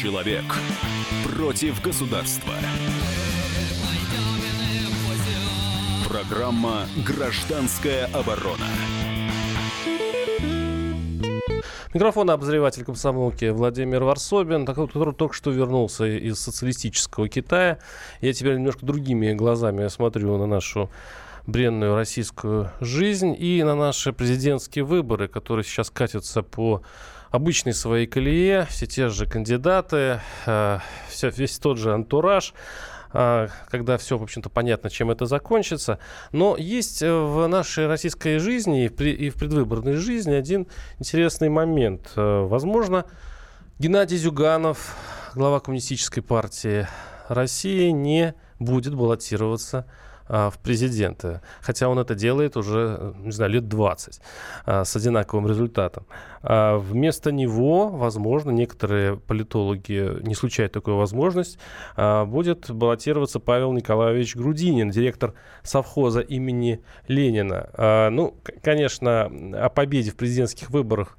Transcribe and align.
Человек 0.00 0.44
против 1.24 1.82
государства. 1.82 2.54
Программа 6.08 6.86
«Гражданская 7.06 8.06
оборона». 8.06 8.64
Микрофон 11.92 12.30
обозреватель 12.30 12.84
комсомолки 12.84 13.50
Владимир 13.50 14.02
Варсобин, 14.04 14.64
который 14.64 15.12
только 15.12 15.34
что 15.34 15.50
вернулся 15.50 16.06
из 16.06 16.40
социалистического 16.40 17.28
Китая. 17.28 17.78
Я 18.22 18.32
теперь 18.32 18.54
немножко 18.54 18.86
другими 18.86 19.34
глазами 19.34 19.86
смотрю 19.88 20.38
на 20.38 20.46
нашу 20.46 20.90
бренную 21.46 21.94
российскую 21.94 22.70
жизнь 22.80 23.36
и 23.38 23.62
на 23.62 23.74
наши 23.74 24.14
президентские 24.14 24.84
выборы, 24.84 25.28
которые 25.28 25.64
сейчас 25.64 25.90
катятся 25.90 26.42
по 26.42 26.80
обычной 27.30 27.74
своей 27.74 28.06
колее, 28.06 28.66
все 28.70 28.86
те 28.86 29.08
же 29.08 29.26
кандидаты, 29.26 30.20
э, 30.46 30.78
все, 31.08 31.30
весь 31.30 31.58
тот 31.58 31.78
же 31.78 31.92
антураж 31.92 32.54
э, 33.12 33.48
когда 33.68 33.98
все, 33.98 34.18
в 34.18 34.22
общем-то, 34.22 34.50
понятно, 34.50 34.90
чем 34.90 35.10
это 35.10 35.26
закончится. 35.26 35.98
Но 36.32 36.56
есть 36.56 37.02
э, 37.02 37.12
в 37.12 37.46
нашей 37.46 37.86
российской 37.86 38.38
жизни 38.38 38.84
и 38.84 38.88
в, 38.88 39.00
и 39.00 39.30
в 39.30 39.34
предвыборной 39.34 39.94
жизни 39.94 40.34
один 40.34 40.66
интересный 40.98 41.48
момент. 41.48 42.12
Возможно, 42.16 43.04
Геннадий 43.78 44.18
Зюганов, 44.18 44.96
глава 45.34 45.60
Коммунистической 45.60 46.22
партии 46.22 46.86
России, 47.28 47.90
не 47.90 48.34
будет 48.58 48.94
баллотироваться 48.94 49.86
в 50.30 50.54
президенты. 50.62 51.40
Хотя 51.60 51.88
он 51.88 51.98
это 51.98 52.14
делает 52.14 52.56
уже, 52.56 53.14
не 53.18 53.32
знаю, 53.32 53.50
лет 53.50 53.68
20 53.68 54.20
а, 54.64 54.84
с 54.84 54.94
одинаковым 54.94 55.48
результатом. 55.48 56.06
А 56.42 56.78
вместо 56.78 57.32
него, 57.32 57.88
возможно, 57.88 58.50
некоторые 58.50 59.16
политологи 59.16 60.22
не 60.22 60.32
исключают 60.34 60.72
такую 60.72 60.96
возможность, 60.96 61.58
будет 61.96 62.70
баллотироваться 62.70 63.40
Павел 63.40 63.72
Николаевич 63.72 64.36
Грудинин, 64.36 64.90
директор 64.90 65.34
совхоза 65.62 66.20
имени 66.20 66.82
Ленина. 67.08 68.08
Ну, 68.10 68.36
конечно, 68.62 69.24
о 69.54 69.68
победе 69.68 70.12
в 70.12 70.16
президентских 70.16 70.70
выборах 70.70 71.18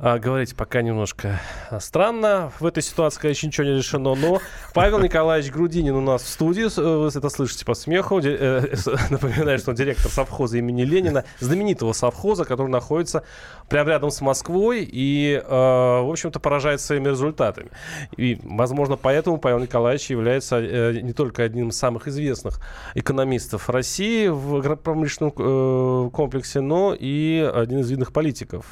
а, 0.00 0.18
говорить 0.18 0.54
пока 0.54 0.82
немножко 0.82 1.40
а, 1.70 1.80
странно. 1.80 2.52
В 2.60 2.66
этой 2.66 2.82
ситуации, 2.82 3.20
конечно, 3.20 3.46
ничего 3.46 3.66
не 3.66 3.76
решено, 3.76 4.14
но 4.14 4.40
Павел 4.72 5.00
Николаевич 5.00 5.52
Грудинин 5.52 5.94
у 5.94 6.00
нас 6.00 6.22
в 6.22 6.28
студии. 6.28 6.68
Вы 6.80 7.08
это 7.08 7.28
слышите 7.28 7.64
по 7.64 7.74
смеху. 7.74 8.20
Э, 8.20 8.62
напоминаю, 9.10 9.58
что 9.58 9.70
он 9.70 9.76
директор 9.76 10.10
совхоза 10.10 10.58
имени 10.58 10.82
Ленина, 10.82 11.24
знаменитого 11.40 11.92
совхоза, 11.92 12.44
который 12.44 12.68
находится 12.68 13.24
прямо 13.68 13.90
рядом 13.90 14.10
с 14.10 14.20
Москвой 14.20 14.88
и, 14.90 15.42
в 15.48 16.10
общем-то, 16.10 16.40
поражает 16.40 16.80
своими 16.80 17.08
результатами. 17.08 17.70
И, 18.16 18.38
возможно, 18.42 18.96
поэтому 18.96 19.38
Павел 19.38 19.58
Николаевич 19.58 20.10
является 20.10 20.58
э, 20.58 21.00
не 21.00 21.12
только 21.12 21.42
одним 21.42 21.70
из 21.70 21.76
самых 21.76 22.06
известных 22.08 22.60
экономистов 22.94 23.68
России 23.68 24.28
в 24.28 24.76
промышленном 24.76 25.32
э, 25.36 26.10
комплексе, 26.10 26.60
но 26.60 26.94
и 26.98 27.50
один 27.54 27.80
из 27.80 27.90
видных 27.90 28.12
политиков 28.12 28.64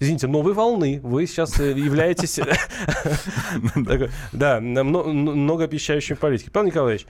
извините, 0.00 0.26
новой 0.26 0.52
волны. 0.52 1.00
Вы 1.02 1.26
сейчас 1.26 1.58
э, 1.60 1.72
являетесь 1.72 2.40
да, 4.32 4.60
многообещающим 4.60 6.16
политикой. 6.16 6.50
Павел 6.50 6.68
Николаевич, 6.68 7.06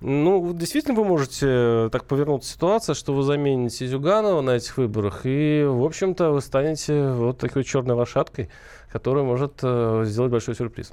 ну, 0.00 0.52
действительно, 0.54 0.94
вы 0.94 1.04
можете 1.04 1.46
э, 1.48 1.88
так 1.90 2.04
повернуться 2.04 2.52
ситуация, 2.52 2.94
что 2.94 3.12
вы 3.12 3.24
замените 3.24 3.86
Зюганова 3.86 4.40
на 4.42 4.50
этих 4.52 4.76
выборах, 4.76 5.22
и, 5.24 5.64
в 5.66 5.84
общем-то, 5.84 6.30
вы 6.30 6.40
станете 6.40 7.10
вот 7.10 7.38
такой 7.38 7.64
черной 7.64 7.96
лошадкой, 7.96 8.48
которая 8.92 9.24
может 9.24 9.58
э, 9.62 10.04
сделать 10.06 10.30
большой 10.30 10.54
сюрприз. 10.54 10.92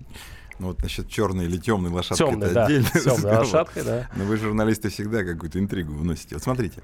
Ну 0.58 0.68
вот 0.68 0.82
насчет 0.82 1.08
черной 1.08 1.46
или 1.46 1.58
темной 1.58 1.92
лошадки 1.92 2.24
темной, 2.24 2.48
это 2.48 2.56
да, 2.56 2.66
отдельно. 2.66 2.90
Темной 3.04 3.38
лошадкой, 3.38 3.84
да. 3.84 4.10
Но 4.16 4.24
вы, 4.24 4.38
журналисты, 4.38 4.90
всегда 4.90 5.24
какую-то 5.24 5.60
интригу 5.60 5.94
выносите. 5.94 6.36
Вот 6.36 6.44
смотрите, 6.44 6.82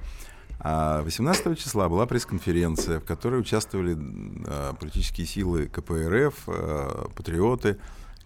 18 0.64 1.48
а 1.48 1.56
числа 1.56 1.90
была 1.90 2.06
пресс-конференция, 2.06 3.00
в 3.00 3.04
которой 3.04 3.40
участвовали 3.42 3.98
а, 4.46 4.74
политические 4.74 5.26
силы 5.26 5.68
КПРФ, 5.68 6.36
а, 6.48 7.10
патриоты, 7.16 7.78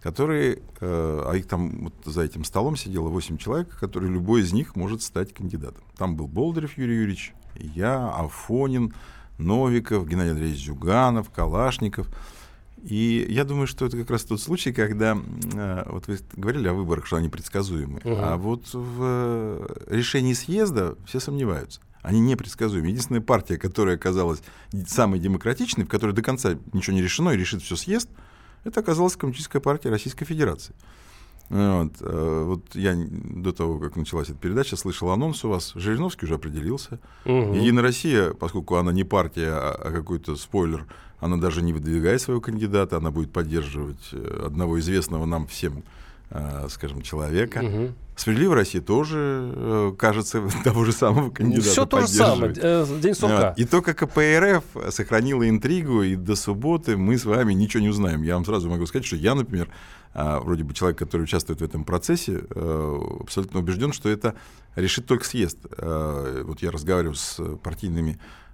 которые, 0.01 0.59
а 0.81 1.33
их 1.33 1.47
там 1.47 1.85
вот 1.85 1.93
за 2.05 2.21
этим 2.21 2.43
столом 2.43 2.75
сидело 2.75 3.09
8 3.09 3.37
человек, 3.37 3.75
которые 3.79 4.11
любой 4.13 4.41
из 4.41 4.53
них 4.53 4.75
может 4.75 5.01
стать 5.01 5.33
кандидатом. 5.33 5.83
Там 5.97 6.15
был 6.15 6.27
Болдырев 6.27 6.77
Юрий 6.77 6.95
Юрьевич, 6.95 7.33
я, 7.55 8.09
Афонин, 8.09 8.93
Новиков, 9.39 10.07
Геннадий 10.07 10.33
Андреевич 10.33 10.63
Зюганов, 10.63 11.31
Калашников. 11.31 12.07
И 12.83 13.25
я 13.29 13.45
думаю, 13.45 13.65
что 13.65 13.87
это 13.87 13.97
как 13.97 14.11
раз 14.11 14.25
тот 14.25 14.39
случай, 14.39 14.71
когда 14.71 15.17
вот 15.87 16.05
вы 16.05 16.19
говорили 16.33 16.67
о 16.67 16.75
выборах, 16.75 17.07
что 17.07 17.15
они 17.15 17.29
предсказуемы, 17.29 17.97
угу. 18.03 18.15
а 18.15 18.37
вот 18.37 18.73
в 18.73 18.99
э, 19.01 19.67
решении 19.87 20.33
съезда 20.33 20.95
все 21.07 21.19
сомневаются 21.19 21.81
они 22.05 22.19
непредсказуемы. 22.19 22.87
Единственная 22.87 23.21
партия, 23.21 23.57
которая 23.57 23.95
оказалась 23.95 24.41
самой 24.87 25.19
демократичной, 25.19 25.85
в 25.85 25.89
которой 25.89 26.11
до 26.11 26.21
конца 26.21 26.57
ничего 26.71 26.95
не 26.95 27.01
решено 27.01 27.31
и 27.31 27.37
решит 27.37 27.61
все 27.61 27.75
съезд, 27.75 28.09
это 28.63 28.79
оказалась 28.79 29.15
Коммунистическая 29.15 29.59
партия 29.59 29.89
Российской 29.89 30.25
Федерации. 30.25 30.75
Вот, 31.49 31.93
э, 32.01 32.43
вот 32.45 32.75
я 32.75 32.95
до 32.95 33.51
того, 33.51 33.77
как 33.77 33.95
началась 33.95 34.29
эта 34.29 34.39
передача, 34.39 34.75
слышал 34.75 35.11
анонс 35.11 35.45
у 35.45 35.49
вас. 35.49 35.73
Жириновский 35.75 36.25
уже 36.25 36.35
определился. 36.35 36.99
Угу. 37.25 37.53
Единая 37.53 37.83
Россия, 37.83 38.31
поскольку 38.31 38.75
она 38.75 38.91
не 38.91 39.03
партия, 39.03 39.51
а, 39.51 39.71
а 39.71 39.91
какой-то 39.91 40.35
спойлер, 40.37 40.87
она 41.19 41.37
даже 41.37 41.61
не 41.61 41.73
выдвигает 41.73 42.21
своего 42.21 42.41
кандидата, 42.41 42.97
она 42.97 43.11
будет 43.11 43.31
поддерживать 43.31 44.09
э, 44.11 44.43
одного 44.47 44.79
известного 44.79 45.25
нам 45.25 45.45
всем 45.45 45.83
Э, 46.31 46.67
скажем, 46.69 47.01
человека. 47.01 47.59
Угу. 47.59 47.93
Справедливая 48.15 48.55
Россия 48.55 48.81
тоже, 48.81 49.51
э, 49.53 49.93
кажется, 49.97 50.41
того 50.63 50.85
же 50.85 50.93
самого 50.93 51.29
кандидата 51.31 51.69
Все 51.69 51.85
то 51.85 52.01
же 52.01 52.07
самое, 52.07 52.53
э, 52.55 52.85
день 53.01 53.13
сурка. 53.13 53.49
Вот. 53.49 53.59
И 53.59 53.65
только 53.65 53.93
КПРФ 53.93 54.63
сохранила 54.91 55.47
интригу, 55.49 56.01
и 56.01 56.15
до 56.15 56.35
субботы 56.35 56.95
мы 56.95 57.17
с 57.17 57.25
вами 57.25 57.53
ничего 57.53 57.81
не 57.83 57.89
узнаем. 57.89 58.23
Я 58.23 58.35
вам 58.35 58.45
сразу 58.45 58.69
могу 58.69 58.85
сказать, 58.85 59.05
что 59.05 59.15
я, 59.15 59.35
например, 59.35 59.69
вроде 60.13 60.63
бы 60.63 60.73
человек, 60.73 60.97
который 60.97 61.23
участвует 61.23 61.59
в 61.59 61.63
этом 61.63 61.83
процессе, 61.83 62.43
абсолютно 63.19 63.59
убежден, 63.59 63.91
что 63.91 64.07
это 64.07 64.35
решит 64.77 65.07
только 65.07 65.25
съезд. 65.25 65.57
Вот 65.77 66.61
я 66.61 66.71
разговариваю 66.71 67.15
с 67.15 67.41
партийными 67.61 68.17
а, 68.17 68.44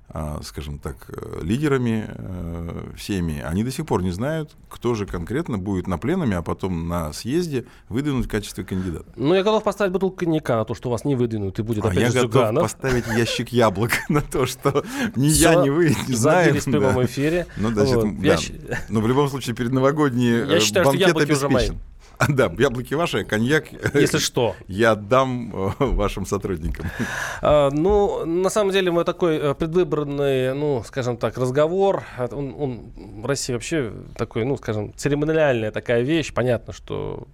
скажем 0.43 0.79
так, 0.79 0.95
э, 1.09 1.39
лидерами 1.41 2.05
э, 2.07 2.91
всеми, 2.97 3.39
они 3.39 3.63
до 3.63 3.71
сих 3.71 3.85
пор 3.85 4.03
не 4.03 4.11
знают, 4.11 4.51
кто 4.69 4.93
же 4.93 5.05
конкретно 5.05 5.57
будет 5.57 5.87
на 5.87 5.97
пленуме, 5.97 6.37
а 6.37 6.41
потом 6.41 6.87
на 6.87 7.13
съезде 7.13 7.65
выдвинуть 7.87 8.25
в 8.25 8.29
качестве 8.29 8.63
кандидата. 8.63 9.05
Ну, 9.15 9.33
я 9.33 9.43
готов 9.43 9.63
поставить 9.63 9.93
бутылку 9.93 10.17
коньяка 10.17 10.57
на 10.57 10.65
то, 10.65 10.73
что 10.73 10.89
вас 10.89 11.05
не 11.05 11.15
выдвинут, 11.15 11.59
и 11.59 11.61
будет 11.61 11.85
а 11.85 11.89
опять 11.89 12.13
я 12.13 12.21
готов 12.23 12.55
поставить 12.55 13.07
ящик 13.07 13.49
яблок 13.49 13.91
на 14.09 14.21
то, 14.21 14.45
что 14.45 14.83
ни 15.15 15.27
я, 15.27 15.55
ни 15.55 15.69
вы 15.69 15.95
не 16.07 16.15
знаем. 16.15 16.57
в 16.57 16.63
прямом 16.65 17.05
эфире. 17.05 17.47
Ну, 17.57 17.71
значит, 17.71 18.79
Но 18.89 19.01
в 19.01 19.07
любом 19.07 19.29
случае 19.29 19.55
перед 19.55 19.71
новогодние 19.71 20.45
я 20.47 20.59
считаю, 20.59 20.85
банкет 20.85 21.09
что 21.09 21.19
обеспечен. 21.19 21.55
Уже 21.55 21.71
мои. 21.71 21.90
Да, 22.29 22.51
яблоки 22.57 22.93
ваши, 22.93 23.23
коньяк... 23.23 23.65
Если 23.93 24.19
что. 24.19 24.55
Я 24.67 24.91
отдам 24.91 25.51
э, 25.53 25.71
вашим 25.79 26.25
сотрудникам. 26.25 26.85
А, 27.43 27.69
ну, 27.71 28.25
на 28.25 28.49
самом 28.49 28.71
деле, 28.71 28.91
мы 28.91 29.03
такой 29.03 29.37
э, 29.37 29.53
предвыборный, 29.55 30.53
ну, 30.53 30.83
скажем 30.85 31.17
так, 31.17 31.37
разговор. 31.37 32.03
Он, 32.31 32.53
он 32.57 32.91
в 33.21 33.25
России 33.25 33.53
вообще 33.53 33.91
такой, 34.15 34.45
ну, 34.45 34.57
скажем, 34.57 34.93
церемониальная 34.95 35.71
такая 35.71 36.01
вещь. 36.01 36.31
Понятно, 36.33 36.71
что 36.71 37.27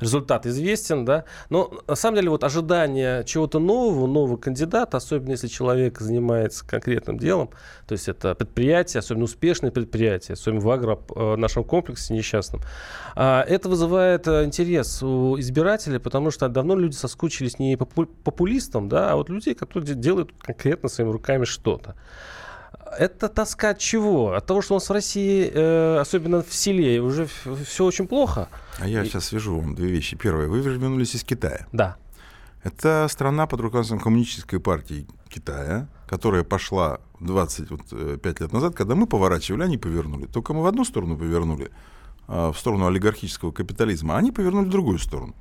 результат 0.00 0.46
известен, 0.46 1.04
да. 1.04 1.24
Но 1.50 1.70
на 1.86 1.94
самом 1.94 2.16
деле 2.16 2.30
вот 2.30 2.42
ожидание 2.44 3.24
чего-то 3.24 3.58
нового, 3.58 4.06
нового 4.06 4.36
кандидата, 4.36 4.96
особенно 4.96 5.32
если 5.32 5.48
человек 5.48 6.00
занимается 6.00 6.66
конкретным 6.66 7.18
делом, 7.18 7.50
то 7.86 7.92
есть 7.92 8.08
это 8.08 8.34
предприятие, 8.34 9.00
особенно 9.00 9.24
успешное 9.24 9.70
предприятие, 9.70 10.34
особенно 10.34 10.60
в 10.60 10.70
агро 10.70 10.98
э, 11.14 11.36
нашем 11.36 11.64
комплексе 11.64 12.14
несчастном, 12.14 12.62
а, 13.14 13.42
это 13.42 13.68
вызывает 13.68 14.26
интерес 14.44 15.02
у 15.02 15.38
избирателей, 15.38 15.98
потому 15.98 16.30
что 16.30 16.48
давно 16.48 16.76
люди 16.76 16.94
соскучились 16.94 17.58
не 17.58 17.76
популистам, 17.76 18.88
да, 18.88 19.12
а 19.12 19.16
вот 19.16 19.30
людей, 19.30 19.54
которые 19.54 19.94
делают 19.94 20.32
конкретно 20.40 20.88
своими 20.88 21.12
руками 21.12 21.44
что-то. 21.44 21.96
Это 22.98 23.28
тоска 23.28 23.70
от 23.70 23.78
чего? 23.78 24.32
От 24.32 24.46
того, 24.46 24.62
что 24.62 24.74
у 24.74 24.76
нас 24.76 24.88
в 24.88 24.92
России, 24.92 25.50
э, 25.52 25.98
особенно 26.00 26.42
в 26.42 26.52
селе, 26.52 27.00
уже 27.00 27.28
все 27.64 27.84
очень 27.84 28.08
плохо. 28.08 28.48
А 28.78 28.88
я 28.88 29.02
И... 29.02 29.06
сейчас 29.06 29.26
свяжу 29.26 29.60
вам 29.60 29.74
две 29.74 29.88
вещи. 29.88 30.16
Первое, 30.16 30.48
вы 30.48 30.60
вернулись 30.60 31.14
из 31.14 31.22
Китая. 31.22 31.66
Да. 31.72 31.96
Это 32.62 33.06
страна 33.08 33.46
под 33.46 33.60
руководством 33.60 34.00
коммунистической 34.00 34.60
партии 34.60 35.06
Китая, 35.28 35.88
которая 36.06 36.42
пошла 36.42 37.00
25 37.20 37.80
э, 37.92 38.42
лет 38.42 38.52
назад, 38.52 38.74
когда 38.74 38.94
мы 38.94 39.06
поворачивали, 39.06 39.62
они 39.62 39.78
повернули. 39.78 40.26
Только 40.26 40.52
мы 40.52 40.62
в 40.62 40.66
одну 40.66 40.84
сторону 40.84 41.16
повернули, 41.16 41.70
в 42.30 42.54
сторону 42.54 42.86
олигархического 42.86 43.50
капитализма, 43.50 44.16
они 44.16 44.30
повернули 44.30 44.66
в 44.66 44.70
другую 44.70 44.98
сторону. 44.98 45.34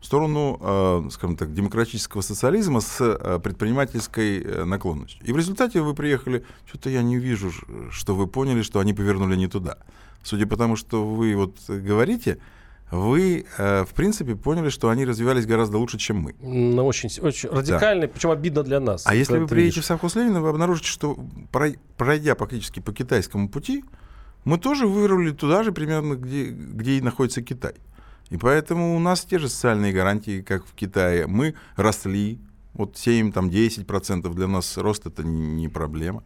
В 0.00 0.06
сторону, 0.06 0.58
а, 0.60 1.06
скажем 1.10 1.36
так, 1.36 1.54
демократического 1.54 2.20
социализма 2.20 2.80
с 2.80 2.98
а, 3.00 3.38
предпринимательской 3.38 4.42
э, 4.42 4.64
наклонностью. 4.64 5.24
И 5.24 5.32
в 5.32 5.36
результате 5.36 5.80
вы 5.80 5.94
приехали, 5.94 6.44
что-то 6.66 6.90
я 6.90 7.02
не 7.02 7.16
вижу, 7.16 7.50
что 7.90 8.14
вы 8.14 8.26
поняли, 8.26 8.62
что 8.62 8.80
они 8.80 8.92
повернули 8.92 9.34
не 9.36 9.46
туда. 9.46 9.78
Судя 10.22 10.46
по 10.46 10.56
тому, 10.56 10.76
что 10.76 11.06
вы 11.06 11.34
вот 11.36 11.56
говорите, 11.68 12.38
вы, 12.90 13.46
э, 13.56 13.84
в 13.84 13.94
принципе, 13.94 14.36
поняли, 14.36 14.68
что 14.68 14.90
они 14.90 15.04
развивались 15.04 15.46
гораздо 15.46 15.78
лучше, 15.78 15.98
чем 15.98 16.18
мы. 16.18 16.34
Ну, 16.40 16.84
очень, 16.84 17.08
очень 17.22 17.48
радикально, 17.48 18.02
да. 18.02 18.08
причем 18.12 18.30
обидно 18.30 18.62
для 18.62 18.80
нас. 18.80 19.04
А 19.06 19.14
если 19.14 19.38
вы 19.38 19.46
приедете 19.46 19.76
видишь. 19.76 19.84
в 19.84 19.86
совхоз 19.86 20.16
Ленина, 20.16 20.40
вы 20.42 20.50
обнаружите, 20.50 20.88
что 20.88 21.16
пройдя 21.96 22.34
практически 22.34 22.80
по 22.80 22.92
китайскому 22.92 23.48
пути, 23.48 23.84
мы 24.44 24.58
тоже 24.58 24.86
вырвали 24.86 25.30
туда 25.30 25.62
же 25.62 25.72
примерно, 25.72 26.14
где, 26.14 26.46
где 26.50 26.98
и 26.98 27.00
находится 27.00 27.42
Китай. 27.42 27.74
И 28.30 28.36
поэтому 28.36 28.96
у 28.96 28.98
нас 28.98 29.24
те 29.24 29.38
же 29.38 29.48
социальные 29.48 29.92
гарантии, 29.92 30.42
как 30.42 30.66
в 30.66 30.74
Китае. 30.74 31.26
Мы 31.26 31.54
росли, 31.76 32.38
вот 32.72 32.96
7, 32.96 33.32
там 33.32 33.48
10% 33.48 34.34
для 34.34 34.46
нас 34.46 34.76
рост 34.76 35.06
это 35.06 35.22
не 35.22 35.68
проблема. 35.68 36.22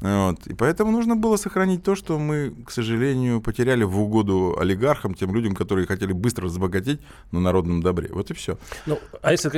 Вот. 0.00 0.46
И 0.46 0.54
поэтому 0.54 0.92
нужно 0.92 1.16
было 1.16 1.36
сохранить 1.36 1.82
то, 1.82 1.94
что 1.94 2.18
мы, 2.18 2.54
к 2.66 2.70
сожалению, 2.70 3.40
потеряли 3.40 3.84
в 3.84 3.98
угоду 3.98 4.56
олигархам, 4.58 5.14
тем 5.14 5.34
людям, 5.34 5.54
которые 5.54 5.86
хотели 5.86 6.12
быстро 6.12 6.46
разбогатеть 6.46 7.00
на 7.32 7.40
народном 7.40 7.80
добре. 7.82 8.10
Вот 8.12 8.30
и 8.30 8.34
все. 8.34 8.58
Ну, 8.84 8.98
а 9.22 9.32
если 9.32 9.48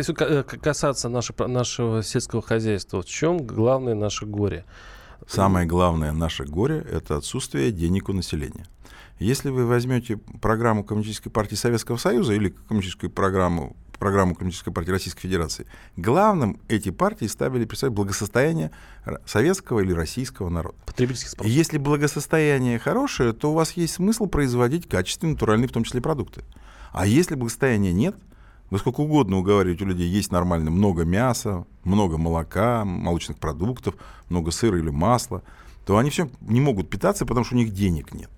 касаться 0.59 1.09
нашего, 1.09 1.47
нашего 1.49 2.03
сельского 2.03 2.43
хозяйства, 2.43 3.03
в 3.03 3.07
чем 3.07 3.39
главное 3.39 3.95
наше 3.95 4.27
горе? 4.27 4.65
Самое 5.29 5.67
главное 5.67 6.13
наше 6.13 6.45
горе– 6.45 6.85
это 6.91 7.17
отсутствие 7.19 7.71
денег 7.71 8.09
у 8.09 8.15
населения. 8.15 8.67
Если 9.19 9.51
вы 9.51 9.67
возьмете 9.67 10.17
программу 10.41 10.85
Коммунистической 10.85 11.31
партии 11.31 11.55
Советского 11.55 11.99
Союза 11.99 12.33
или 12.33 12.55
коммунистическую 12.67 13.11
программу 13.11 13.77
программу 13.99 14.37
Коммунистической 14.37 14.73
партии 14.73 14.93
Российской 14.93 15.23
Федерации, 15.23 15.67
главным 15.97 16.61
эти 16.69 16.91
партии 16.91 17.27
ставили 17.27 17.65
представить 17.65 17.95
благосостояние 17.95 18.71
советского 19.27 19.81
или 19.81 19.93
российского 19.93 20.49
народа. 20.49 20.77
Потребительский 20.87 21.31
спрос. 21.31 21.47
Если 21.47 21.79
благосостояние 21.79 22.79
хорошее, 22.79 23.33
то 23.33 23.51
у 23.51 23.55
вас 23.55 23.73
есть 23.73 23.95
смысл 23.95 24.27
производить 24.27 24.89
качественные, 24.89 25.35
натуральные, 25.35 25.69
в 25.69 25.73
том 25.73 25.83
числе, 25.83 26.01
продукты. 26.01 26.45
А 26.93 27.07
если 27.07 27.35
благосостояния 27.35 27.93
нет, 27.93 28.15
вы 28.71 28.79
сколько 28.79 29.01
угодно 29.01 29.39
уговариваете 29.39 29.85
у 29.85 29.89
людей 29.89 30.09
есть 30.09 30.33
нормально 30.33 30.71
много 30.71 31.05
мяса, 31.05 31.67
много 31.85 32.19
молока, 32.19 32.85
молочных 32.85 33.39
продуктов, 33.39 33.95
много 34.29 34.51
сыра 34.51 34.79
или 34.79 34.91
масла, 34.91 35.43
то 35.87 35.99
они 35.99 36.11
все 36.11 36.29
не 36.41 36.61
могут 36.61 36.91
питаться, 36.91 37.27
потому 37.27 37.45
что 37.45 37.55
у 37.55 37.59
них 37.59 37.73
денег 37.73 38.13
нет. 38.13 38.31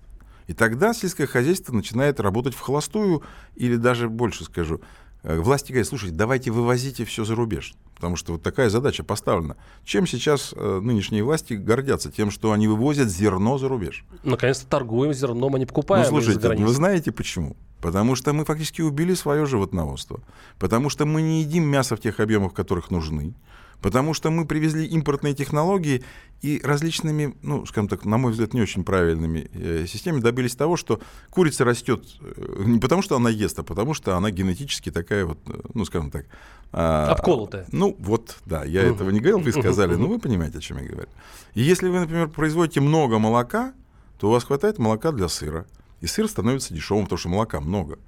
И 0.47 0.53
тогда 0.53 0.93
сельское 0.93 1.27
хозяйство 1.27 1.73
начинает 1.73 2.19
работать 2.19 2.55
в 2.55 2.59
холостую, 2.59 3.23
или 3.55 3.75
даже 3.75 4.09
больше 4.09 4.43
скажу, 4.43 4.81
Э, 5.23 5.39
власти 5.39 5.71
говорят, 5.71 5.87
слушайте, 5.87 6.15
давайте 6.15 6.51
вывозите 6.51 7.05
все 7.05 7.23
за 7.25 7.35
рубеж. 7.35 7.75
Потому 7.95 8.15
что 8.15 8.33
вот 8.33 8.41
такая 8.41 8.69
задача 8.69 9.03
поставлена. 9.03 9.55
Чем 9.83 10.07
сейчас 10.07 10.53
э, 10.55 10.79
нынешние 10.81 11.23
власти 11.23 11.53
гордятся? 11.53 12.11
Тем, 12.11 12.31
что 12.31 12.51
они 12.51 12.67
вывозят 12.67 13.09
зерно 13.09 13.57
за 13.57 13.67
рубеж. 13.67 14.03
Наконец-то 14.23 14.65
торгуем 14.67 15.13
зерном, 15.13 15.55
а 15.55 15.59
не 15.59 15.65
покупаем. 15.65 16.03
Ну, 16.03 16.09
слушайте, 16.09 16.49
вы 16.49 16.73
знаете 16.73 17.11
почему? 17.11 17.55
Потому 17.81 18.15
что 18.15 18.31
мы 18.33 18.45
фактически 18.45 18.81
убили 18.81 19.15
свое 19.15 19.45
животноводство. 19.45 20.21
Потому 20.59 20.89
что 20.89 21.05
мы 21.05 21.21
не 21.21 21.41
едим 21.41 21.63
мясо 21.63 21.95
в 21.95 21.99
тех 21.99 22.19
объемах, 22.19 22.53
которых 22.53 22.91
нужны. 22.91 23.33
Потому 23.81 24.13
что 24.13 24.29
мы 24.29 24.45
привезли 24.45 24.85
импортные 24.85 25.33
технологии 25.33 26.03
и 26.41 26.61
различными, 26.63 27.35
ну, 27.41 27.65
скажем 27.65 27.87
так, 27.87 28.05
на 28.05 28.17
мой 28.19 28.31
взгляд, 28.31 28.53
не 28.53 28.61
очень 28.61 28.83
правильными 28.83 29.49
э, 29.53 29.85
системами 29.87 30.21
добились 30.21 30.55
того, 30.55 30.77
что 30.77 31.01
курица 31.31 31.65
растет 31.65 32.03
э, 32.19 32.63
не 32.65 32.79
потому, 32.79 33.01
что 33.01 33.15
она 33.15 33.31
ест, 33.31 33.57
а 33.57 33.63
потому, 33.63 33.95
что 33.95 34.15
она 34.15 34.29
генетически 34.29 34.91
такая 34.91 35.25
вот, 35.25 35.39
э, 35.47 35.59
ну, 35.73 35.85
скажем 35.85 36.11
так... 36.11 36.27
Э, 36.73 37.07
Обколотая. 37.07 37.65
Ну, 37.71 37.95
вот, 37.97 38.37
да, 38.45 38.63
я 38.65 38.83
этого 38.83 39.09
не 39.09 39.19
говорил, 39.19 39.39
вы 39.39 39.51
сказали, 39.51 39.95
но 39.95 40.07
вы 40.07 40.19
понимаете, 40.19 40.59
о 40.59 40.61
чем 40.61 40.77
я 40.77 40.87
говорю. 40.87 41.09
И 41.55 41.61
если 41.63 41.89
вы, 41.89 42.01
например, 42.01 42.29
производите 42.29 42.81
много 42.81 43.17
молока, 43.17 43.73
то 44.19 44.27
у 44.27 44.31
вас 44.31 44.43
хватает 44.43 44.77
молока 44.77 45.11
для 45.11 45.27
сыра. 45.27 45.65
И 46.01 46.07
сыр 46.07 46.27
становится 46.27 46.73
дешевым, 46.73 47.05
потому 47.05 47.17
что 47.17 47.29
молока 47.29 47.61
много. 47.61 47.99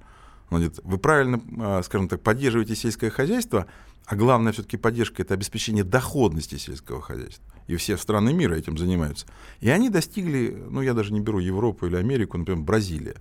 Вы 0.50 0.98
правильно, 0.98 1.40
а, 1.58 1.82
скажем 1.82 2.08
так, 2.08 2.20
поддерживаете 2.20 2.76
сельское 2.76 3.10
хозяйство, 3.10 3.66
а 4.04 4.16
главная 4.16 4.52
все-таки 4.52 4.76
поддержка– 4.76 5.22
это 5.22 5.34
обеспечение 5.34 5.84
доходности 5.84 6.56
сельского 6.56 7.00
хозяйства. 7.00 7.44
И 7.66 7.76
все 7.76 7.96
страны 7.96 8.34
мира 8.34 8.54
этим 8.54 8.76
занимаются. 8.76 9.26
И 9.60 9.70
они 9.70 9.88
достигли, 9.88 10.62
ну 10.68 10.82
я 10.82 10.92
даже 10.92 11.12
не 11.12 11.20
беру 11.20 11.38
Европу 11.38 11.86
или 11.86 11.96
Америку, 11.96 12.36
например, 12.36 12.62
Бразилия. 12.62 13.16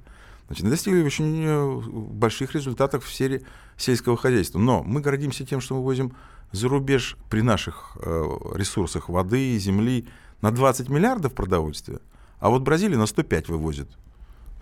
Значит, 0.48 0.70
достигли 0.70 1.02
очень 1.02 1.44
э, 1.46 1.82
больших 1.86 2.54
результатов 2.54 3.06
в 3.06 3.14
сфере 3.14 3.44
сельского 3.78 4.18
хозяйства. 4.18 4.60
Но 4.60 4.84
мы 4.84 5.00
гордимся 5.00 5.46
тем, 5.46 5.62
что 5.62 5.76
мы 5.76 5.82
возим 5.82 6.14
за 6.52 6.68
рубеж 6.68 7.18
при 7.30 7.42
наших 7.42 7.98
э, 8.02 8.24
ресурсах 8.56 9.08
воды, 9.08 9.58
земли 9.58 10.06
на 10.42 10.52
20 10.52 10.90
миллиардов 10.90 11.34
продовольствия, 11.34 12.00
а 12.40 12.50
вот 12.50 12.62
Бразилия 12.64 12.98
на 12.98 13.06
105 13.06 13.48
вывозит. 13.48 13.90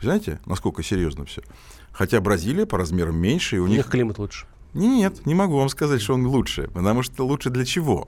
Знаете, 0.01 0.39
насколько 0.45 0.83
серьезно 0.83 1.25
все? 1.25 1.41
Хотя 1.91 2.21
Бразилия 2.21 2.65
по 2.65 2.77
размерам 2.77 3.17
меньше, 3.17 3.57
и 3.57 3.59
у, 3.59 3.65
у 3.65 3.67
них... 3.67 3.77
них 3.77 3.87
климат 3.87 4.17
лучше. 4.19 4.45
Нет, 4.73 5.25
не 5.25 5.35
могу 5.35 5.57
вам 5.57 5.69
сказать, 5.69 6.01
что 6.01 6.13
он 6.13 6.25
лучше, 6.25 6.69
потому 6.73 7.03
что 7.03 7.25
лучше 7.25 7.49
для 7.49 7.65
чего? 7.65 8.07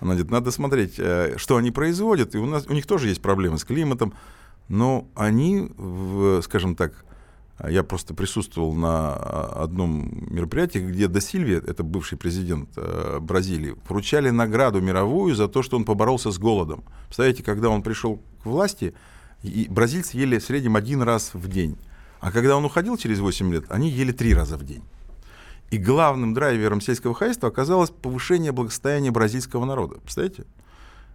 Надо 0.00 0.50
смотреть, 0.50 0.94
э, 0.98 1.34
что 1.36 1.56
они 1.56 1.70
производят, 1.70 2.34
и 2.34 2.38
у, 2.38 2.46
нас, 2.46 2.66
у 2.66 2.72
них 2.72 2.86
тоже 2.86 3.08
есть 3.08 3.20
проблемы 3.20 3.58
с 3.58 3.64
климатом, 3.64 4.14
но 4.68 5.06
они, 5.14 5.70
скажем 6.42 6.74
так, 6.74 7.04
я 7.68 7.82
просто 7.82 8.14
присутствовал 8.14 8.72
на 8.72 9.12
а, 9.12 9.64
одном 9.64 10.10
мероприятии, 10.30 10.78
где 10.78 11.08
До 11.08 11.20
Сильви, 11.20 11.54
это 11.54 11.82
бывший 11.82 12.16
президент 12.16 12.70
э, 12.76 13.18
Бразилии, 13.20 13.74
вручали 13.88 14.30
награду 14.30 14.80
мировую 14.80 15.34
за 15.34 15.48
то, 15.48 15.62
что 15.62 15.76
он 15.76 15.84
поборолся 15.84 16.30
с 16.30 16.38
голодом. 16.38 16.84
Представляете, 17.06 17.42
когда 17.42 17.68
он 17.68 17.82
пришел 17.82 18.22
к 18.42 18.46
власти, 18.46 18.94
и 19.42 19.66
бразильцы 19.68 20.16
ели 20.16 20.38
в 20.38 20.44
среднем 20.44 20.76
один 20.76 21.02
раз 21.02 21.32
в 21.34 21.48
день. 21.48 21.76
А 22.20 22.30
когда 22.30 22.56
он 22.56 22.64
уходил 22.64 22.96
через 22.96 23.18
8 23.20 23.52
лет, 23.52 23.64
они 23.68 23.88
ели 23.90 24.12
три 24.12 24.34
раза 24.34 24.56
в 24.56 24.64
день. 24.64 24.82
И 25.70 25.78
главным 25.78 26.34
драйвером 26.34 26.80
сельского 26.80 27.14
хозяйства 27.14 27.48
оказалось 27.48 27.90
повышение 27.90 28.52
благосостояния 28.52 29.10
бразильского 29.10 29.64
народа. 29.64 29.96
Представляете? 30.00 30.44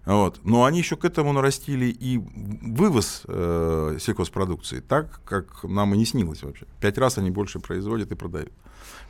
Вот. 0.06 0.40
Но 0.44 0.66
они 0.66 0.80
еще 0.80 0.96
к 0.96 1.06
этому 1.06 1.34
нарастили 1.34 1.86
и 1.86 2.18
вывоз 2.18 3.24
э, 3.28 3.98
сельхозпродукции, 4.00 4.80
так, 4.80 5.22
как 5.26 5.64
нам 5.64 5.94
и 5.94 5.98
не 5.98 6.06
снилось 6.06 6.44
вообще. 6.44 6.66
Пять 6.80 6.98
раз 6.98 7.18
они 7.18 7.32
больше 7.32 7.60
производят 7.60 8.12
и 8.12 8.16
продают. 8.16 8.52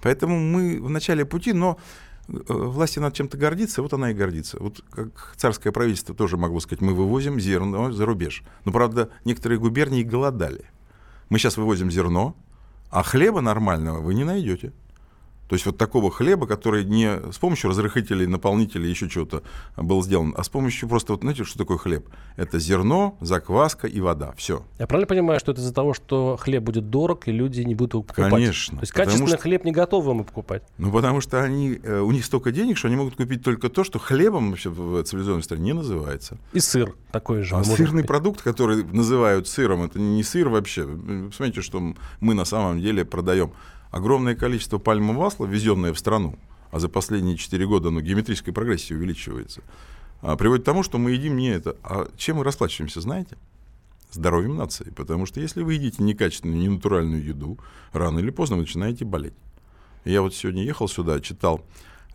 Поэтому 0.02 0.40
мы 0.40 0.82
в 0.82 0.90
начале 0.90 1.26
пути, 1.26 1.54
но 1.54 1.78
власти 2.28 3.00
надо 3.00 3.16
чем-то 3.16 3.38
гордиться, 3.38 3.82
вот 3.82 3.94
она 3.94 4.12
и 4.12 4.14
гордится. 4.14 4.58
Вот 4.60 4.84
как 4.90 5.34
царское 5.38 5.72
правительство 5.72 6.16
тоже 6.16 6.38
могло 6.38 6.60
сказать, 6.60 6.82
мы 6.82 6.94
вывозим 6.94 7.40
зерно 7.40 7.92
за 7.92 8.06
рубеж. 8.06 8.44
Но, 8.66 8.72
правда, 8.72 9.10
некоторые 9.26 9.60
губернии 9.60 10.04
голодали. 10.04 10.66
Мы 11.30 11.40
сейчас 11.40 11.58
вывозим 11.58 11.92
зерно, 11.92 12.36
а 12.90 13.04
хлеба 13.04 13.42
нормального 13.42 14.00
вы 14.00 14.14
не 14.14 14.24
найдете. 14.24 14.74
То 15.48 15.54
есть 15.56 15.66
вот 15.66 15.78
такого 15.78 16.12
хлеба, 16.12 16.48
который 16.48 16.84
не 16.86 17.32
с 17.32 17.38
помощью 17.38 17.70
разрыхлителей, 17.70 18.26
наполнителей, 18.26 18.90
еще 18.90 19.10
чего-то 19.10 19.44
был 19.78 20.02
сделан, 20.04 20.34
а 20.36 20.44
с 20.44 20.50
помощью 20.50 20.90
просто, 20.90 21.14
вот 21.14 21.22
знаете, 21.22 21.44
что 21.44 21.58
такое 21.58 21.78
хлеб? 21.78 22.08
Это 22.36 22.60
зерно, 22.60 23.18
закваска 23.22 23.88
и 23.88 24.00
вода. 24.02 24.34
Все. 24.38 24.66
Я 24.80 24.88
правильно 24.88 25.08
понимаю, 25.08 25.40
что 25.40 25.52
это 25.52 25.62
из-за 25.62 25.74
того, 25.74 25.94
что 25.94 26.38
хлеб 26.40 26.64
будет 26.64 26.90
дорог, 26.90 27.28
и 27.28 27.32
люди 27.32 27.62
не 27.62 27.76
будут 27.76 27.94
его 27.94 28.04
покупать? 28.04 28.32
Конечно. 28.32 28.78
То 28.78 28.84
есть 28.84 28.94
качественный 28.94 29.28
что... 29.28 29.38
хлеб 29.38 29.64
не 29.66 29.72
готовы 29.72 30.14
мы 30.14 30.24
покупать? 30.24 30.64
Ну, 30.78 30.92
потому 30.92 31.22
что 31.22 31.42
они, 31.42 31.80
э, 31.82 32.00
у 32.00 32.12
них 32.12 32.26
столько 32.26 32.52
денег, 32.52 32.78
что 32.78 32.88
они 32.88 32.98
могут 32.98 33.16
купить 33.16 33.44
только 33.44 33.70
то, 33.70 33.84
что 33.84 34.00
хлебом 34.00 34.50
вообще 34.50 34.70
в 34.70 35.04
цивилизованной 35.04 35.44
стране 35.44 35.66
не 35.66 35.74
называется. 35.74 36.38
И 36.54 36.60
сыр 36.60 36.96
такой 37.12 37.44
же. 37.44 37.56
А 37.56 37.64
сырный 37.64 38.02
купить. 38.02 38.08
продукт, 38.08 38.42
который 38.42 38.84
называют 38.84 39.48
сыром, 39.48 39.84
это 39.84 40.00
не 40.00 40.24
сыр 40.24 40.50
вообще. 40.50 40.86
Посмотрите, 40.86 41.62
что 41.62 41.94
мы 42.20 42.34
на 42.34 42.46
самом 42.46 42.82
деле 42.82 43.06
продаем 43.06 43.52
огромное 43.96 44.36
количество 44.36 44.78
пальмового 44.78 45.24
масла, 45.24 45.46
ввезенное 45.46 45.94
в 45.94 45.98
страну, 45.98 46.38
а 46.70 46.80
за 46.80 46.90
последние 46.90 47.38
4 47.38 47.66
года 47.66 47.88
оно 47.88 48.02
геометрической 48.02 48.54
прогрессии 48.54 48.94
увеличивается, 48.94 49.62
а, 50.22 50.36
приводит 50.36 50.64
к 50.64 50.66
тому, 50.66 50.84
что 50.84 50.98
мы 50.98 51.12
едим 51.12 51.38
не 51.38 51.48
это. 51.48 51.78
А 51.82 52.10
чем 52.18 52.38
мы 52.38 52.44
расплачиваемся, 52.44 53.00
знаете? 53.00 53.38
Здоровьем 54.12 54.58
нации. 54.58 54.92
Потому 54.92 55.26
что 55.26 55.40
если 55.40 55.64
вы 55.64 55.76
едите 55.76 56.04
некачественную, 56.04 56.60
ненатуральную 56.60 57.24
еду, 57.24 57.58
рано 57.94 58.20
или 58.20 58.32
поздно 58.32 58.58
вы 58.58 58.64
начинаете 58.64 59.06
болеть. 59.06 59.34
Я 60.04 60.22
вот 60.22 60.36
сегодня 60.36 60.64
ехал 60.64 60.90
сюда, 60.90 61.22
читал 61.22 61.64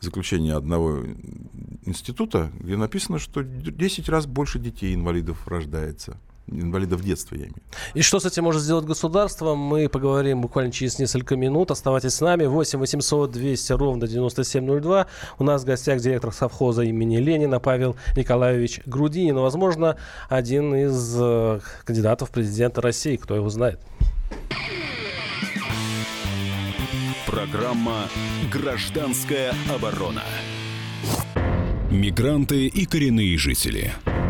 заключение 0.01 0.57
одного 0.57 1.03
института, 1.87 2.53
где 2.61 2.77
написано, 2.77 3.19
что 3.19 3.43
10 3.43 4.09
раз 4.11 4.27
больше 4.27 4.59
детей 4.59 4.95
инвалидов 4.95 5.49
рождается 5.49 6.19
инвалидов 6.50 7.02
детства, 7.02 7.35
я 7.35 7.42
имею. 7.42 7.54
И 7.95 8.02
что 8.02 8.21
с 8.21 8.26
этим 8.26 8.45
может 8.45 8.62
сделать 8.62 8.85
государство, 8.85 9.54
мы 9.54 9.88
поговорим 9.88 10.40
буквально 10.40 10.73
через 10.73 10.99
несколько 10.99 11.37
минут. 11.37 11.71
Оставайтесь 11.71 12.14
с 12.14 12.21
нами. 12.21 12.47
8 12.47 12.78
800 12.78 13.30
200 13.30 13.73
ровно 13.73 14.07
9702. 14.07 15.07
У 15.38 15.45
нас 15.45 15.62
в 15.62 15.66
гостях 15.66 16.00
директор 16.00 16.33
совхоза 16.33 16.83
имени 16.83 17.19
Ленина 17.19 17.61
Павел 17.61 17.97
Николаевич 18.16 18.80
Грудинин. 18.87 19.37
Возможно, 19.37 19.97
один 20.28 20.75
из 20.75 21.16
э, 21.19 21.61
кандидатов 21.85 22.30
в 22.30 22.33
президента 22.33 22.80
России. 22.80 23.16
Кто 23.16 23.35
его 23.35 23.49
знает. 23.49 23.80
Программа 27.26 28.09
«Гражданская 28.52 29.54
оборона». 29.73 30.23
Мигранты 31.90 32.66
и 32.66 32.87
коренные 32.87 33.37
жители– 33.37 33.92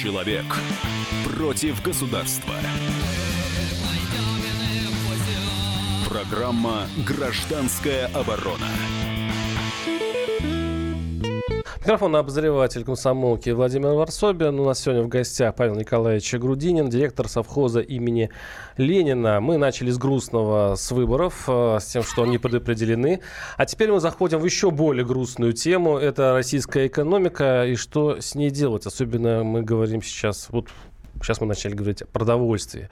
Человек 0.00 0.44
против 1.24 1.82
государства. 1.82 2.54
Программа 6.08 6.86
«Гражданская 7.04 8.06
оборона». 8.14 8.68
Микрофон 11.88 12.16
обозреватель 12.16 12.84
комсомолки 12.84 13.48
Владимир 13.48 13.94
Варсобин. 13.94 14.60
У 14.60 14.66
нас 14.66 14.78
сегодня 14.78 15.02
в 15.02 15.08
гостях 15.08 15.54
Павел 15.54 15.74
Николаевич 15.74 16.34
Грудинин, 16.34 16.90
директор 16.90 17.26
совхоза 17.28 17.80
имени 17.80 18.28
Ленина. 18.76 19.40
Мы 19.40 19.56
начали 19.56 19.90
с 19.90 19.96
грустного, 19.96 20.74
с 20.74 20.92
выборов, 20.92 21.44
э, 21.48 21.78
с 21.80 21.86
тем, 21.86 22.02
что 22.02 22.24
они 22.24 22.36
предопределены. 22.36 23.20
А 23.56 23.64
теперь 23.64 23.90
мы 23.90 24.00
заходим 24.00 24.38
в 24.38 24.44
еще 24.44 24.70
более 24.70 25.06
грустную 25.06 25.54
тему. 25.54 25.96
Это 25.96 26.34
российская 26.34 26.88
экономика 26.88 27.64
и 27.64 27.74
что 27.74 28.20
с 28.20 28.34
ней 28.34 28.50
делать. 28.50 28.84
Особенно 28.84 29.42
мы 29.42 29.62
говорим 29.62 30.02
сейчас, 30.02 30.48
вот 30.50 30.68
сейчас 31.22 31.40
мы 31.40 31.46
начали 31.46 31.72
говорить 31.72 32.02
о 32.02 32.06
продовольствии. 32.06 32.90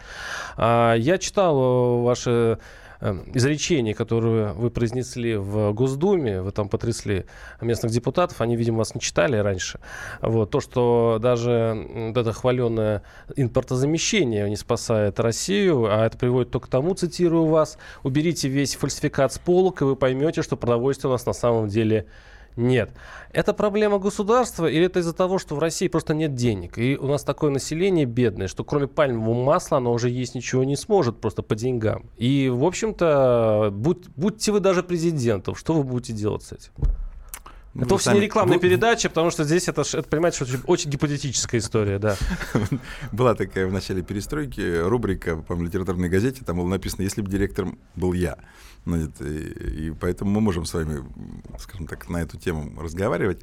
А, 0.57 0.95
я 0.95 1.19
читал 1.19 2.01
ваши 2.01 2.33
Эм, 2.53 2.61
изречений, 3.01 3.95
которые 3.95 4.53
вы 4.53 4.71
произнесли 4.71 5.37
в 5.37 5.73
Госдуме, 5.73 6.43
вы 6.43 6.51
там 6.53 6.69
потрясли 6.69 7.27
местных 7.61 7.93
депутатов, 7.93 8.41
они, 8.41 8.57
видимо, 8.57 8.79
вас 8.79 8.95
не 8.95 9.01
читали 9.01 9.37
раньше. 9.37 9.81
Вот, 10.23 10.51
то, 10.51 10.61
что 10.61 11.19
даже 11.21 11.87
вот 11.91 12.17
это 12.17 12.33
хваленное 12.33 13.03
импортозамещение 13.37 14.49
не 14.49 14.57
спасает 14.57 15.21
Россию, 15.21 15.87
а 15.87 16.07
это 16.07 16.17
приводит 16.17 16.51
только 16.51 16.67
к 16.67 16.71
тому, 16.71 16.95
цитирую 16.95 17.47
вас, 17.47 17.79
уберите 18.03 18.49
весь 18.49 18.75
фальсификат 18.77 19.33
с 19.33 19.39
полок, 19.39 19.83
и 19.83 19.85
вы 19.85 19.97
поймете, 19.97 20.43
что 20.43 20.57
продовольствие 20.57 21.11
у 21.11 21.13
нас 21.13 21.27
на 21.27 21.33
самом 21.33 21.69
деле 21.69 22.07
нет. 22.57 22.91
Это 23.33 23.53
проблема 23.53 23.99
государства 23.99 24.67
или 24.67 24.87
это 24.87 25.01
из-за 25.01 25.13
того, 25.13 25.39
что 25.39 25.55
в 25.55 25.59
России 25.59 25.89
просто 25.89 26.15
нет 26.15 26.35
денег? 26.35 26.79
И 26.79 26.97
у 26.97 27.07
нас 27.07 27.23
такое 27.23 27.51
население 27.51 28.07
бедное, 28.07 28.49
что 28.49 28.65
кроме 28.65 28.87
пальмового 28.87 29.45
масла 29.45 29.79
оно 29.79 29.93
уже 29.93 30.09
есть 30.09 30.35
ничего 30.35 30.65
не 30.65 30.77
сможет 30.77 31.21
просто 31.21 31.43
по 31.43 31.55
деньгам. 31.55 32.07
И, 32.17 32.49
в 32.49 32.65
общем-то, 32.65 33.71
будь, 33.73 34.09
будьте 34.17 34.53
вы 34.53 34.61
даже 34.61 34.83
президентом, 34.83 35.55
что 35.55 35.75
вы 35.75 35.85
будете 35.85 36.13
делать 36.13 36.43
с 36.43 36.53
этим? 36.53 36.73
Ну, 37.77 37.83
это 37.83 37.91
вовсе 37.91 38.07
сами... 38.07 38.17
не 38.17 38.25
рекламная 38.25 38.57
вы... 38.57 38.63
передача, 38.63 39.11
потому 39.11 39.31
что 39.31 39.45
здесь 39.45 39.69
это, 39.69 39.83
это 39.83 40.03
понимаете, 40.05 40.37
что 40.37 40.45
очень, 40.47 40.65
очень 40.67 40.91
гипотетическая 40.91 41.61
история, 41.61 41.99
да. 41.99 42.17
Была 43.13 43.35
такая 43.35 43.67
в 43.67 43.73
начале 43.73 44.03
перестройки 44.03 44.81
рубрика, 44.81 45.37
по 45.37 45.53
литературной 45.53 46.09
газете, 46.09 46.43
там 46.43 46.57
было 46.57 46.69
написано 46.69 47.03
«Если 47.03 47.21
бы 47.21 47.31
директором 47.31 47.79
был 47.95 48.15
я». 48.15 48.39
Ну, 48.87 48.97
и, 49.21 49.89
и 49.89 49.91
поэтому 49.91 50.31
мы 50.31 50.41
можем 50.41 50.65
с 50.65 50.73
вами, 50.73 51.05
скажем 51.59 51.87
так, 51.87 52.09
на 52.09 52.23
эту 52.23 52.39
тему 52.39 52.81
разговаривать. 52.81 53.43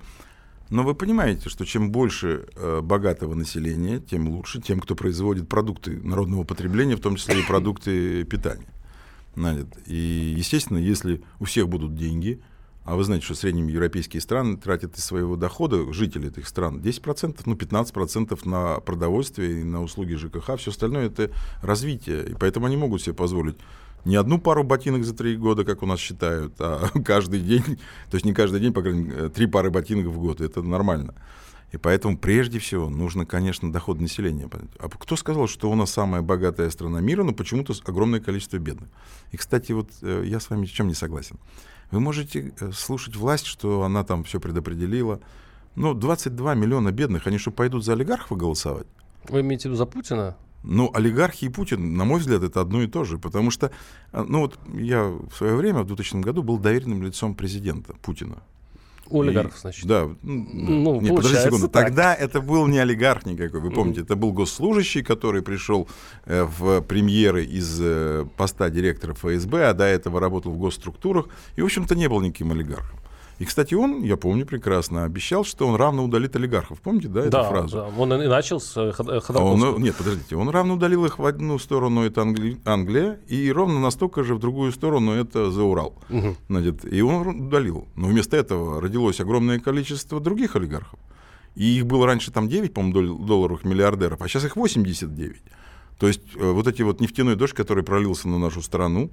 Но 0.72 0.82
вы 0.82 0.96
понимаете, 0.96 1.50
что 1.50 1.64
чем 1.64 1.92
больше 1.92 2.48
э, 2.56 2.82
богатого 2.82 3.36
населения, 3.36 4.00
тем 4.00 4.30
лучше 4.30 4.62
тем, 4.62 4.80
кто 4.80 4.96
производит 4.96 5.48
продукты 5.48 6.02
народного 6.02 6.44
потребления, 6.44 6.96
в 6.96 7.02
том 7.02 7.18
числе 7.18 7.42
и 7.42 7.46
продукты 7.46 8.24
питания. 8.24 8.74
И, 9.86 10.34
естественно, 10.36 10.80
если 10.80 11.22
у 11.40 11.46
всех 11.46 11.70
будут 11.70 11.96
деньги, 11.96 12.42
а 12.86 12.96
вы 12.96 13.04
знаете, 13.04 13.26
что 13.26 13.36
средние 13.36 13.72
европейские 13.72 14.22
страны 14.22 14.58
тратят 14.58 14.98
из 14.98 15.06
своего 15.06 15.36
дохода, 15.36 15.92
жители 15.94 16.28
этих 16.28 16.48
стран, 16.48 16.80
10%, 16.80 17.42
ну 17.46 17.56
15% 17.56 18.50
на 18.50 18.80
продовольствие 18.82 19.62
и 19.62 19.64
на 19.64 19.82
услуги 19.82 20.16
ЖКХ, 20.16 20.58
все 20.58 20.72
остальное 20.72 21.08
это 21.08 21.32
развитие. 21.62 22.30
И 22.30 22.34
поэтому 22.34 22.66
они 22.66 22.76
могут 22.76 23.02
себе 23.02 23.14
позволить 23.14 23.56
не 24.06 24.18
одну 24.18 24.38
пару 24.38 24.64
ботинок 24.64 25.06
за 25.06 25.16
три 25.16 25.38
года, 25.38 25.64
как 25.64 25.82
у 25.82 25.86
нас 25.86 26.00
считают, 26.00 26.56
а 26.60 26.90
каждый 27.06 27.40
день, 27.40 27.64
то 28.10 28.16
есть 28.16 28.26
не 28.26 28.34
каждый 28.34 28.60
день, 28.60 28.74
по 28.74 28.82
крайней 28.82 29.04
мере, 29.04 29.30
три 29.30 29.48
пары 29.48 29.72
ботинок 29.72 30.08
в 30.08 30.20
год, 30.20 30.42
это 30.42 30.62
нормально. 30.62 31.16
И 31.72 31.78
поэтому 31.78 32.18
прежде 32.20 32.60
всего 32.60 32.88
нужно, 32.88 33.26
конечно, 33.26 33.72
доход 33.72 34.00
населения. 34.00 34.48
А 34.78 34.90
кто 34.90 35.16
сказал, 35.16 35.48
что 35.48 35.72
у 35.72 35.76
нас 35.76 35.92
самая 35.92 36.22
богатая 36.22 36.70
страна 36.70 37.02
мира, 37.02 37.24
но 37.24 37.34
почему-то 37.34 37.74
огромное 37.86 38.20
количество 38.20 38.58
бедных? 38.58 38.90
И, 39.32 39.38
кстати, 39.38 39.72
вот 39.72 39.90
э, 40.04 40.24
я 40.24 40.40
с 40.40 40.52
вами 40.52 40.68
в 40.68 40.72
чем 40.72 40.88
не 40.88 40.94
согласен. 40.94 41.40
Вы 41.94 42.00
можете 42.00 42.52
э, 42.60 42.72
слушать 42.72 43.16
власть, 43.16 43.46
что 43.46 43.84
она 43.84 44.04
там 44.04 44.24
все 44.24 44.40
предопределила. 44.40 45.20
Но 45.76 45.94
22 45.94 46.56
миллиона 46.56 46.92
бедных, 46.92 47.28
они 47.28 47.38
что, 47.38 47.52
пойдут 47.52 47.86
за 47.86 47.94
олигархов 47.94 48.36
голосовать? 48.36 48.88
Вы 49.30 49.42
имеете 49.42 49.64
в 49.64 49.66
виду 49.66 49.76
за 49.76 49.86
Путина? 49.86 50.36
Ну, 50.64 50.90
олигархи 50.92 51.46
и 51.46 51.50
Путин, 51.50 51.96
на 51.96 52.04
мой 52.04 52.20
взгляд, 52.20 52.42
это 52.42 52.62
одно 52.62 52.82
и 52.82 52.88
то 52.88 53.04
же. 53.04 53.20
Потому 53.20 53.52
что, 53.52 53.72
а, 54.12 54.24
ну 54.24 54.40
вот 54.40 54.58
я 54.74 55.04
в 55.04 55.36
свое 55.36 55.56
время, 55.56 55.84
в 55.84 55.86
2000 55.86 56.22
году, 56.22 56.42
был 56.42 56.58
доверенным 56.58 57.04
лицом 57.04 57.36
президента 57.36 57.94
Путина. 58.02 58.42
У 59.10 59.22
олигархов, 59.22 59.58
и, 59.58 59.60
значит. 59.60 59.86
Да. 59.86 60.10
Ну, 60.22 61.02
не, 61.02 61.10
подожди 61.10 61.38
секунду. 61.38 61.68
Так. 61.68 61.86
Тогда 61.86 62.14
это 62.16 62.42
был 62.42 62.68
не 62.68 62.80
олигарх 62.80 63.26
никакой. 63.26 63.60
Вы 63.60 63.72
помните, 63.72 64.02
mm-hmm. 64.02 64.06
это 64.06 64.16
был 64.16 64.32
госслужащий, 64.32 65.04
который 65.04 65.42
пришел 65.42 65.88
э, 66.26 66.44
в 66.44 66.82
премьеры 66.82 67.44
из 67.44 67.80
э, 67.82 68.26
поста 68.38 68.70
директора 68.70 69.14
ФСБ, 69.14 69.70
а 69.70 69.74
до 69.74 69.84
этого 69.84 70.20
работал 70.20 70.52
в 70.52 70.58
госструктурах. 70.58 71.28
И, 71.56 71.62
в 71.62 71.66
общем-то, 71.66 71.96
не 71.96 72.08
был 72.08 72.22
никаким 72.22 72.52
олигархом. 72.52 73.00
И, 73.40 73.46
кстати, 73.46 73.74
он, 73.74 74.04
я 74.04 74.16
помню 74.16 74.46
прекрасно, 74.46 75.06
обещал, 75.06 75.44
что 75.44 75.68
он 75.68 75.76
равно 75.76 76.06
удалит 76.06 76.36
олигархов. 76.36 76.80
Помните, 76.82 77.08
да, 77.08 77.22
эту 77.22 77.32
да, 77.32 77.44
фразу? 77.44 77.78
Да, 77.78 77.88
он 77.98 78.14
и 78.14 78.28
начал 78.28 78.60
с 78.60 78.78
э, 78.78 78.94
а 78.96 79.44
он, 79.44 79.82
Нет, 79.82 79.96
подождите, 79.96 80.36
он 80.36 80.50
равно 80.50 80.76
удалил 80.76 81.06
их 81.06 81.18
в 81.18 81.26
одну 81.26 81.58
сторону, 81.58 82.04
это 82.04 82.22
Англи... 82.22 82.60
Англия, 82.64 83.20
и 83.28 83.52
ровно 83.52 83.80
настолько 83.80 84.24
же 84.24 84.36
в 84.36 84.40
другую 84.40 84.72
сторону 84.72 85.14
это 85.14 85.50
за 85.50 85.64
Урал. 85.64 85.96
Угу. 86.10 86.36
Значит, 86.50 86.94
и 86.94 87.02
он 87.02 87.48
удалил. 87.48 87.88
Но 87.96 88.08
вместо 88.08 88.38
этого 88.38 88.80
родилось 88.80 89.20
огромное 89.20 89.60
количество 89.60 90.20
других 90.20 90.56
олигархов. 90.56 91.00
И 91.56 91.78
их 91.78 91.86
было 91.86 92.06
раньше 92.06 92.32
там 92.32 92.48
9, 92.48 92.74
по-моему, 92.74 93.18
долларовых 93.18 93.64
миллиардеров, 93.64 94.22
а 94.22 94.28
сейчас 94.28 94.46
их 94.46 94.56
89. 94.56 95.42
То 96.00 96.08
есть 96.08 96.22
э, 96.36 96.52
вот 96.52 96.68
эти 96.68 96.84
вот 96.84 97.02
нефтяной 97.02 97.36
дождь, 97.36 97.54
который 97.54 97.84
пролился 97.84 98.28
на 98.28 98.38
нашу 98.38 98.62
страну, 98.62 99.10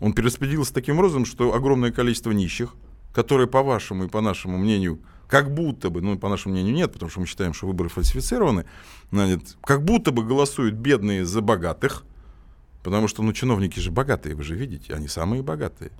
он 0.00 0.12
перераспределился 0.12 0.74
таким 0.74 0.98
образом, 0.98 1.24
что 1.24 1.54
огромное 1.54 1.92
количество 1.92 2.32
нищих– 2.32 2.74
которые, 3.12 3.46
по 3.46 3.62
вашему 3.62 4.04
и 4.04 4.08
по 4.08 4.20
нашему 4.20 4.58
мнению, 4.58 5.00
как 5.28 5.52
будто 5.54 5.90
бы, 5.90 6.00
ну, 6.00 6.18
по 6.18 6.28
нашему 6.28 6.54
мнению, 6.54 6.74
нет, 6.74 6.92
потому 6.92 7.10
что 7.10 7.20
мы 7.20 7.26
считаем, 7.26 7.54
что 7.54 7.66
выборы 7.66 7.88
фальсифицированы, 7.88 8.64
значит, 9.12 9.56
как 9.62 9.84
будто 9.84 10.10
бы 10.10 10.24
голосуют 10.24 10.74
бедные 10.74 11.24
за 11.24 11.40
богатых, 11.40 12.04
потому 12.82 13.08
что, 13.08 13.22
ну, 13.22 13.32
чиновники 13.32 13.78
же 13.78 13.90
богатые, 13.90 14.34
вы 14.34 14.42
же 14.42 14.56
видите, 14.56 14.92
они 14.94 15.06
самые 15.08 15.42
богатые. 15.42 15.92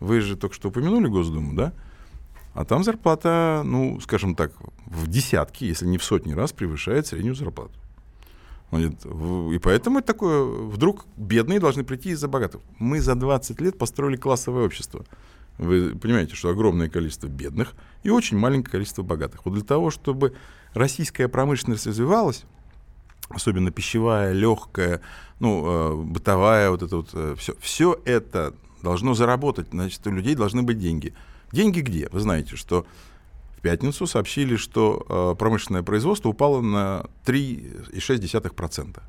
Вы 0.00 0.20
же 0.20 0.36
только 0.36 0.54
что 0.54 0.68
упомянули 0.68 1.08
Госдуму, 1.08 1.54
да? 1.54 1.72
А 2.54 2.64
там 2.64 2.84
зарплата, 2.84 3.62
ну, 3.64 3.98
скажем 4.00 4.34
так, 4.34 4.52
в 4.86 5.08
десятки, 5.08 5.64
если 5.64 5.86
не 5.86 5.98
в 5.98 6.04
сотни 6.04 6.32
раз 6.32 6.52
превышает 6.52 7.06
среднюю 7.06 7.34
зарплату. 7.34 7.72
И 8.72 9.58
поэтому 9.62 10.02
такое, 10.02 10.44
вдруг 10.44 11.06
бедные 11.16 11.58
должны 11.58 11.84
прийти 11.84 12.10
из-за 12.10 12.28
богатых. 12.28 12.60
Мы 12.78 13.00
за 13.00 13.14
20 13.14 13.60
лет 13.60 13.78
построили 13.78 14.16
классовое 14.16 14.66
общество. 14.66 15.04
Вы 15.58 15.96
понимаете, 15.96 16.34
что 16.34 16.50
огромное 16.50 16.88
количество 16.88 17.26
бедных 17.26 17.74
и 18.04 18.10
очень 18.10 18.38
маленькое 18.38 18.72
количество 18.72 19.02
богатых. 19.02 19.44
Вот 19.44 19.54
для 19.54 19.64
того, 19.64 19.90
чтобы 19.90 20.34
российская 20.72 21.28
промышленность 21.28 21.86
развивалась, 21.86 22.44
особенно 23.28 23.70
пищевая, 23.70 24.32
легкая, 24.32 25.00
ну, 25.40 25.66
э, 25.66 26.02
бытовая, 26.04 26.70
вот 26.70 26.82
это 26.82 26.96
вот 26.96 27.10
э, 27.12 27.34
все, 27.36 27.54
все 27.60 28.00
это 28.04 28.54
должно 28.82 29.14
заработать, 29.14 29.68
значит, 29.72 30.06
у 30.06 30.10
людей 30.10 30.34
должны 30.34 30.62
быть 30.62 30.78
деньги. 30.78 31.12
Деньги 31.50 31.80
где? 31.80 32.08
Вы 32.12 32.20
знаете, 32.20 32.56
что 32.56 32.86
в 33.56 33.60
пятницу 33.60 34.06
сообщили, 34.06 34.54
что 34.54 35.04
э, 35.08 35.38
промышленное 35.38 35.82
производство 35.82 36.28
упало 36.28 36.60
на 36.60 37.06
3,6%. 37.26 38.92
То 38.92 39.02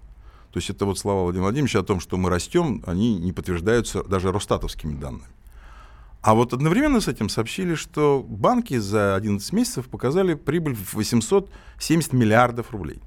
есть 0.55 0.71
это 0.71 0.85
вот 0.85 0.97
слова 0.97 1.23
Владимира 1.23 1.45
Владимировича 1.45 1.79
о 1.79 1.83
том, 1.83 1.99
что 1.99 2.17
мы 2.17 2.31
растем, 2.31 2.83
они 2.87 3.19
не 3.19 3.31
подтверждаются 3.31 4.03
даже 4.03 4.31
росстатовскими 4.31 4.95
данными. 4.95 5.27
А 6.21 6.33
вот 6.33 6.53
одновременно 6.53 6.99
с 6.99 7.07
этим 7.07 7.29
сообщили, 7.29 7.75
что 7.75 8.25
банки 8.27 8.77
за 8.77 9.15
11 9.15 9.53
месяцев 9.53 9.87
показали 9.87 10.33
прибыль 10.33 10.75
в 10.75 10.93
870 10.95 12.13
миллиардов 12.13 12.71
рублей. 12.71 12.99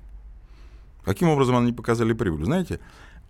Каким 1.04 1.28
образом 1.28 1.56
они 1.56 1.72
показали 1.72 2.14
прибыль? 2.14 2.44
Знаете, 2.44 2.80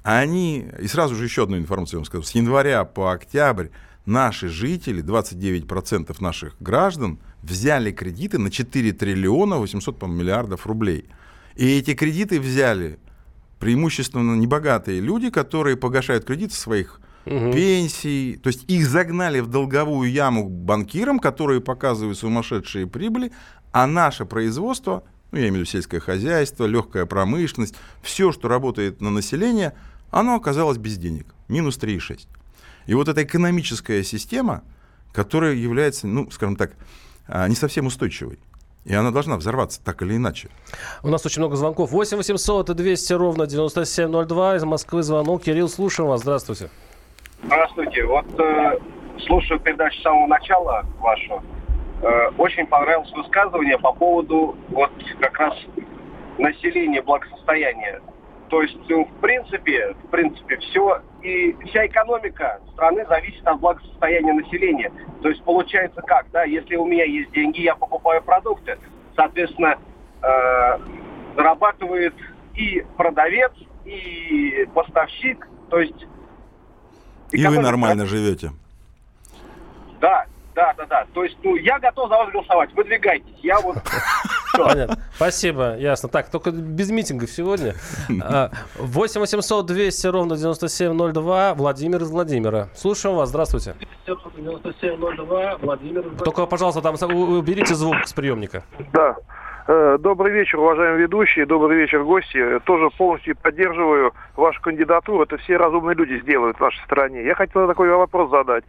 они, 0.02 0.66
и 0.80 0.86
сразу 0.86 1.14
же 1.16 1.24
еще 1.24 1.44
одну 1.44 1.58
информацию 1.58 1.96
я 1.96 1.98
вам 2.00 2.06
скажу, 2.06 2.22
с 2.22 2.32
января 2.32 2.84
по 2.84 3.12
октябрь 3.12 3.68
наши 4.06 4.48
жители, 4.48 5.02
29% 5.02 6.14
наших 6.20 6.54
граждан, 6.60 7.18
взяли 7.42 7.90
кредиты 7.90 8.38
на 8.38 8.50
4 8.50 8.92
триллиона 8.92 9.58
800 9.58 10.00
миллиардов 10.02 10.66
рублей. 10.66 11.06
И 11.56 11.78
эти 11.78 11.94
кредиты 11.94 12.40
взяли 12.40 12.98
преимущественно 13.58 14.34
небогатые 14.34 15.00
люди, 15.00 15.30
которые 15.30 15.76
погашают 15.76 16.24
кредиты 16.24 16.54
своих 16.54 17.00
угу. 17.26 17.52
пенсий. 17.52 18.38
То 18.42 18.48
есть 18.48 18.64
их 18.68 18.86
загнали 18.86 19.40
в 19.40 19.48
долговую 19.48 20.10
яму 20.10 20.48
банкирам, 20.48 21.18
которые 21.18 21.60
показывают 21.60 22.18
сумасшедшие 22.18 22.86
прибыли, 22.86 23.32
а 23.72 23.86
наше 23.86 24.24
производство, 24.24 25.04
ну, 25.30 25.38
я 25.38 25.44
имею 25.44 25.54
в 25.54 25.56
виду 25.58 25.66
сельское 25.66 26.00
хозяйство, 26.00 26.66
легкая 26.66 27.06
промышленность, 27.06 27.74
все, 28.02 28.32
что 28.32 28.48
работает 28.48 29.00
на 29.00 29.10
население, 29.10 29.74
оно 30.10 30.34
оказалось 30.34 30.78
без 30.78 30.98
денег. 30.98 31.26
Минус 31.48 31.78
3,6. 31.78 32.26
И 32.86 32.94
вот 32.94 33.08
эта 33.08 33.22
экономическая 33.22 34.02
система, 34.02 34.62
которая 35.12 35.54
является, 35.54 36.06
ну, 36.06 36.30
скажем 36.30 36.56
так, 36.56 36.72
а, 37.26 37.48
не 37.48 37.54
совсем 37.54 37.86
устойчивой. 37.86 38.38
И 38.84 38.92
она 38.94 39.12
должна 39.12 39.36
взорваться 39.36 39.80
так 39.82 40.02
или 40.02 40.16
иначе. 40.16 40.48
У 41.02 41.08
нас 41.08 41.24
очень 41.24 41.40
много 41.40 41.54
звонков. 41.54 41.92
8 41.92 42.16
800 42.16 42.70
и 42.70 42.74
200 42.74 43.12
ровно 43.12 43.46
9702. 43.46 44.56
Из 44.56 44.64
Москвы 44.64 45.02
звонок. 45.04 45.44
Кирилл, 45.44 45.68
слушаем 45.68 46.08
вас. 46.08 46.22
Здравствуйте. 46.22 46.68
Здравствуйте. 47.44 48.04
Вот 48.04 48.26
э, 48.38 48.78
слушаю 49.26 49.58
передачу 49.58 49.98
с 49.98 50.02
самого 50.02 50.26
начала 50.28 50.86
вашу. 51.00 51.42
Э, 52.00 52.28
очень 52.38 52.66
понравилось 52.66 53.10
высказывание 53.12 53.78
по 53.78 53.92
поводу 53.92 54.56
вот 54.68 54.90
как 55.20 55.38
раз 55.38 55.54
населения, 56.38 57.02
благосостояния. 57.02 58.00
То 58.48 58.62
есть, 58.62 58.78
ну, 58.88 59.06
в 59.06 59.20
принципе, 59.20 59.94
в 60.04 60.10
принципе, 60.10 60.56
все 60.58 61.02
и 61.22 61.56
вся 61.66 61.86
экономика 61.86 62.60
страны 62.74 63.04
зависит 63.06 63.44
от 63.46 63.58
благосостояния 63.58 64.34
населения. 64.34 64.92
То 65.22 65.28
есть 65.28 65.42
получается 65.42 66.00
как, 66.02 66.26
да, 66.30 66.44
если 66.44 66.76
у 66.76 66.86
меня 66.86 67.04
есть 67.04 67.32
деньги, 67.32 67.62
я 67.62 67.74
покупаю 67.74 68.22
продукты, 68.22 68.78
соответственно, 69.16 69.78
э, 70.22 70.78
зарабатывает 71.34 72.14
и 72.54 72.84
продавец, 72.96 73.52
и 73.84 74.68
поставщик, 74.74 75.48
то 75.70 75.80
есть 75.80 76.06
и 77.32 77.46
вы 77.46 77.58
нормально 77.58 78.06
живете. 78.06 78.52
Да, 80.00 80.26
да, 80.54 80.74
да, 80.76 80.86
да. 80.86 81.06
То 81.14 81.24
есть, 81.24 81.36
ну, 81.42 81.56
я 81.56 81.78
готов 81.78 82.08
за 82.10 82.16
вас 82.16 82.30
голосовать. 82.30 82.72
Выдвигайтесь. 82.74 83.34
Я 83.42 83.60
вот... 83.60 83.76
Понятно. 84.52 84.98
Спасибо, 85.16 85.76
ясно. 85.78 86.08
Так, 86.10 86.28
только 86.28 86.50
без 86.50 86.90
митингов 86.90 87.30
сегодня. 87.30 87.74
8 88.08 89.20
800 89.20 89.66
200 89.66 90.06
ровно 90.08 90.36
9702. 90.36 91.54
Владимир 91.54 92.02
из 92.02 92.10
Владимира. 92.10 92.68
Слушаем 92.74 93.16
вас. 93.16 93.30
Здравствуйте. 93.30 93.74
9702. 94.06 95.56
Владимир. 95.58 96.02
Только, 96.22 96.44
пожалуйста, 96.46 96.82
там 96.82 96.96
уберите 97.14 97.74
звук 97.74 98.06
с 98.06 98.12
приемника. 98.12 98.64
Да. 98.92 99.16
Э, 99.68 99.96
добрый 100.00 100.32
вечер, 100.32 100.58
уважаемые 100.58 101.02
ведущие, 101.02 101.46
добрый 101.46 101.76
вечер, 101.76 102.02
гости. 102.02 102.58
Тоже 102.64 102.90
полностью 102.90 103.36
поддерживаю 103.36 104.12
вашу 104.34 104.60
кандидатуру. 104.60 105.22
Это 105.22 105.36
все 105.36 105.56
разумные 105.56 105.94
люди 105.94 106.20
сделают 106.20 106.56
в 106.56 106.60
нашей 106.60 106.82
стране. 106.84 107.24
Я 107.24 107.34
хотел 107.34 107.68
такой 107.68 107.88
вопрос 107.90 108.30
задать. 108.30 108.64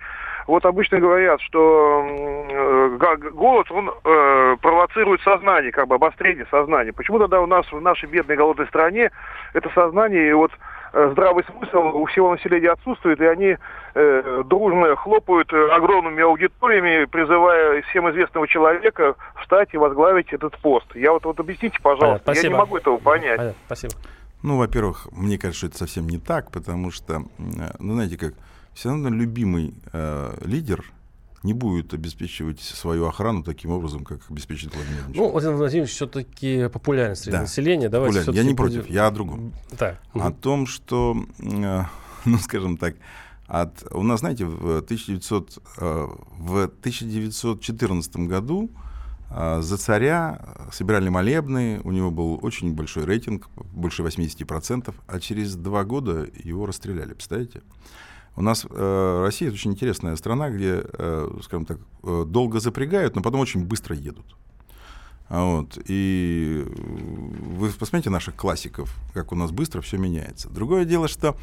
Вот 0.47 0.65
обычно 0.65 0.99
говорят, 0.99 1.41
что 1.41 2.03
э, 2.03 2.97
голод, 3.31 3.71
он 3.71 3.89
э, 3.89 4.55
провоцирует 4.61 5.21
сознание, 5.21 5.71
как 5.71 5.87
бы 5.87 5.95
обострение 5.95 6.45
сознания. 6.51 6.93
Почему 6.93 7.19
тогда 7.19 7.41
у 7.41 7.45
нас 7.45 7.65
в 7.71 7.79
нашей 7.81 8.09
бедной 8.09 8.35
голодной 8.35 8.67
стране 8.67 9.11
это 9.53 9.69
сознание 9.73 10.35
вот 10.35 10.51
Э, 10.95 11.09
здравый 11.11 11.43
смысл 11.45 11.77
у 11.95 12.05
всего 12.05 12.31
населения 12.31 12.69
отсутствует, 12.69 13.19
и 13.19 13.25
они 13.25 13.57
э, 13.95 14.43
дружно 14.45 14.95
хлопают 14.95 15.51
огромными 15.51 16.21
аудиториями, 16.21 17.05
призывая 17.05 17.81
всем 17.89 18.09
известного 18.11 18.47
человека 18.47 19.15
встать 19.41 19.69
и 19.73 19.77
возглавить 19.77 20.31
этот 20.31 20.55
пост. 20.59 20.85
Я 20.93 21.13
вот, 21.13 21.25
вот 21.25 21.39
объясните, 21.39 21.79
пожалуйста, 21.81 22.25
Понятно, 22.25 22.45
я 22.45 22.53
не 22.53 22.55
могу 22.55 22.77
этого 22.77 22.97
понять. 22.97 23.37
Понятно, 23.37 23.59
спасибо. 23.65 23.93
Ну, 24.43 24.57
во-первых, 24.59 25.07
мне 25.11 25.39
кажется, 25.39 25.57
что 25.57 25.67
это 25.67 25.77
совсем 25.77 26.07
не 26.07 26.19
так, 26.19 26.51
потому 26.51 26.91
что, 26.91 27.23
ну, 27.79 27.93
знаете 27.93 28.17
как, 28.17 28.33
все 28.73 28.89
равно 28.89 29.09
любимый 29.09 29.73
э, 29.91 30.37
лидер– 30.45 30.91
не 31.43 31.53
будет 31.53 31.93
обеспечивать 31.93 32.61
свою 32.61 33.05
охрану 33.05 33.43
таким 33.43 33.71
образом, 33.71 34.05
как 34.05 34.19
обеспечит 34.29 34.73
Владимир 34.73 35.03
Владимирович. 35.03 35.17
Ну, 35.17 35.31
Владимир 35.31 35.55
Владимирович 35.55 35.91
все-таки 35.91 36.69
популярен 36.69 37.15
среди 37.15 37.31
да. 37.31 37.41
населения. 37.41 37.89
Давайте 37.89 38.19
популярен. 38.19 38.45
Я 38.45 38.49
не 38.49 38.55
против, 38.55 38.89
я 38.89 39.07
о 39.07 39.11
другом. 39.11 39.53
Да. 39.77 39.99
О 40.13 40.31
том, 40.31 40.65
что, 40.65 41.17
э, 41.39 41.83
ну, 42.25 42.37
скажем 42.37 42.77
так, 42.77 42.95
от, 43.47 43.83
у 43.91 44.03
нас, 44.03 44.21
знаете, 44.21 44.45
в, 44.45 44.77
1900, 44.77 45.59
э, 45.77 46.07
в 46.37 46.63
1914 46.63 48.15
году 48.15 48.71
э, 49.29 49.59
за 49.61 49.77
царя 49.77 50.39
собирали 50.71 51.09
молебны, 51.09 51.81
у 51.83 51.91
него 51.91 52.09
был 52.09 52.39
очень 52.41 52.73
большой 52.73 53.03
рейтинг, 53.03 53.49
больше 53.73 54.01
80%, 54.01 54.93
а 55.07 55.19
через 55.19 55.55
два 55.55 55.83
года 55.83 56.25
его 56.41 56.65
расстреляли, 56.65 57.13
представляете? 57.15 57.63
У 58.35 58.41
нас 58.41 58.65
э, 58.67 59.21
Россия 59.23 59.49
это 59.49 59.55
очень 59.55 59.71
интересная 59.71 60.15
страна, 60.15 60.49
где, 60.49 60.83
э, 60.83 61.39
скажем 61.43 61.65
так, 61.65 61.77
э, 62.03 62.25
долго 62.27 62.59
запрягают, 62.59 63.15
но 63.15 63.21
потом 63.21 63.41
очень 63.41 63.63
быстро 63.63 63.95
едут. 63.95 64.35
Вот. 65.29 65.79
И 65.87 66.63
вы 67.57 67.69
посмотрите 67.69 68.09
наших 68.09 68.35
классиков, 68.35 68.95
как 69.13 69.31
у 69.31 69.35
нас 69.35 69.51
быстро 69.51 69.81
все 69.81 69.97
меняется. 69.97 70.49
Другое 70.49 70.85
дело, 70.85 71.07
что 71.07 71.35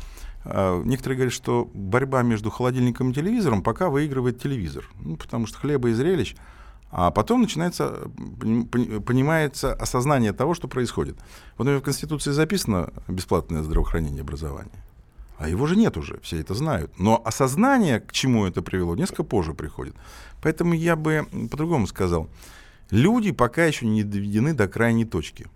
э, 0.44 0.82
некоторые 0.84 1.16
говорят, 1.16 1.32
что 1.32 1.70
борьба 1.74 2.22
между 2.22 2.50
холодильником 2.50 3.10
и 3.10 3.14
телевизором 3.14 3.62
пока 3.62 3.88
выигрывает 3.88 4.40
телевизор. 4.40 4.88
Ну, 5.00 5.16
потому 5.16 5.46
что 5.46 5.58
хлеба 5.58 5.88
и 5.90 5.92
зрелищ. 5.92 6.36
А 6.92 7.12
потом 7.12 7.42
начинается, 7.42 8.10
понимается 8.40 9.72
осознание 9.74 10.32
того, 10.32 10.54
что 10.54 10.66
происходит. 10.66 11.16
Вот 11.56 11.64
например, 11.64 11.80
в 11.80 11.84
Конституции 11.84 12.32
записано 12.32 12.92
бесплатное 13.06 13.62
здравоохранение 13.62 14.18
и 14.18 14.22
образование. 14.22 14.74
А 15.40 15.48
его 15.48 15.66
же 15.66 15.74
нет 15.74 15.96
уже, 15.96 16.20
все 16.20 16.38
это 16.38 16.52
знают. 16.52 16.92
Но 16.98 17.22
осознание, 17.24 18.00
к 18.00 18.12
чему 18.12 18.44
это 18.44 18.60
привело, 18.60 18.94
несколько 18.94 19.24
позже 19.24 19.54
приходит. 19.54 19.94
Поэтому 20.42 20.74
я 20.74 20.96
бы 20.96 21.26
по-другому 21.50 21.86
сказал. 21.86 22.28
Люди 22.90 23.32
пока 23.32 23.64
еще 23.64 23.86
не 23.86 24.02
доведены 24.02 24.52
до 24.52 24.68
крайней 24.68 25.06
точки. 25.06 25.46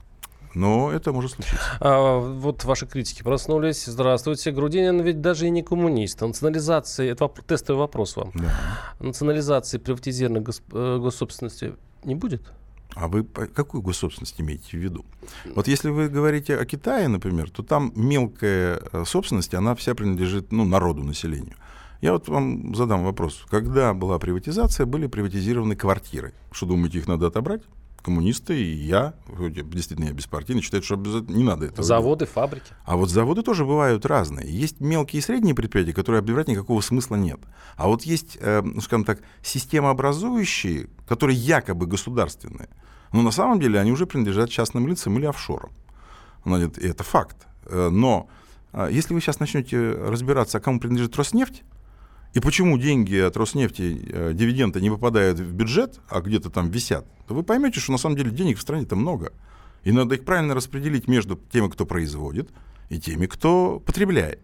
Но 0.54 0.90
это 0.90 1.12
может 1.12 1.32
случиться. 1.32 1.58
А, 1.80 2.18
вот 2.18 2.64
ваши 2.64 2.86
критики 2.86 3.22
проснулись. 3.22 3.84
Здравствуйте. 3.84 4.52
Грудинин 4.52 5.02
ведь 5.02 5.20
даже 5.20 5.48
и 5.48 5.50
не 5.50 5.62
коммунист. 5.62 6.22
Национализации, 6.22 7.10
это 7.10 7.24
воп- 7.24 7.44
тестовый 7.46 7.80
вопрос 7.80 8.16
вам. 8.16 8.30
Да. 8.34 8.50
Национализации 9.00 9.76
приватизированной 9.76 10.40
гос- 10.40 10.62
э, 10.72 10.98
госсобственности 10.98 11.74
не 12.04 12.14
будет? 12.14 12.40
А 12.94 13.08
вы 13.08 13.24
какую 13.24 13.82
госсобственность 13.82 14.40
имеете 14.40 14.70
в 14.70 14.80
виду? 14.80 15.04
Вот 15.54 15.66
если 15.66 15.90
вы 15.90 16.08
говорите 16.08 16.56
о 16.56 16.64
Китае, 16.64 17.08
например, 17.08 17.50
то 17.50 17.62
там 17.62 17.92
мелкая 17.96 18.80
э, 18.92 19.04
собственность, 19.04 19.54
она 19.54 19.74
вся 19.74 19.94
принадлежит 19.94 20.52
ну, 20.52 20.64
народу, 20.64 21.02
населению. 21.02 21.56
Я 22.00 22.12
вот 22.12 22.28
вам 22.28 22.74
задам 22.74 23.04
вопрос. 23.04 23.46
Когда 23.48 23.94
была 23.94 24.18
приватизация, 24.18 24.86
были 24.86 25.06
приватизированы 25.06 25.74
квартиры. 25.74 26.34
Что 26.52 26.66
думаете, 26.66 26.98
их 26.98 27.08
надо 27.08 27.26
отобрать? 27.26 27.62
Коммунисты 28.04 28.62
и 28.62 28.74
я, 28.74 29.14
действительно 29.28 30.06
я 30.06 30.12
беспартийный, 30.12 30.62
считают, 30.62 30.84
что 30.84 30.96
не 30.96 31.42
надо 31.42 31.66
этого. 31.66 31.82
Заводы, 31.82 32.26
делать. 32.26 32.34
фабрики. 32.34 32.66
А 32.84 32.96
вот 32.96 33.08
заводы 33.08 33.42
тоже 33.42 33.64
бывают 33.64 34.04
разные. 34.04 34.46
Есть 34.48 34.80
мелкие 34.80 35.20
и 35.20 35.22
средние 35.22 35.54
предприятия, 35.54 35.94
которые 35.94 36.18
отбирать 36.18 36.48
никакого 36.48 36.80
смысла 36.82 37.16
нет. 37.16 37.40
А 37.76 37.88
вот 37.88 38.02
есть, 38.02 38.36
э, 38.40 38.60
ну, 38.62 38.80
скажем 38.82 39.04
так, 39.04 39.20
системообразующие, 39.42 40.88
которые 41.08 41.36
якобы 41.36 41.86
государственные, 41.86 42.68
но 43.12 43.22
на 43.22 43.30
самом 43.30 43.58
деле 43.58 43.80
они 43.80 43.90
уже 43.90 44.06
принадлежат 44.06 44.50
частным 44.50 44.86
лицам 44.86 45.18
или 45.18 45.24
офшорам. 45.24 45.72
Ну, 46.44 46.56
это 46.56 47.02
факт. 47.02 47.46
Э, 47.64 47.88
но 47.88 48.28
э, 48.72 48.88
если 48.92 49.14
вы 49.14 49.20
сейчас 49.20 49.40
начнете 49.40 49.92
разбираться, 49.92 50.58
а 50.58 50.60
кому 50.60 50.78
принадлежит 50.78 51.16
Роснефть, 51.16 51.62
и 52.34 52.40
почему 52.40 52.76
деньги 52.78 53.16
от 53.16 53.36
Роснефти, 53.36 54.00
э, 54.10 54.32
дивиденды 54.34 54.80
не 54.80 54.90
попадают 54.90 55.38
в 55.38 55.52
бюджет, 55.52 56.00
а 56.08 56.20
где-то 56.20 56.50
там 56.50 56.68
висят, 56.68 57.06
то 57.28 57.34
вы 57.34 57.44
поймете, 57.44 57.78
что 57.78 57.92
на 57.92 57.98
самом 57.98 58.16
деле 58.16 58.32
денег 58.32 58.58
в 58.58 58.60
стране-то 58.60 58.96
много. 58.96 59.32
И 59.84 59.92
надо 59.92 60.16
их 60.16 60.24
правильно 60.24 60.54
распределить 60.54 61.06
между 61.06 61.38
теми, 61.52 61.68
кто 61.68 61.86
производит, 61.86 62.50
и 62.88 62.98
теми, 62.98 63.26
кто 63.26 63.78
потребляет. 63.78 64.40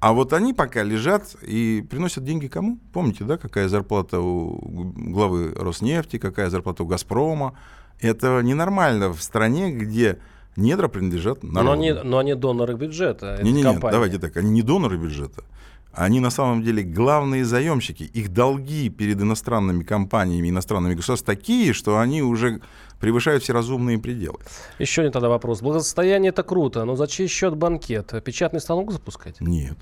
А 0.00 0.12
вот 0.12 0.32
они 0.32 0.52
пока 0.52 0.82
лежат 0.82 1.36
и 1.42 1.84
приносят 1.88 2.24
деньги 2.24 2.48
кому? 2.48 2.80
Помните, 2.92 3.22
да, 3.22 3.36
какая 3.36 3.68
зарплата 3.68 4.20
у 4.20 4.58
главы 4.96 5.52
Роснефти, 5.54 6.18
какая 6.18 6.50
зарплата 6.50 6.82
у 6.82 6.86
Газпрома? 6.86 7.54
Это 8.00 8.40
ненормально 8.42 9.12
в 9.12 9.22
стране, 9.22 9.70
где 9.70 10.18
недра 10.56 10.88
принадлежат 10.88 11.44
народу. 11.44 11.64
Но 11.64 11.72
они, 11.72 11.92
но 11.92 12.18
они 12.18 12.34
доноры 12.34 12.74
бюджета. 12.74 13.38
Не-не-не, 13.42 13.78
давайте 13.78 14.18
так, 14.18 14.36
они 14.36 14.50
не 14.50 14.62
доноры 14.62 14.96
бюджета 14.96 15.44
они 15.92 16.20
на 16.20 16.30
самом 16.30 16.62
деле 16.62 16.82
главные 16.82 17.44
заемщики. 17.44 18.04
Их 18.04 18.32
долги 18.32 18.88
перед 18.88 19.20
иностранными 19.20 19.82
компаниями, 19.82 20.48
иностранными 20.50 20.94
государствами 20.94 21.36
такие, 21.36 21.72
что 21.72 21.98
они 21.98 22.22
уже 22.22 22.60
превышают 23.00 23.42
все 23.42 23.52
разумные 23.52 23.98
пределы. 23.98 24.38
Еще 24.78 25.02
не 25.02 25.10
тогда 25.10 25.28
вопрос. 25.28 25.60
Благосостояние 25.60 26.30
это 26.30 26.42
круто, 26.42 26.84
но 26.84 26.96
за 26.96 27.06
чей 27.06 27.26
счет 27.26 27.56
банкет? 27.56 28.14
Печатный 28.24 28.60
станок 28.60 28.92
запускать? 28.92 29.40
Нет. 29.40 29.78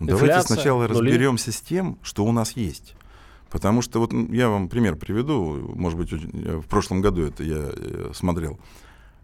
Инфляция, 0.00 0.26
Давайте 0.26 0.54
сначала 0.54 0.88
нули. 0.88 0.92
разберемся 0.92 1.52
с 1.52 1.60
тем, 1.60 1.98
что 2.02 2.24
у 2.24 2.32
нас 2.32 2.52
есть. 2.52 2.94
Потому 3.50 3.82
что 3.82 4.00
вот 4.00 4.12
я 4.12 4.48
вам 4.48 4.68
пример 4.68 4.96
приведу, 4.96 5.72
может 5.74 5.96
быть, 5.96 6.10
в 6.10 6.66
прошлом 6.66 7.00
году 7.00 7.22
это 7.22 7.44
я 7.44 7.70
э, 7.72 8.10
смотрел. 8.12 8.58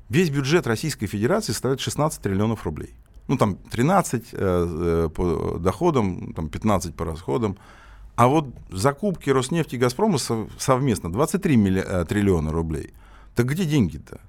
Весь 0.08 0.30
бюджет 0.30 0.66
Российской 0.68 1.06
Федерации 1.06 1.52
составляет 1.52 1.80
16 1.80 2.22
триллионов 2.22 2.64
рублей. 2.64 2.94
Ну, 3.28 3.36
там 3.36 3.56
13 3.56 4.24
э, 4.32 4.36
э, 4.36 5.08
по 5.14 5.58
доходам, 5.58 6.32
там 6.34 6.48
15 6.48 6.94
по 6.94 7.04
расходам. 7.04 7.56
А 8.16 8.28
вот 8.28 8.46
закупки 8.70 9.30
Роснефти 9.30 9.76
и 9.76 9.78
Газпрома 9.78 10.18
совместно 10.58 11.12
23 11.12 11.56
милли... 11.56 11.84
Э, 11.86 12.04
триллиона 12.04 12.52
рублей. 12.52 12.92
Так 13.34 13.46
где 13.46 13.64
деньги-то? 13.64 14.20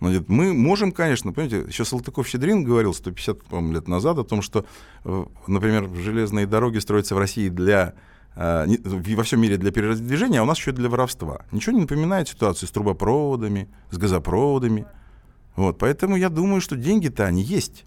Мы 0.00 0.52
можем, 0.52 0.92
конечно, 0.92 1.32
понимаете, 1.32 1.66
еще 1.66 1.84
Салтыков-Щедрин 1.84 2.62
говорил 2.62 2.92
150 2.92 3.38
лет 3.72 3.88
назад 3.88 4.18
о 4.18 4.24
том, 4.24 4.42
что, 4.42 4.66
э, 5.04 5.24
например, 5.46 5.88
железные 5.94 6.46
дороги 6.46 6.78
строятся 6.78 7.14
в 7.14 7.18
России 7.18 7.48
для 7.48 7.94
во 8.36 9.22
всем 9.22 9.40
мире 9.40 9.56
для 9.56 9.70
передвижения, 9.70 10.40
а 10.40 10.42
у 10.42 10.46
нас 10.46 10.58
еще 10.58 10.72
для 10.72 10.88
воровства. 10.88 11.46
Ничего 11.52 11.74
не 11.76 11.82
напоминает 11.82 12.28
ситуацию 12.28 12.68
с 12.68 12.72
трубопроводами, 12.72 13.68
с 13.90 13.96
газопроводами. 13.96 14.86
Вот, 15.54 15.78
поэтому 15.78 16.16
я 16.16 16.28
думаю, 16.30 16.60
что 16.60 16.76
деньги-то 16.76 17.24
они 17.26 17.42
есть. 17.42 17.84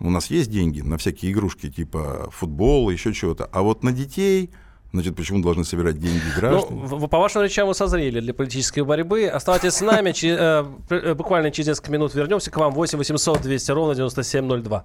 У 0.00 0.10
нас 0.10 0.30
есть 0.30 0.50
деньги 0.50 0.80
на 0.80 0.96
всякие 0.96 1.32
игрушки 1.32 1.70
типа 1.70 2.30
футбола, 2.32 2.90
еще 2.90 3.12
чего-то. 3.12 3.44
А 3.52 3.62
вот 3.62 3.84
на 3.84 3.92
детей, 3.92 4.50
Значит, 4.92 5.14
почему 5.14 5.40
должны 5.40 5.64
собирать 5.64 6.00
деньги 6.00 6.24
граждан? 6.34 6.88
Ну, 6.90 7.06
по 7.06 7.18
вашим 7.18 7.42
речам 7.42 7.68
вы 7.68 7.74
созрели 7.74 8.18
для 8.18 8.34
политической 8.34 8.80
борьбы. 8.80 9.26
Оставайтесь 9.26 9.74
с 9.74 9.80
нами. 9.82 10.12
Э, 10.24 10.66
э, 10.88 11.14
буквально 11.14 11.52
через 11.52 11.68
несколько 11.68 11.92
минут 11.92 12.12
вернемся 12.14 12.50
к 12.50 12.56
вам. 12.56 12.72
8 12.72 12.98
800 12.98 13.40
200 13.40 13.70
ровно 13.70 13.94
9702. 13.94 14.84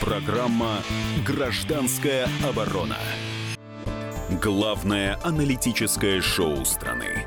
Программа 0.00 0.80
«Гражданская 1.26 2.28
оборона». 2.46 2.98
Главное 4.42 5.18
аналитическое 5.22 6.20
шоу 6.20 6.64
страны. 6.66 7.26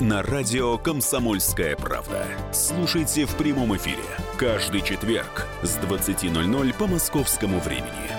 на 0.00 0.22
радио 0.22 0.76
«Комсомольская 0.78 1.76
правда». 1.76 2.26
Слушайте 2.52 3.26
в 3.26 3.34
прямом 3.36 3.76
эфире 3.76 4.02
каждый 4.36 4.80
четверг 4.80 5.46
с 5.62 5.76
20.00 5.78 6.74
по 6.76 6.86
московскому 6.86 7.60
времени. 7.60 8.10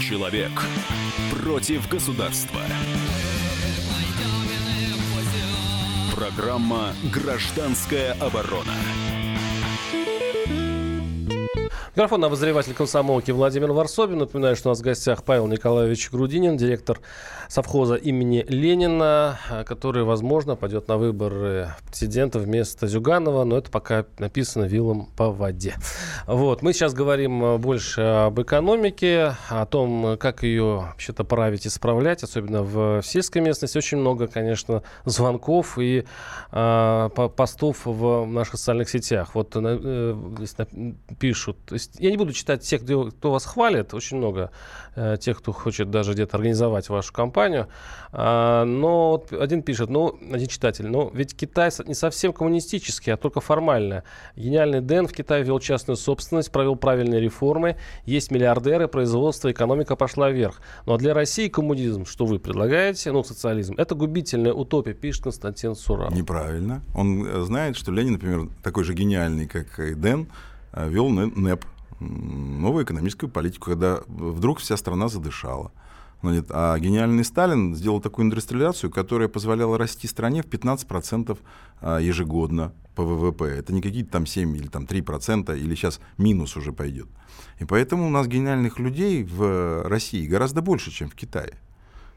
Человек 0.00 0.50
против 1.30 1.88
государства. 1.88 2.60
Программа 6.14 6.94
«Гражданская 7.10 8.12
оборона». 8.14 8.74
Микрофон 11.94 12.24
обозреватель 12.24 12.72
комсомолки 12.72 13.32
Владимир 13.32 13.72
Варсобин. 13.72 14.20
Напоминаю, 14.20 14.56
что 14.56 14.70
у 14.70 14.72
нас 14.72 14.78
в 14.78 14.82
гостях 14.82 15.24
Павел 15.24 15.46
Николаевич 15.46 16.10
Грудинин, 16.10 16.56
директор 16.56 16.98
совхоза 17.48 17.96
имени 17.96 18.42
Ленина, 18.48 19.38
который, 19.66 20.02
возможно, 20.02 20.56
пойдет 20.56 20.88
на 20.88 20.96
выборы 20.96 21.74
президента 21.86 22.38
вместо 22.38 22.86
Зюганова, 22.86 23.44
но 23.44 23.58
это 23.58 23.70
пока 23.70 24.06
написано 24.18 24.64
вилом 24.64 25.10
по 25.18 25.30
воде. 25.30 25.74
Вот. 26.26 26.62
Мы 26.62 26.72
сейчас 26.72 26.94
говорим 26.94 27.60
больше 27.60 28.00
об 28.00 28.40
экономике, 28.40 29.36
о 29.50 29.66
том, 29.66 30.16
как 30.18 30.44
ее 30.44 30.76
вообще-то 30.76 31.24
править 31.24 31.66
и 31.66 31.68
справлять, 31.68 32.22
особенно 32.22 32.62
в 32.62 33.02
сельской 33.02 33.42
местности. 33.42 33.76
Очень 33.76 33.98
много, 33.98 34.28
конечно, 34.28 34.82
звонков 35.04 35.78
и 35.78 36.06
э, 36.52 37.08
постов 37.36 37.84
в 37.84 38.24
наших 38.24 38.54
социальных 38.54 38.88
сетях. 38.88 39.34
Вот 39.34 39.50
э, 39.56 40.16
здесь 40.38 40.56
пишут, 41.18 41.58
есть 41.82 42.00
я 42.00 42.10
не 42.10 42.16
буду 42.16 42.32
читать 42.32 42.62
тех, 42.62 42.82
кто, 42.82 43.30
вас 43.30 43.44
хвалит, 43.44 43.94
очень 43.94 44.16
много 44.16 44.50
э, 44.94 45.16
тех, 45.20 45.38
кто 45.38 45.52
хочет 45.52 45.90
даже 45.90 46.12
где-то 46.12 46.36
организовать 46.36 46.88
вашу 46.88 47.12
компанию. 47.12 47.68
А, 48.12 48.64
но 48.64 49.24
один 49.30 49.62
пишет, 49.62 49.90
ну, 49.90 50.18
один 50.32 50.48
читатель, 50.48 50.86
ну, 50.86 51.10
ведь 51.14 51.36
Китай 51.36 51.70
не 51.86 51.94
совсем 51.94 52.32
коммунистический, 52.32 53.10
а 53.10 53.16
только 53.16 53.40
формально. 53.40 54.04
Гениальный 54.36 54.80
Дэн 54.80 55.06
в 55.06 55.12
Китае 55.12 55.44
вел 55.44 55.58
частную 55.58 55.96
собственность, 55.96 56.52
провел 56.52 56.76
правильные 56.76 57.20
реформы, 57.20 57.76
есть 58.04 58.30
миллиардеры, 58.30 58.88
производство, 58.88 59.50
экономика 59.50 59.96
пошла 59.96 60.30
вверх. 60.30 60.60
Ну, 60.86 60.94
а 60.94 60.98
для 60.98 61.14
России 61.14 61.48
коммунизм, 61.48 62.04
что 62.04 62.26
вы 62.26 62.38
предлагаете, 62.38 63.12
ну, 63.12 63.24
социализм, 63.24 63.74
это 63.78 63.94
губительная 63.94 64.52
утопия, 64.52 64.94
пишет 64.94 65.24
Константин 65.24 65.74
Сурал. 65.74 66.10
Неправильно. 66.10 66.82
Он 66.94 67.26
э, 67.26 67.40
знает, 67.42 67.76
что 67.76 67.92
Ленин, 67.92 68.14
например, 68.14 68.48
такой 68.62 68.84
же 68.84 68.94
гениальный, 68.94 69.46
как 69.46 69.78
и 69.80 69.94
Дэн, 69.94 70.28
вел 70.74 71.08
НЭП, 71.10 71.64
новую 72.00 72.84
экономическую 72.84 73.30
политику, 73.30 73.66
когда 73.66 74.00
вдруг 74.06 74.58
вся 74.58 74.76
страна 74.76 75.08
задышала. 75.08 75.72
А 76.50 76.78
гениальный 76.78 77.24
Сталин 77.24 77.74
сделал 77.74 78.00
такую 78.00 78.26
индустриализацию, 78.26 78.90
которая 78.90 79.28
позволяла 79.28 79.76
расти 79.76 80.06
стране 80.06 80.42
в 80.42 80.46
15% 80.46 81.36
а, 81.80 81.98
ежегодно 81.98 82.72
по 82.94 83.02
ВВП. 83.02 83.44
Это 83.44 83.72
не 83.72 83.82
какие-то 83.82 84.12
там 84.12 84.26
7 84.26 84.56
или 84.56 84.68
там 84.68 84.84
3%, 84.84 85.58
или 85.58 85.74
сейчас 85.74 86.00
минус 86.18 86.56
уже 86.56 86.72
пойдет. 86.72 87.08
И 87.58 87.64
поэтому 87.64 88.06
у 88.06 88.10
нас 88.10 88.28
гениальных 88.28 88.78
людей 88.78 89.24
в 89.24 89.82
России 89.88 90.26
гораздо 90.26 90.62
больше, 90.62 90.92
чем 90.92 91.08
в 91.08 91.14
Китае. 91.14 91.58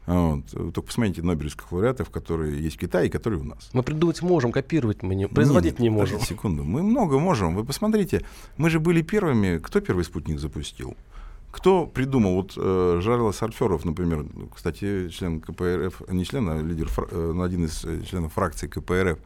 Вот. 0.06 0.44
Только 0.50 0.82
посмотрите 0.82 1.22
Нобелевских 1.22 1.70
лауреатов, 1.72 2.10
которые 2.10 2.62
есть 2.62 2.76
в 2.76 2.78
Китае 2.78 3.08
и 3.08 3.10
которые 3.10 3.40
у 3.40 3.44
нас. 3.44 3.70
Мы 3.72 3.82
придумать 3.82 4.22
можем, 4.22 4.52
копировать 4.52 5.02
мы 5.02 5.14
не, 5.14 5.26
производить 5.26 5.74
Нет, 5.74 5.80
не 5.80 5.90
можем. 5.90 6.20
Секунду, 6.20 6.62
мы 6.62 6.82
много 6.82 7.18
можем. 7.18 7.56
Вы 7.56 7.64
посмотрите, 7.64 8.24
мы 8.56 8.70
же 8.70 8.78
были 8.78 9.02
первыми. 9.02 9.58
Кто 9.58 9.80
первый 9.80 10.04
спутник 10.04 10.38
запустил? 10.38 10.96
Кто 11.50 11.86
придумал, 11.86 12.34
вот 12.34 12.52
э, 12.56 13.00
Жарла 13.02 13.32
Сарферов, 13.32 13.84
например, 13.84 14.26
кстати, 14.54 15.08
член 15.08 15.40
КПРФ, 15.40 16.02
не 16.10 16.24
член, 16.24 16.48
а 16.50 16.60
лидер, 16.60 16.88
э, 17.10 17.40
один 17.42 17.64
из 17.64 17.82
э, 17.84 18.02
членов 18.02 18.34
фракции 18.34 18.68
КПРФ, 18.68 19.18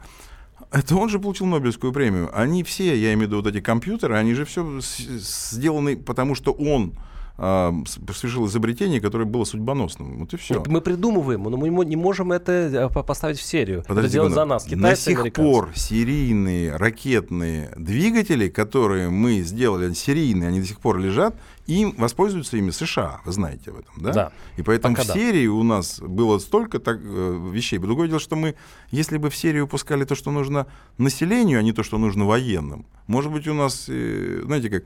это 0.71 0.95
он 0.95 1.09
же 1.09 1.19
получил 1.19 1.47
Нобелевскую 1.47 1.91
премию. 1.91 2.29
Они 2.33 2.63
все, 2.63 2.95
я 2.95 3.13
имею 3.13 3.19
в 3.19 3.21
виду 3.23 3.35
вот 3.37 3.47
эти 3.47 3.59
компьютеры, 3.59 4.15
они 4.15 4.33
же 4.33 4.45
все 4.45 4.65
сделаны, 4.79 5.97
потому 5.97 6.35
что 6.35 6.53
он 6.53 6.93
э, 6.93 7.10
совершил 7.41 8.45
изобретение, 8.45 9.01
которое 9.01 9.25
было 9.25 9.45
судьбоносным. 9.45 10.19
Вот 10.19 10.33
и 10.33 10.37
все. 10.37 10.63
Мы 10.67 10.79
придумываем, 10.79 11.41
но 11.43 11.57
мы 11.57 11.85
не 11.85 11.95
можем 11.95 12.31
это 12.31 12.51
э, 12.51 13.03
поставить 13.03 13.39
в 13.39 13.41
серию. 13.41 13.83
Подожди, 13.87 14.09
это 14.09 14.13
делать 14.13 14.33
за 14.33 14.45
нас. 14.45 14.63
Китайцы, 14.65 15.15
На 15.15 15.23
сих 15.23 15.33
пор 15.33 15.71
серийные 15.73 16.75
ракетные 16.75 17.73
двигатели, 17.75 18.47
которые 18.47 19.09
мы 19.09 19.41
сделали 19.41 19.91
серийные, 19.93 20.49
они 20.49 20.59
до 20.59 20.67
сих 20.67 20.79
пор 20.79 20.99
лежат, 20.99 21.35
им 21.65 21.95
воспользуются 21.97 22.57
ими 22.57 22.69
США, 22.69 23.21
вы 23.25 23.31
знаете 23.31 23.71
об 23.71 23.79
этом, 23.79 23.93
да? 23.97 24.11
Да. 24.13 24.31
И 24.57 24.61
поэтому 24.61 24.95
Пока 24.95 25.11
в 25.11 25.13
серии 25.13 25.47
да. 25.47 25.53
у 25.53 25.63
нас 25.63 25.99
было 25.99 26.37
столько 26.37 26.77
так, 26.77 26.99
э, 27.01 27.49
вещей. 27.51 27.79
Другое 27.79 28.07
дело, 28.07 28.19
что 28.19 28.35
мы, 28.35 28.53
если 28.91 29.17
бы 29.17 29.31
в 29.31 29.35
серию 29.35 29.67
пускали 29.67 30.03
то, 30.03 30.13
что 30.13 30.29
нужно 30.29 30.67
населению, 30.99 31.59
а 31.59 31.63
не 31.63 31.73
то, 31.73 31.81
что 31.81 31.97
нужно 31.97 32.25
военным, 32.25 32.85
может 33.07 33.31
быть, 33.31 33.47
у 33.47 33.53
нас, 33.55 33.85
э, 33.87 34.41
знаете 34.45 34.69
как, 34.69 34.83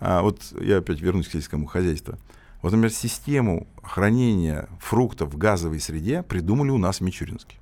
а 0.00 0.22
вот 0.22 0.40
я 0.60 0.78
опять 0.78 1.00
вернусь 1.00 1.28
к 1.28 1.32
сельскому 1.32 1.66
хозяйству. 1.66 2.14
Вот, 2.62 2.72
например, 2.72 2.90
систему 2.90 3.68
хранения 3.82 4.68
фруктов 4.80 5.32
в 5.32 5.38
газовой 5.38 5.80
среде 5.80 6.22
придумали 6.22 6.70
у 6.70 6.78
нас 6.78 6.98
в 6.98 7.02
Мичуринске. 7.02 7.56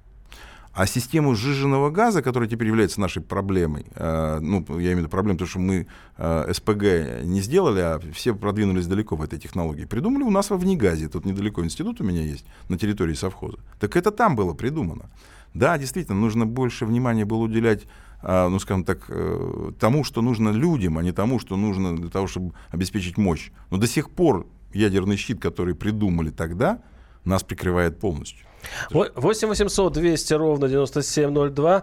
А 0.77 0.87
систему 0.87 1.35
сжиженного 1.35 1.89
газа, 1.89 2.21
которая 2.21 2.51
теперь 2.51 2.69
является 2.69 3.01
нашей 3.01 3.23
проблемой, 3.23 3.87
э, 3.95 4.39
ну, 4.43 4.63
я 4.69 4.75
имею 4.75 4.97
в 4.97 4.99
виду 4.99 5.09
проблему, 5.09 5.39
потому 5.39 5.49
что 5.49 5.59
мы 5.59 5.87
э, 6.19 6.53
СПГ 6.53 7.25
не 7.25 7.41
сделали, 7.41 7.81
а 7.81 8.01
все 8.13 8.35
продвинулись 8.35 8.87
далеко 8.87 9.17
в 9.17 9.23
этой 9.23 9.39
технологии, 9.39 9.87
придумали 9.87 10.23
у 10.23 10.31
нас 10.31 10.51
во 10.51 10.59
Внегазе. 10.59 11.09
Тут 11.09 11.25
недалеко 11.25 11.65
институт 11.65 12.03
у 12.03 12.05
меня 12.05 12.21
есть, 12.21 12.45
на 12.69 12.77
территории 12.77 13.15
совхоза. 13.15 13.57
Так 13.81 13.97
это 13.97 14.11
там 14.11 14.37
было 14.37 14.53
придумано. 14.53 15.07
Да, 15.55 15.79
действительно, 15.79 16.21
нужно 16.21 16.45
больше 16.45 16.85
внимания 16.85 17.25
было 17.25 17.39
уделять 17.39 17.85
ну, 18.27 18.59
скажем 18.59 18.85
так, 18.85 18.99
э, 19.09 19.71
тому, 19.79 20.05
что 20.05 20.21
нужно 20.21 20.51
людям, 20.51 20.99
а 20.99 21.03
не 21.03 21.13
тому, 21.13 21.39
что 21.39 21.57
нужно 21.57 21.97
для 21.97 22.11
того, 22.11 22.27
чтобы 22.27 22.55
обеспечить 22.73 23.19
мощь. 23.19 23.51
Но 23.71 23.79
до 23.79 23.87
сих 23.87 24.11
пор 24.11 24.47
ядерный 24.73 25.17
щит, 25.17 25.41
который 25.41 25.75
придумали 25.75 26.31
тогда, 26.31 26.81
нас 27.25 27.45
прикрывает 27.45 28.01
полностью. 28.01 28.47
8 28.91 29.49
800 29.49 29.93
200 29.93 30.35
ровно 30.35 30.69
9702. 30.69 31.83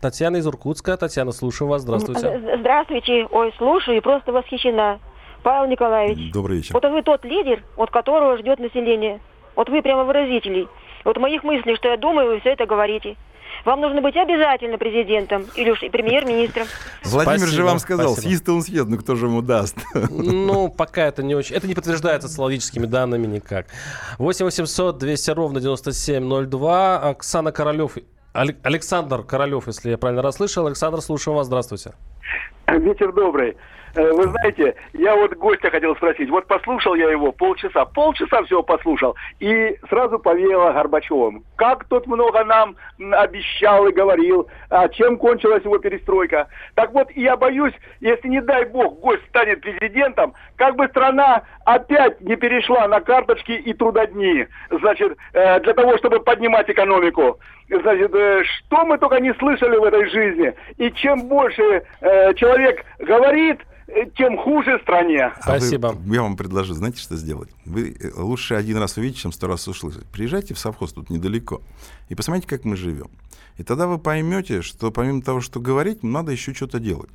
Татьяна 0.00 0.36
из 0.38 0.46
Иркутска. 0.46 0.96
Татьяна, 0.96 1.32
слушаю 1.32 1.68
вас. 1.68 1.82
Здравствуйте. 1.82 2.58
Здравствуйте. 2.58 3.26
Ой, 3.30 3.52
слушаю 3.56 3.98
и 3.98 4.00
просто 4.00 4.32
восхищена. 4.32 4.98
Павел 5.42 5.70
Николаевич. 5.70 6.32
Добрый 6.32 6.56
вечер. 6.56 6.74
Вот 6.74 6.84
вы 6.84 7.02
тот 7.02 7.24
лидер, 7.24 7.62
от 7.76 7.90
которого 7.90 8.38
ждет 8.38 8.58
население. 8.58 9.20
Вот 9.54 9.68
вы 9.68 9.82
прямо 9.82 10.04
выразителей. 10.04 10.68
Вот 11.04 11.18
моих 11.18 11.44
мыслей, 11.44 11.76
что 11.76 11.88
я 11.88 11.96
думаю, 11.96 12.28
вы 12.28 12.40
все 12.40 12.50
это 12.50 12.66
говорите. 12.66 13.16
Вам 13.64 13.80
нужно 13.80 14.02
быть 14.02 14.16
обязательно 14.16 14.76
президентом 14.78 15.46
или 15.54 15.70
уж 15.70 15.82
и 15.82 15.88
премьер-министром. 15.88 16.66
Владимир 17.04 17.38
спасибо, 17.38 17.56
же 17.56 17.64
вам 17.64 17.78
сказал, 17.78 18.16
съест 18.16 18.48
он 18.48 18.62
съест, 18.62 18.88
ну 18.88 18.98
кто 18.98 19.16
же 19.16 19.26
ему 19.26 19.42
даст? 19.42 19.76
Ну, 20.10 20.68
пока 20.68 21.06
это 21.06 21.22
не 21.22 21.34
очень... 21.34 21.56
Это 21.56 21.66
не 21.66 21.74
подтверждается 21.74 22.28
социологическими 22.28 22.86
данными 22.86 23.26
никак. 23.26 23.66
8 24.18 24.44
800 24.44 24.98
200 24.98 25.30
ровно 25.30 25.60
9702. 25.60 26.98
Оксана 26.98 27.52
Королев 27.52 27.96
Александр 28.34 29.22
Королев, 29.22 29.68
если 29.68 29.90
я 29.90 29.98
правильно 29.98 30.20
расслышал. 30.20 30.66
Александр, 30.66 31.00
слушаю 31.00 31.34
вас. 31.34 31.46
Здравствуйте. 31.46 31.94
Вечер 32.68 33.12
добрый. 33.12 33.56
Э, 33.94 34.10
вы 34.12 34.24
знаете, 34.24 34.74
я 34.92 35.14
вот 35.14 35.34
гостя 35.34 35.70
хотел 35.70 35.94
спросить. 35.96 36.30
Вот 36.30 36.46
послушал 36.46 36.94
я 36.94 37.10
его 37.10 37.32
полчаса, 37.32 37.84
полчаса 37.84 38.42
всего 38.42 38.62
послушал, 38.62 39.16
и 39.40 39.76
сразу 39.88 40.18
повеяло 40.18 40.72
Горбачевым. 40.72 41.44
Как 41.56 41.84
тот 41.84 42.06
много 42.06 42.44
нам 42.44 42.76
обещал 43.12 43.86
и 43.86 43.92
говорил, 43.92 44.48
а 44.70 44.88
чем 44.88 45.16
кончилась 45.16 45.64
его 45.64 45.78
перестройка. 45.78 46.48
Так 46.74 46.92
вот, 46.92 47.10
я 47.12 47.36
боюсь, 47.36 47.74
если, 48.00 48.28
не 48.28 48.40
дай 48.40 48.64
бог, 48.64 49.00
гость 49.00 49.24
станет 49.28 49.60
президентом, 49.60 50.34
как 50.56 50.76
бы 50.76 50.88
страна 50.88 51.42
опять 51.64 52.20
не 52.20 52.36
перешла 52.36 52.88
на 52.88 53.00
карточки 53.00 53.52
и 53.52 53.72
трудодни, 53.74 54.46
значит, 54.70 55.16
э, 55.32 55.60
для 55.60 55.74
того, 55.74 55.96
чтобы 55.98 56.20
поднимать 56.20 56.68
экономику. 56.68 57.38
Значит, 57.68 58.14
э, 58.14 58.42
что 58.44 58.84
мы 58.84 58.98
только 58.98 59.20
не 59.20 59.32
слышали 59.34 59.76
в 59.76 59.84
этой 59.84 60.08
жизни. 60.10 60.52
И 60.76 60.90
чем 60.92 61.28
больше 61.28 61.84
человек 62.36 62.84
говорит, 62.98 63.60
Э, 63.86 64.06
тем 64.16 64.38
хуже 64.38 64.78
стране. 64.82 65.32
Спасибо. 65.40 65.90
А 65.90 65.92
вы, 65.92 66.14
я 66.14 66.22
вам 66.22 66.36
предложу, 66.36 66.74
знаете, 66.74 67.00
что 67.00 67.16
сделать? 67.16 67.50
Вы 67.64 67.94
э, 68.00 68.10
лучше 68.16 68.54
один 68.54 68.78
раз 68.78 68.96
увидеть, 68.96 69.18
чем 69.18 69.30
сто 69.30 69.46
раз 69.46 69.68
услышать. 69.68 70.06
Приезжайте 70.06 70.54
в 70.54 70.58
совхоз, 70.58 70.92
тут 70.92 71.10
недалеко, 71.10 71.60
и 72.08 72.14
посмотрите, 72.14 72.48
как 72.48 72.64
мы 72.64 72.76
живем. 72.76 73.10
И 73.58 73.62
тогда 73.62 73.86
вы 73.86 73.98
поймете, 73.98 74.62
что 74.62 74.90
помимо 74.90 75.22
того, 75.22 75.40
что 75.40 75.60
говорить, 75.60 76.02
надо 76.02 76.32
еще 76.32 76.54
что-то 76.54 76.80
делать. 76.80 77.10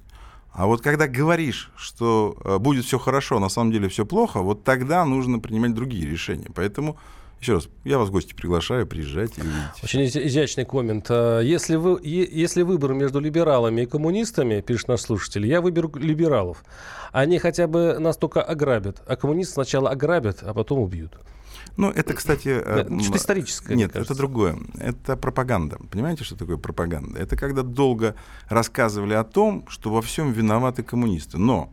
А 0.51 0.67
вот 0.67 0.81
когда 0.81 1.07
говоришь, 1.07 1.71
что 1.75 2.37
э, 2.43 2.57
будет 2.59 2.85
все 2.85 2.99
хорошо, 2.99 3.37
а 3.37 3.39
на 3.39 3.49
самом 3.49 3.71
деле 3.71 3.89
все 3.89 4.05
плохо, 4.05 4.39
вот 4.39 4.63
тогда 4.63 5.03
нужно 5.05 5.39
принимать 5.39 5.73
другие 5.73 6.05
решения. 6.05 6.47
Поэтому 6.53 6.97
еще 7.39 7.53
раз, 7.53 7.69
я 7.85 7.97
вас 7.97 8.09
в 8.09 8.11
гости 8.11 8.33
приглашаю, 8.33 8.85
приезжайте 8.85 9.41
и 9.41 9.43
увидите. 9.43 9.71
Очень 9.83 10.05
изящный 10.05 10.65
коммент. 10.65 11.07
А, 11.09 11.39
если, 11.39 11.75
вы, 11.75 11.99
если 12.03 12.63
выбор 12.63 12.93
между 12.93 13.19
либералами 13.19 13.81
и 13.81 13.85
коммунистами, 13.85 14.61
пишет 14.61 14.89
наш 14.89 15.01
слушатель, 15.01 15.45
я 15.45 15.61
выберу 15.61 15.91
либералов. 15.95 16.63
Они 17.11 17.39
хотя 17.39 17.67
бы 17.67 17.97
нас 17.99 18.17
только 18.17 18.41
ограбят, 18.41 19.01
а 19.07 19.15
коммунисты 19.15 19.53
сначала 19.53 19.89
ограбят, 19.89 20.43
а 20.43 20.53
потом 20.53 20.79
убьют. 20.79 21.13
Ну, 21.77 21.89
это, 21.89 22.13
кстати... 22.13 22.49
Э, 22.49 22.81
это 22.81 22.99
что 22.99 23.15
историческое, 23.15 23.75
Нет, 23.75 23.95
это 23.95 24.13
другое. 24.15 24.57
Это 24.77 25.15
пропаганда. 25.15 25.77
Понимаете, 25.89 26.25
что 26.25 26.35
такое 26.35 26.57
пропаганда? 26.57 27.17
Это 27.19 27.37
когда 27.37 27.63
долго 27.63 28.15
рассказывали 28.49 29.13
о 29.13 29.23
том, 29.23 29.65
что 29.69 29.89
во 29.89 30.01
всем 30.01 30.33
виноваты 30.33 30.83
коммунисты. 30.83 31.37
Но 31.37 31.71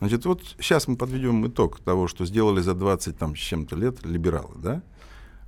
Значит, 0.00 0.26
вот 0.26 0.42
сейчас 0.60 0.86
мы 0.86 0.96
подведем 0.96 1.46
итог 1.46 1.80
того, 1.80 2.06
что 2.06 2.24
сделали 2.24 2.60
за 2.60 2.74
20 2.74 3.18
там, 3.18 3.34
с 3.34 3.38
чем-то 3.38 3.74
лет 3.74 4.04
либералы, 4.04 4.54
да? 4.56 4.82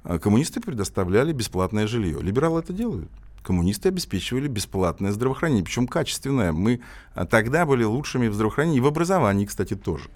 А 0.03 0.19
коммунисты 0.19 0.61
предоставляли 0.61 1.33
бесплатное 1.33 1.87
жилье. 1.87 2.21
Либералы 2.21 2.61
это 2.61 2.73
делают. 2.73 3.11
Коммунисты 3.43 3.89
обеспечивали 3.89 4.49
бесплатное 4.49 5.13
здравоохранение, 5.13 5.65
причем 5.65 5.87
качественное. 5.87 6.53
Мы 6.53 6.81
а, 7.15 7.27
тогда 7.27 7.65
были 7.65 7.85
лучшими 7.85 8.29
в 8.29 8.35
здравоохранении 8.35 8.79
и 8.79 8.83
в 8.83 8.87
образовании, 8.87 9.47
кстати, 9.47 9.75
тоже. 9.75 10.11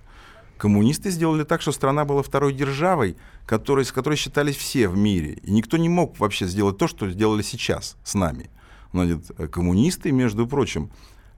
Коммунисты 0.58 1.10
сделали 1.10 1.44
так, 1.44 1.60
что 1.62 1.72
страна 1.72 2.04
была 2.04 2.22
второй 2.22 2.52
державой, 2.52 3.16
которой, 3.46 3.84
с 3.84 3.92
которой 3.92 4.16
считались 4.16 4.56
все 4.56 4.88
в 4.88 4.96
мире. 4.96 5.38
И 5.42 5.50
никто 5.50 5.76
не 5.76 5.88
мог 5.88 6.18
вообще 6.18 6.46
сделать 6.46 6.78
то, 6.78 6.86
что 6.86 7.10
сделали 7.10 7.42
сейчас 7.42 7.96
с 8.04 8.14
нами. 8.14 8.50
Значит, 8.92 9.30
коммунисты, 9.50 10.12
между 10.12 10.46
прочим, 10.46 10.90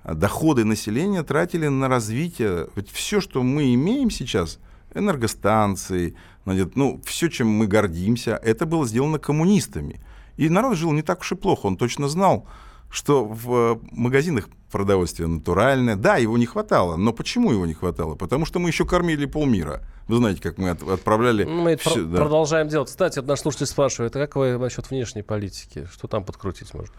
доходы 0.04 0.64
населения 0.64 1.22
тратили 1.22 1.68
на 1.68 1.88
развитие. 1.88 2.68
Ведь 2.76 2.90
все, 2.90 3.20
что 3.20 3.42
мы 3.42 3.72
имеем 3.74 4.10
сейчас, 4.10 4.58
энергостанции, 4.96 6.16
ну, 6.44 7.00
все, 7.04 7.28
чем 7.28 7.48
мы 7.48 7.66
гордимся, 7.66 8.40
это 8.42 8.66
было 8.66 8.86
сделано 8.86 9.18
коммунистами. 9.18 10.00
И 10.36 10.48
народ 10.48 10.76
жил 10.76 10.92
не 10.92 11.02
так 11.02 11.20
уж 11.20 11.32
и 11.32 11.34
плохо, 11.34 11.66
он 11.66 11.76
точно 11.76 12.08
знал, 12.08 12.46
что 12.90 13.24
в 13.24 13.80
магазинах 13.90 14.48
продовольствие 14.70 15.28
натуральное. 15.28 15.96
Да, 15.96 16.16
его 16.16 16.36
не 16.38 16.46
хватало, 16.46 16.96
но 16.96 17.12
почему 17.12 17.52
его 17.52 17.66
не 17.66 17.74
хватало? 17.74 18.14
Потому 18.14 18.44
что 18.44 18.58
мы 18.58 18.68
еще 18.68 18.84
кормили 18.84 19.26
полмира. 19.26 19.82
Вы 20.08 20.16
знаете, 20.18 20.40
как 20.40 20.58
мы 20.58 20.70
отправляли... 20.70 21.44
Ну, 21.44 21.62
мы 21.62 21.76
все, 21.76 21.94
про- 21.94 22.02
да. 22.02 22.16
продолжаем 22.18 22.68
делать. 22.68 22.88
Кстати, 22.88 23.18
вот 23.18 23.28
наш 23.28 23.40
слушатель 23.40 23.66
спрашивает, 23.66 24.14
а 24.14 24.18
как 24.20 24.36
вы 24.36 24.58
насчет 24.58 24.90
внешней 24.90 25.22
политики? 25.22 25.88
Что 25.92 26.08
там 26.08 26.24
подкрутить 26.24 26.74
можно? 26.74 26.94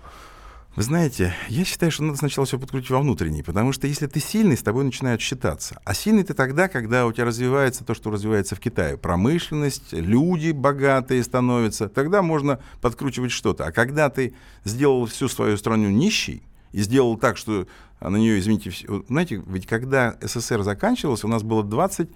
Вы 0.77 0.83
знаете, 0.83 1.33
я 1.49 1.65
считаю, 1.65 1.91
что 1.91 2.03
надо 2.03 2.19
сначала 2.19 2.45
все 2.45 2.59
подкрутить 2.59 2.91
во 2.91 2.99
внутренний, 2.99 3.41
потому 3.41 3.73
что 3.73 3.87
если 3.87 4.05
ты 4.05 4.19
сильный, 4.19 4.55
с 4.55 4.61
тобой 4.61 4.83
начинают 4.83 5.21
считаться. 5.21 5.81
А 5.83 5.95
сильный 5.95 6.21
ты 6.21 6.35
тогда, 6.35 6.67
когда 6.67 7.07
у 7.07 7.11
тебя 7.11 7.25
развивается 7.25 7.83
то, 7.83 7.95
что 7.95 8.11
развивается 8.11 8.55
в 8.55 8.59
Китае. 8.59 8.95
Промышленность, 8.95 9.91
люди 9.91 10.51
богатые 10.51 11.23
становятся, 11.23 11.89
тогда 11.89 12.21
можно 12.21 12.59
подкручивать 12.79 13.31
что-то. 13.31 13.65
А 13.65 13.71
когда 13.71 14.11
ты 14.11 14.35
сделал 14.65 15.07
всю 15.07 15.29
свою 15.29 15.57
страну 15.57 15.89
нищей, 15.89 16.43
и 16.73 16.81
сделал 16.81 17.17
так, 17.17 17.37
что 17.37 17.65
на 17.99 18.15
нее, 18.17 18.37
извините, 18.37 18.69
все... 18.69 19.03
знаете, 19.09 19.41
ведь 19.47 19.65
когда 19.65 20.15
СССР 20.21 20.61
заканчивался, 20.61 21.25
у 21.25 21.29
нас 21.31 21.41
было 21.41 21.63
20, 21.63 22.07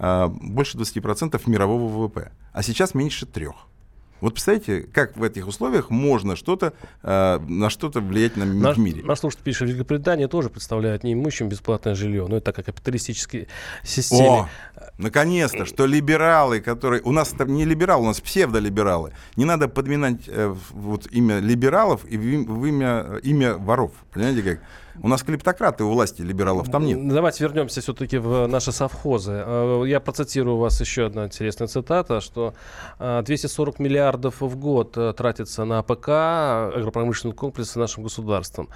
а, 0.00 0.26
больше 0.26 0.76
20% 0.76 1.40
мирового 1.48 1.86
ВВП, 1.86 2.32
а 2.52 2.64
сейчас 2.64 2.94
меньше 2.94 3.26
трех. 3.26 3.68
Вот 4.20 4.34
представляете, 4.34 4.82
как 4.92 5.16
в 5.16 5.22
этих 5.22 5.46
условиях 5.46 5.90
можно 5.90 6.36
что-то, 6.36 6.72
э, 7.02 7.38
на 7.38 7.70
что-то 7.70 8.00
влиять 8.00 8.36
на, 8.36 8.44
наш, 8.44 8.76
в 8.76 8.80
мире. 8.80 9.02
Наш 9.04 9.20
слушатель 9.20 9.44
пишет, 9.44 9.68
Великобритания 9.68 10.28
тоже 10.28 10.50
представляет 10.50 11.04
неимущим 11.04 11.48
бесплатное 11.48 11.94
жилье. 11.94 12.26
Но 12.28 12.36
это 12.36 12.52
как 12.52 12.66
капиталистической 12.66 13.48
системе. 13.84 14.28
О, 14.28 14.48
наконец-то, 14.98 15.64
что 15.64 15.86
либералы, 15.86 16.60
которые... 16.60 17.02
У 17.02 17.12
нас 17.12 17.34
не 17.46 17.64
либералы, 17.64 18.04
у 18.04 18.06
нас 18.06 18.20
псевдолибералы. 18.20 19.12
Не 19.36 19.44
надо 19.44 19.68
подминать 19.68 20.22
э, 20.26 20.54
вот 20.70 21.06
имя 21.12 21.38
либералов 21.38 22.04
и 22.04 22.16
в, 22.16 22.52
в 22.52 22.66
имя, 22.66 23.20
имя 23.22 23.54
воров. 23.54 23.92
Понимаете 24.12 24.42
как? 24.42 24.60
У 25.02 25.08
нас 25.08 25.22
клептократы 25.22 25.84
у 25.84 25.90
власти 25.90 26.22
либералов 26.22 26.70
там 26.70 26.84
нет. 26.84 27.06
Давайте 27.08 27.44
вернемся 27.44 27.80
все-таки 27.80 28.18
в 28.18 28.46
наши 28.46 28.72
совхозы. 28.72 29.42
Э, 29.44 29.84
я 29.86 30.00
процитирую 30.00 30.56
у 30.56 30.58
вас 30.58 30.80
еще 30.80 31.06
одна 31.06 31.26
интересная 31.26 31.68
цитата, 31.68 32.20
что 32.20 32.54
240 32.98 33.78
э, 33.78 33.82
миллиардов 33.82 34.40
в 34.40 34.56
год 34.56 34.96
э, 34.96 35.12
тратится 35.16 35.64
на 35.64 35.78
АПК, 35.78 36.08
агропромышленный 36.76 37.34
комплекс 37.34 37.76
нашим 37.76 38.02
государством. 38.02 38.68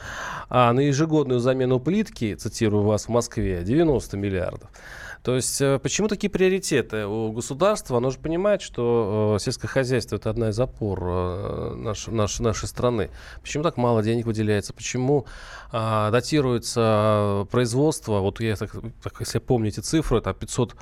А 0.49 0.73
на 0.73 0.81
ежегодную 0.81 1.41
замену 1.41 1.81
плитки, 1.81 2.35
цитирую 2.35 2.85
вас, 2.85 3.07
в 3.07 3.09
Москве 3.09 3.63
90 3.63 4.17
миллиардов. 4.17 4.71
То 5.23 5.37
есть 5.37 5.61
э, 5.61 5.79
почему 5.79 6.09
такие 6.09 6.29
приоритеты 6.29 7.07
у 7.07 7.31
государства? 7.31 7.99
Оно 7.99 8.11
же 8.11 8.19
понимает, 8.19 8.61
что 8.61 9.37
э, 9.37 9.43
сельское 9.43 9.69
хозяйство 9.69 10.17
это 10.17 10.31
одна 10.31 10.49
из 10.49 10.59
опор 10.59 11.01
э, 11.01 11.75
наш, 11.77 12.09
наш, 12.09 12.41
нашей 12.41 12.67
страны. 12.67 13.09
Почему 13.41 13.63
так 13.63 13.77
мало 13.77 14.03
денег 14.03 14.27
выделяется? 14.27 14.73
Почему 14.73 15.27
а, 15.71 16.11
датируется 16.11 17.47
производство? 17.51 18.19
Вот 18.19 18.41
я, 18.41 18.57
так, 18.57 18.73
так, 19.03 19.15
если 19.21 19.39
помните 19.39 19.81
цифры, 19.81 20.19
это 20.19 20.35
500 20.35 20.75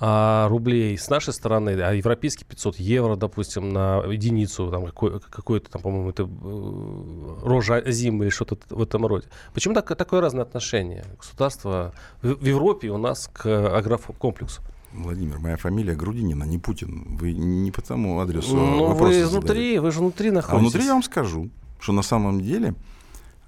а, 0.00 0.48
рублей 0.48 0.96
с 0.96 1.08
нашей 1.08 1.32
стороны, 1.32 1.70
а 1.80 1.92
европейский 1.92 2.44
500 2.44 2.76
евро, 2.76 3.16
допустим, 3.16 3.72
на 3.72 4.02
единицу, 4.04 4.70
там 4.70 4.86
какой, 4.86 5.20
какой-то 5.20 5.70
там, 5.70 5.82
по-моему, 5.82 6.10
это 6.10 6.24
э, 6.24 7.46
рожа 7.46 7.82
зимы 7.90 8.24
или 8.24 8.30
что-то 8.30 8.56
в 8.70 8.82
этом 8.82 9.06
роде. 9.06 9.26
Почему 9.54 9.74
так, 9.74 9.96
такое 9.96 10.20
разное 10.20 10.42
отношение 10.42 11.04
государства 11.18 11.92
в, 12.22 12.34
в 12.34 12.44
Европе 12.44 12.88
у 12.90 12.98
нас 12.98 13.30
к 13.32 13.46
агрокомплексу? 13.46 14.62
Владимир, 14.92 15.38
моя 15.38 15.56
фамилия 15.56 15.94
Грудинина, 15.94 16.44
не 16.44 16.58
Путин. 16.58 17.16
Вы 17.16 17.32
не 17.32 17.70
по 17.70 17.80
тому 17.80 18.20
адресу 18.20 18.54
Ну, 18.54 18.94
вы 18.94 19.22
изнутри, 19.22 19.78
вы 19.78 19.90
же 19.90 20.00
внутри 20.00 20.30
находитесь. 20.30 20.58
А 20.58 20.60
внутри 20.60 20.84
я 20.84 20.92
вам 20.92 21.02
скажу, 21.02 21.48
что 21.80 21.92
на 21.92 22.02
самом 22.02 22.40
деле, 22.40 22.74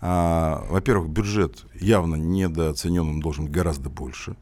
а, 0.00 0.64
во-первых, 0.70 1.10
бюджет 1.10 1.64
явно 1.78 2.14
недооценен, 2.14 3.02
он 3.02 3.20
должен 3.20 3.44
быть 3.44 3.52
гораздо 3.52 3.90
больше 3.90 4.36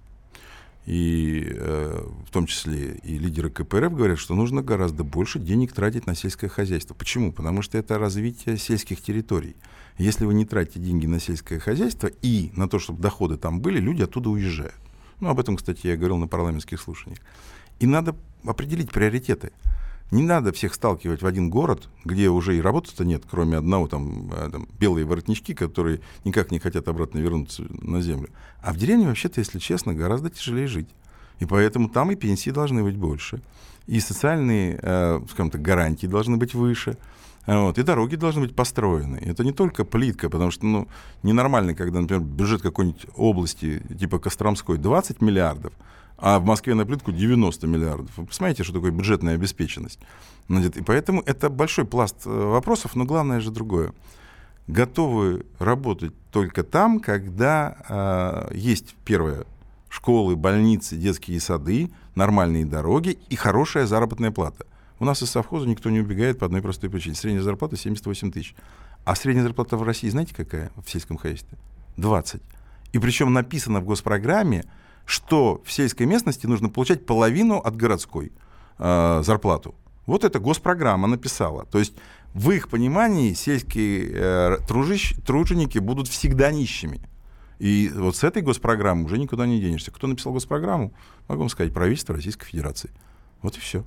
и 0.87 1.47
э, 1.49 2.09
в 2.27 2.31
том 2.31 2.47
числе 2.47 2.97
и 3.05 3.19
лидеры 3.19 3.51
КПРФ 3.51 3.95
говорят, 3.95 4.19
что 4.19 4.35
нужно 4.35 4.63
гораздо 4.63 5.05
больше 5.05 5.39
денег 5.39 5.73
тратить 5.73 6.07
на 6.07 6.15
сельское 6.15 6.49
хозяйство. 6.49 6.95
Почему? 6.95 7.33
Потому 7.33 7.63
что 7.63 7.79
это 7.79 7.99
развитие 7.99 8.59
сельских 8.59 9.01
территорий. 9.01 9.55
Если 9.99 10.25
вы 10.25 10.35
не 10.35 10.45
тратите 10.45 10.81
деньги 10.81 11.07
на 11.07 11.21
сельское 11.21 11.61
хозяйство 11.61 12.09
и 12.23 12.51
на 12.57 12.69
то, 12.69 12.79
чтобы 12.79 13.01
доходы 13.01 13.37
там 13.37 13.61
были, 13.61 13.79
люди 13.79 14.03
оттуда 14.03 14.31
уезжают. 14.31 14.75
Ну, 15.21 15.29
об 15.29 15.39
этом, 15.39 15.57
кстати, 15.57 15.87
я 15.87 15.97
говорил 15.97 16.17
на 16.17 16.27
парламентских 16.27 16.81
слушаниях. 16.81 17.21
И 17.79 17.87
надо 17.87 18.17
определить 18.45 18.91
приоритеты. 18.91 19.53
Не 20.13 20.23
надо 20.23 20.53
всех 20.53 20.75
сталкивать 20.75 21.23
в 21.23 21.27
один 21.27 21.49
город, 21.49 21.89
где 22.05 22.29
уже 22.29 22.59
и 22.59 22.61
работы-то 22.61 23.03
нет, 23.03 23.23
кроме 23.29 23.57
одного 23.57 23.89
там, 23.89 24.31
э, 24.31 24.51
там 24.53 24.69
белые 24.79 25.07
воротнички, 25.07 25.55
которые 25.55 26.01
никак 26.25 26.51
не 26.51 26.59
хотят 26.59 26.87
обратно 26.87 27.19
вернуться 27.19 27.65
на 27.81 28.03
землю. 28.03 28.29
А 28.61 28.75
в 28.75 28.77
деревне 28.77 29.07
вообще-то, 29.07 29.41
если 29.41 29.59
честно, 29.59 29.95
гораздо 29.95 30.29
тяжелее 30.29 30.67
жить. 30.67 30.89
И 31.41 31.47
поэтому 31.47 31.89
там 31.89 32.11
и 32.11 32.15
пенсии 32.15 32.51
должны 32.51 32.83
быть 32.83 32.97
больше, 32.99 33.41
и 33.87 34.01
социальные, 34.01 34.79
э, 34.83 35.21
скажем 35.31 35.51
так, 35.51 35.63
гарантии 35.63 36.07
должны 36.07 36.37
быть 36.37 36.53
выше. 36.53 36.99
Вот, 37.47 37.79
и 37.79 37.83
дороги 37.83 38.17
должны 38.17 38.43
быть 38.43 38.55
построены. 38.55 39.17
Это 39.17 39.45
не 39.45 39.53
только 39.53 39.87
плитка, 39.87 40.29
потому 40.29 40.51
что 40.51 40.67
ну, 40.67 40.89
ненормально, 41.23 41.75
когда, 41.75 42.03
например, 42.03 42.23
бюджет 42.23 42.61
какой-нибудь 42.61 43.07
области, 43.17 43.83
типа 43.99 44.19
Костромской, 44.19 44.77
20 44.77 45.23
миллиардов, 45.23 45.73
а 46.23 46.39
в 46.39 46.45
Москве 46.45 46.75
на 46.75 46.87
плитку 46.87 47.11
90 47.11 47.67
миллиардов. 47.67 48.17
Вы 48.17 48.27
посмотрите, 48.27 48.63
что 48.63 48.73
такое 48.73 48.93
бюджетная 48.93 49.35
обеспеченность. 49.35 49.99
И 50.49 50.83
поэтому 50.87 51.21
это 51.27 51.51
большой 51.51 51.85
пласт 51.85 52.17
э, 52.25 52.31
вопросов, 52.31 52.95
но 52.95 53.05
главное 53.05 53.41
же 53.41 53.51
другое. 53.51 53.93
Готовы 54.69 55.45
работать 55.59 56.15
только 56.31 56.63
там, 56.63 57.01
когда 57.01 58.49
э, 58.51 58.55
есть, 58.55 58.95
первое, 59.05 59.47
школы, 59.89 60.37
больницы, 60.37 60.97
детские 60.97 61.41
сады, 61.41 61.91
нормальные 62.15 62.67
дороги 62.67 63.19
и 63.29 63.35
хорошая 63.35 63.87
заработная 63.87 64.31
плата. 64.31 64.65
У 65.01 65.05
нас 65.05 65.25
из 65.25 65.31
совхоза 65.31 65.67
никто 65.67 65.91
не 65.91 65.99
убегает 65.99 66.39
по 66.39 66.47
одной 66.47 66.63
простой 66.63 66.89
причине. 66.89 67.17
Средняя 67.17 67.43
зарплата 67.43 67.77
78 67.77 68.31
тысяч. 68.31 68.55
А 69.05 69.17
средняя 69.17 69.45
зарплата 69.45 69.77
в 69.77 69.83
России, 69.83 70.09
знаете, 70.09 70.37
какая 70.37 70.71
в 70.87 70.89
сельском 70.89 71.17
хозяйстве? 71.17 71.59
20. 71.97 72.41
И 72.93 72.99
причем 73.01 73.33
написано 73.33 73.81
в 73.81 73.85
госпрограмме, 73.85 74.63
что 75.05 75.63
в 75.65 75.73
сельской 75.73 76.07
местности 76.07 76.47
нужно 76.47 76.69
получать 76.69 77.07
половину 77.07 77.57
от 77.57 77.77
городской 77.77 78.33
э, 78.79 79.23
зарплату. 79.25 79.75
Вот 80.07 80.25
эта 80.25 80.39
госпрограмма 80.39 81.09
написала. 81.09 81.67
То 81.67 81.79
есть 81.79 81.95
в 82.35 82.51
их 82.51 82.69
понимании 82.69 83.35
сельские 83.35 84.11
э, 84.13 84.59
тружищ, 84.67 85.15
труженики 85.25 85.79
будут 85.79 86.09
всегда 86.09 86.51
нищими. 86.51 87.01
И 87.59 87.91
вот 87.95 88.17
с 88.17 88.25
этой 88.25 88.43
госпрограммы 88.43 89.05
уже 89.05 89.19
никуда 89.19 89.47
не 89.47 89.61
денешься. 89.61 89.93
Кто 89.93 90.07
написал 90.07 90.33
госпрограмму? 90.33 90.93
Могу 91.29 91.43
вам 91.43 91.49
сказать, 91.49 91.73
правительство 91.73 92.15
Российской 92.15 92.47
Федерации. 92.47 92.91
Вот 93.43 93.57
и 93.57 93.61
все. 93.61 93.85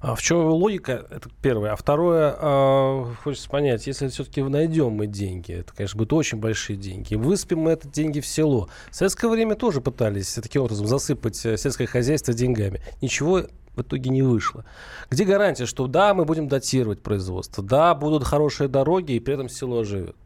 А 0.00 0.14
в 0.14 0.22
чем 0.22 0.46
логика? 0.48 1.06
Это 1.10 1.28
первое. 1.42 1.72
А 1.72 1.76
второе, 1.76 2.36
э, 2.38 3.04
хочется 3.22 3.48
понять, 3.48 3.86
если 3.86 4.08
все-таки 4.08 4.42
найдем 4.42 4.92
мы 4.92 5.06
деньги, 5.06 5.52
это, 5.52 5.72
конечно, 5.74 5.96
будут 5.98 6.12
очень 6.12 6.38
большие 6.38 6.76
деньги, 6.76 7.14
выспим 7.14 7.60
мы 7.60 7.72
это 7.72 7.88
деньги 7.88 8.20
в 8.20 8.26
село. 8.26 8.68
В 8.90 8.96
советское 8.96 9.28
время 9.28 9.54
тоже 9.54 9.80
пытались 9.80 10.34
таким 10.34 10.62
образом 10.62 10.86
засыпать 10.86 11.44
э, 11.46 11.56
сельское 11.56 11.86
хозяйство 11.86 12.34
деньгами. 12.34 12.82
Ничего 13.00 13.44
в 13.74 13.82
итоге 13.82 14.10
не 14.10 14.22
вышло. 14.22 14.64
Где 15.08 15.24
гарантия, 15.24 15.66
что 15.66 15.86
да, 15.86 16.14
мы 16.14 16.24
будем 16.24 16.48
датировать 16.48 17.02
производство, 17.02 17.62
да, 17.62 17.94
будут 17.94 18.24
хорошие 18.24 18.68
дороги, 18.68 19.12
и 19.12 19.20
при 19.20 19.34
этом 19.34 19.48
село 19.48 19.84
живет? 19.84 20.16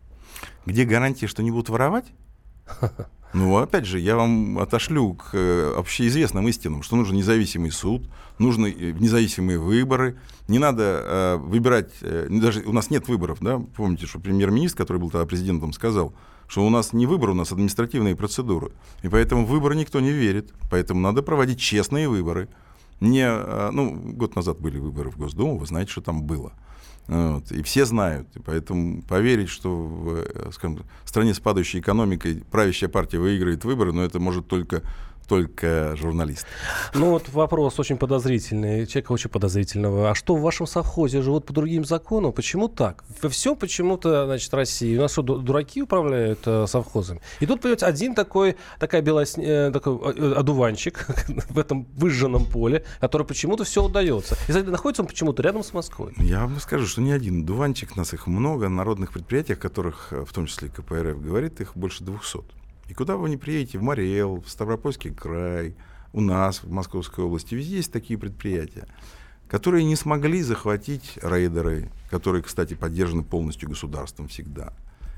Где 0.67 0.85
гарантия, 0.85 1.27
что 1.27 1.43
не 1.43 1.51
будут 1.51 1.69
воровать? 1.69 2.07
Ну, 3.35 3.57
опять 3.57 3.85
же, 3.85 3.99
я 3.99 4.15
вам 4.15 4.61
отошлю 4.61 5.15
к 5.15 5.31
э, 5.33 5.75
общеизвестным 5.77 6.47
истинам, 6.47 6.85
что 6.85 6.95
нужен 6.95 7.17
независимый 7.17 7.73
суд, 7.73 8.09
нужны 8.39 8.69
э, 8.69 8.93
независимые 8.93 9.59
выборы, 9.59 10.17
не 10.47 10.61
надо 10.61 10.83
э, 10.83 11.37
выбирать, 11.39 11.91
э, 12.01 12.29
даже 12.31 12.61
у 12.61 12.73
нас 12.73 12.91
нет 12.91 13.09
выборов, 13.09 13.39
да, 13.41 13.61
помните, 13.77 14.07
что 14.07 14.21
премьер-министр, 14.21 14.79
который 14.79 14.99
был 14.99 15.11
тогда 15.11 15.27
президентом, 15.27 15.73
сказал, 15.73 16.15
что 16.47 16.65
у 16.65 16.71
нас 16.71 16.93
не 16.93 17.07
выбор, 17.07 17.31
у 17.31 17.35
нас 17.35 17.51
административные 17.51 18.15
процедуры, 18.15 18.71
и 19.03 19.09
поэтому 19.09 19.45
в 19.45 19.49
выборы 19.49 19.75
никто 19.75 19.99
не 19.99 20.13
верит, 20.13 20.53
поэтому 20.71 21.01
надо 21.01 21.23
проводить 21.23 21.59
честные 21.59 22.09
выборы. 22.09 22.49
Не, 23.01 23.27
э, 23.27 23.71
ну, 23.73 23.97
год 24.13 24.37
назад 24.37 24.61
были 24.61 24.79
выборы 24.79 25.11
в 25.11 25.19
Госдуму, 25.19 25.59
вы 25.59 25.67
знаете, 25.67 25.91
что 25.91 26.03
там 26.03 26.23
было. 26.23 26.53
Вот, 27.07 27.53
и 27.53 27.63
все 27.63 27.85
знают. 27.85 28.29
И 28.35 28.41
поэтому 28.41 29.03
поверить, 29.03 29.51
что 29.51 29.77
в 29.77 30.09
э, 30.17 30.51
скажем, 30.53 30.85
стране 31.05 31.35
с 31.35 31.41
падающей 31.41 31.81
экономикой 31.81 32.43
правящая 32.51 32.89
партия 32.89 33.19
выиграет 33.19 33.65
выборы, 33.65 33.93
но 33.93 34.03
это 34.03 34.21
может 34.21 34.49
только 34.49 34.83
только 35.29 35.97
журналист. 35.97 36.47
Ну 36.95 37.11
вот 37.11 37.29
вопрос 37.31 37.79
очень 37.79 37.97
подозрительный, 37.97 38.87
человека 38.87 39.13
очень 39.13 39.31
подозрительного. 39.31 40.11
А 40.11 40.15
что 40.15 40.37
в 40.37 40.43
вашем 40.43 40.67
совхозе 40.67 41.23
живут 41.23 41.47
по 41.47 41.53
другим 41.53 41.85
законам? 41.85 42.33
Почему 42.33 42.69
так? 42.69 43.05
Во 43.23 43.29
всем 43.29 43.57
почему-то, 43.57 44.27
значит, 44.27 44.53
России. 44.55 44.97
У 44.97 45.01
нас 45.01 45.13
что, 45.13 45.23
дураки 45.23 45.83
управляют 45.83 46.41
э, 46.47 46.67
совхозами? 46.67 47.21
И 47.41 47.47
тут, 47.47 47.61
понимаете, 47.61 47.87
один 47.87 48.15
такой, 48.15 48.57
такая 48.79 49.03
белос... 49.03 49.37
э, 49.37 49.71
такой 49.73 50.15
э, 50.15 50.33
одуванчик 50.35 51.07
в 51.51 51.59
этом 51.59 51.87
выжженном 51.97 52.45
поле, 52.45 52.85
который 53.01 53.27
почему-то 53.27 53.65
все 53.65 53.85
удается. 53.85 54.37
И 54.49 54.53
находится 54.53 55.03
он 55.03 55.09
почему-то 55.09 55.43
рядом 55.43 55.63
с 55.63 55.73
Москвой. 55.73 56.15
Я 56.19 56.41
вам 56.41 56.61
скажу, 56.61 56.87
что 56.87 57.01
не 57.01 57.13
один 57.13 57.43
одуванчик, 57.43 57.97
нас 57.97 58.13
их 58.13 58.27
много, 58.27 58.69
народных 58.69 59.13
предприятиях, 59.13 59.59
которых, 59.59 60.09
э, 60.11 60.25
в 60.25 60.33
том 60.33 60.47
числе 60.47 60.69
КПРФ 60.69 61.21
говорит, 61.21 61.61
их 61.61 61.77
больше 61.77 62.05
200. 62.05 62.64
И 62.89 62.95
куда 62.95 63.17
вы 63.17 63.31
не 63.31 63.37
приедете, 63.37 63.79
в 63.79 63.83
Мариэл, 63.83 64.41
в 64.41 64.49
Ставропольский 64.49 65.13
край, 65.13 65.75
у 66.13 66.21
нас, 66.21 66.63
в 66.63 66.71
Московской 66.71 67.25
области, 67.25 67.55
везде 67.55 67.77
есть 67.77 67.93
такие 67.93 68.19
предприятия, 68.19 68.87
которые 69.49 69.85
не 69.85 69.97
смогли 69.97 70.43
захватить 70.43 71.19
рейдеры, 71.23 71.91
которые, 72.11 72.43
кстати, 72.43 72.75
поддержаны 72.75 73.25
полностью 73.25 73.69
государством 73.69 74.29
всегда, 74.29 74.73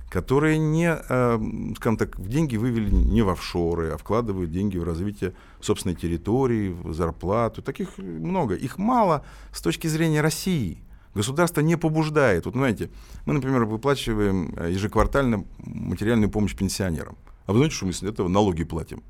которые 0.09 0.59
не, 0.59 0.88
э, 0.88 1.38
скажем 1.76 1.98
так, 1.98 2.18
в 2.18 2.29
деньги 2.29 2.57
вывели 2.57 2.90
не 2.90 3.22
в 3.22 3.29
офшоры, 3.29 3.90
а 3.90 3.98
вкладывают 3.98 4.50
деньги 4.50 4.79
в 4.79 4.85
развитие 4.85 5.35
собственной 5.61 5.96
территории, 5.96 6.70
в 6.70 6.94
зарплату. 6.94 7.61
Таких 7.62 7.98
много. 7.98 8.55
Их 8.55 8.79
мало 8.79 9.24
с 9.52 9.61
точки 9.61 9.88
зрения 9.88 10.22
России. 10.22 10.79
Государство 11.14 11.61
не 11.61 11.76
побуждает. 11.76 12.44
Вот, 12.46 12.55
знаете, 12.55 12.90
мы, 13.24 13.35
например, 13.35 13.64
выплачиваем 13.64 14.55
э, 14.57 14.70
ежеквартально 14.72 15.44
материальную 15.59 16.31
помощь 16.31 16.55
пенсионерам. 16.55 17.16
А 17.47 17.53
вы 17.53 17.59
знаете, 17.59 17.77
что 17.77 17.87
мы 17.87 17.93
с 17.93 18.03
этого 18.03 18.29
налоги 18.29 18.65
платим? 18.65 19.03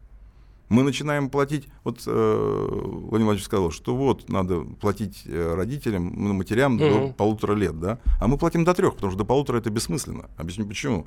Мы 0.69 0.83
начинаем 0.83 1.31
платить, 1.31 1.69
вот 1.85 2.03
э, 2.07 2.11
Владимир 2.11 3.09
Владимирович 3.11 3.45
сказал, 3.45 3.71
что 3.71 3.95
вот 3.97 4.29
надо 4.29 4.63
платить 4.63 5.23
э, 5.25 5.55
родителям, 5.55 6.13
матерям 6.35 6.77
mm-hmm. 6.77 7.09
до 7.09 7.13
полутора 7.13 7.55
лет, 7.55 7.79
да, 7.79 8.01
а 8.21 8.27
мы 8.27 8.37
платим 8.37 8.65
до 8.65 8.75
трех, 8.75 8.97
потому 8.97 9.13
что 9.13 9.19
до 9.19 9.25
полутора 9.25 9.59
это 9.59 9.71
бессмысленно. 9.71 10.29
Объясню 10.37 10.67
почему. 10.67 11.07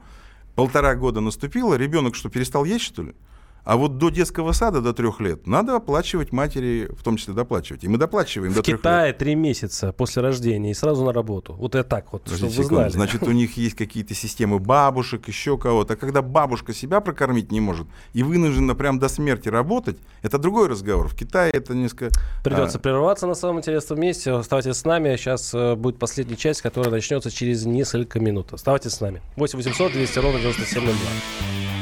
Полтора 0.56 0.96
года 0.96 1.20
наступило, 1.20 1.76
ребенок 1.76 2.16
что, 2.16 2.30
перестал 2.30 2.64
есть, 2.64 2.86
что 2.86 3.04
ли? 3.04 3.16
А 3.64 3.78
вот 3.78 3.98
до 3.98 4.10
детского 4.10 4.52
сада, 4.52 4.82
до 4.82 4.94
трех 4.94 5.20
лет, 5.20 5.46
надо 5.46 5.76
оплачивать 5.76 6.32
матери, 6.32 6.90
в 6.92 7.04
том 7.04 7.18
числе 7.18 7.34
доплачивать. 7.34 7.84
И 7.84 7.88
мы 7.88 7.98
доплачиваем 7.98 8.52
в 8.52 8.56
до 8.56 8.64
трех 8.64 8.80
Китае 8.80 9.14
три 9.14 9.36
месяца 9.36 9.92
после 9.94 10.22
рождения 10.22 10.72
и 10.72 10.74
сразу 10.74 11.06
на 11.06 11.14
работу. 11.14 11.54
Вот 11.54 11.76
это 11.76 11.88
так 11.88 12.12
вот, 12.12 12.28
чтобы 12.28 12.52
вы 12.52 12.64
знали. 12.64 12.90
Значит, 12.90 13.24
у 13.24 13.32
них 13.32 13.58
есть 13.58 13.76
какие-то 13.76 14.14
системы 14.14 14.60
бабушек, 14.60 15.28
еще 15.28 15.58
кого-то. 15.58 15.94
А 15.94 15.96
когда 15.96 16.22
бабушка 16.22 16.74
себя 16.74 17.00
прокормить 17.02 17.52
не 17.52 17.60
может 17.60 17.88
и 18.14 18.24
вынуждена 18.24 18.76
прям 18.76 19.00
до 19.00 19.10
смерти 19.10 19.50
работать, 19.50 19.98
это 20.22 20.38
другой 20.38 20.68
разговор. 20.68 21.08
В 21.08 21.16
Китае 21.16 21.52
это 21.52 21.74
несколько... 21.74 22.10
Придется 22.44 22.78
а... 22.78 22.82
прерваться 22.82 23.28
на 23.28 23.36
самом 23.36 23.60
интересном 23.60 24.00
месте. 24.00 24.32
Оставайтесь 24.32 24.76
с 24.76 24.86
нами. 24.86 25.16
Сейчас 25.16 25.54
э, 25.54 25.76
будет 25.76 26.00
последняя 26.00 26.36
часть, 26.36 26.62
которая 26.62 26.92
начнется 26.92 27.32
через 27.32 27.66
несколько 27.66 28.20
минут. 28.20 28.54
Оставайтесь 28.54 28.92
с 28.92 29.02
нами. 29.02 29.22
8 29.36 29.58
800 29.58 29.92
200 29.92 30.20
ровно 30.20 30.40
9702. 30.40 31.79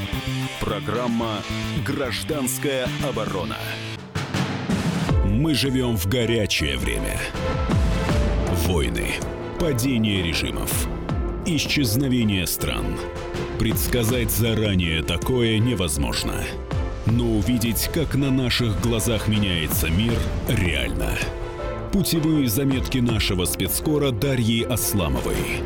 Программа 0.67 1.41
«Гражданская 1.85 2.89
оборона». 3.01 3.55
Мы 5.23 5.53
живем 5.53 5.95
в 5.95 6.07
горячее 6.07 6.75
время. 6.75 7.17
Войны, 8.65 9.13
падение 9.61 10.21
режимов, 10.21 10.89
исчезновение 11.45 12.45
стран. 12.45 12.83
Предсказать 13.59 14.29
заранее 14.29 15.03
такое 15.03 15.57
невозможно. 15.59 16.43
Но 17.05 17.37
увидеть, 17.37 17.89
как 17.93 18.15
на 18.15 18.29
наших 18.29 18.81
глазах 18.81 19.29
меняется 19.29 19.87
мир, 19.87 20.19
реально. 20.49 21.13
Путевые 21.93 22.49
заметки 22.49 22.97
нашего 22.97 23.45
спецкора 23.45 24.11
Дарьи 24.11 24.63
Асламовой. 24.63 25.61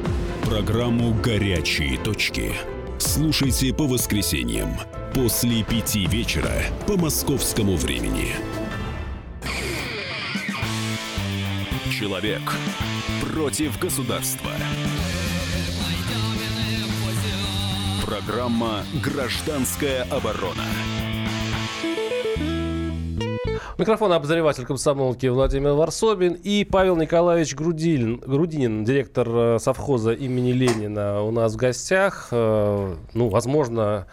Программу 0.46 1.12
«Горячие 1.16 1.98
точки» 1.98 2.54
слушайте 3.02 3.74
по 3.74 3.88
воскресеньям 3.88 4.78
после 5.14 5.64
пяти 5.64 6.06
вечера 6.06 6.52
по 6.88 6.98
московскому 6.98 7.76
времени. 7.76 8.36
Человек 11.92 12.42
против 13.22 13.78
государства. 13.80 14.52
Программа 18.06 18.86
«Гражданская 19.02 20.04
оборона». 20.04 20.66
Микрофон 23.82 24.14
обозреватель 24.14 24.64
комсомолки 24.64 25.26
Владимир 25.26 25.72
Варсобин 25.72 26.34
и 26.34 26.64
Павел 26.64 26.96
Николаевич 26.98 27.56
Грудин, 27.56 28.18
Грудинин, 28.18 28.86
директор 28.86 29.28
э, 29.28 29.58
совхоза 29.60 30.12
имени 30.12 30.52
Ленина 30.52 31.24
у 31.24 31.32
нас 31.32 31.56
в 31.56 31.56
гостях. 31.56 32.28
Э, 32.30 32.96
ну, 33.16 33.30
возможно, 33.30 34.06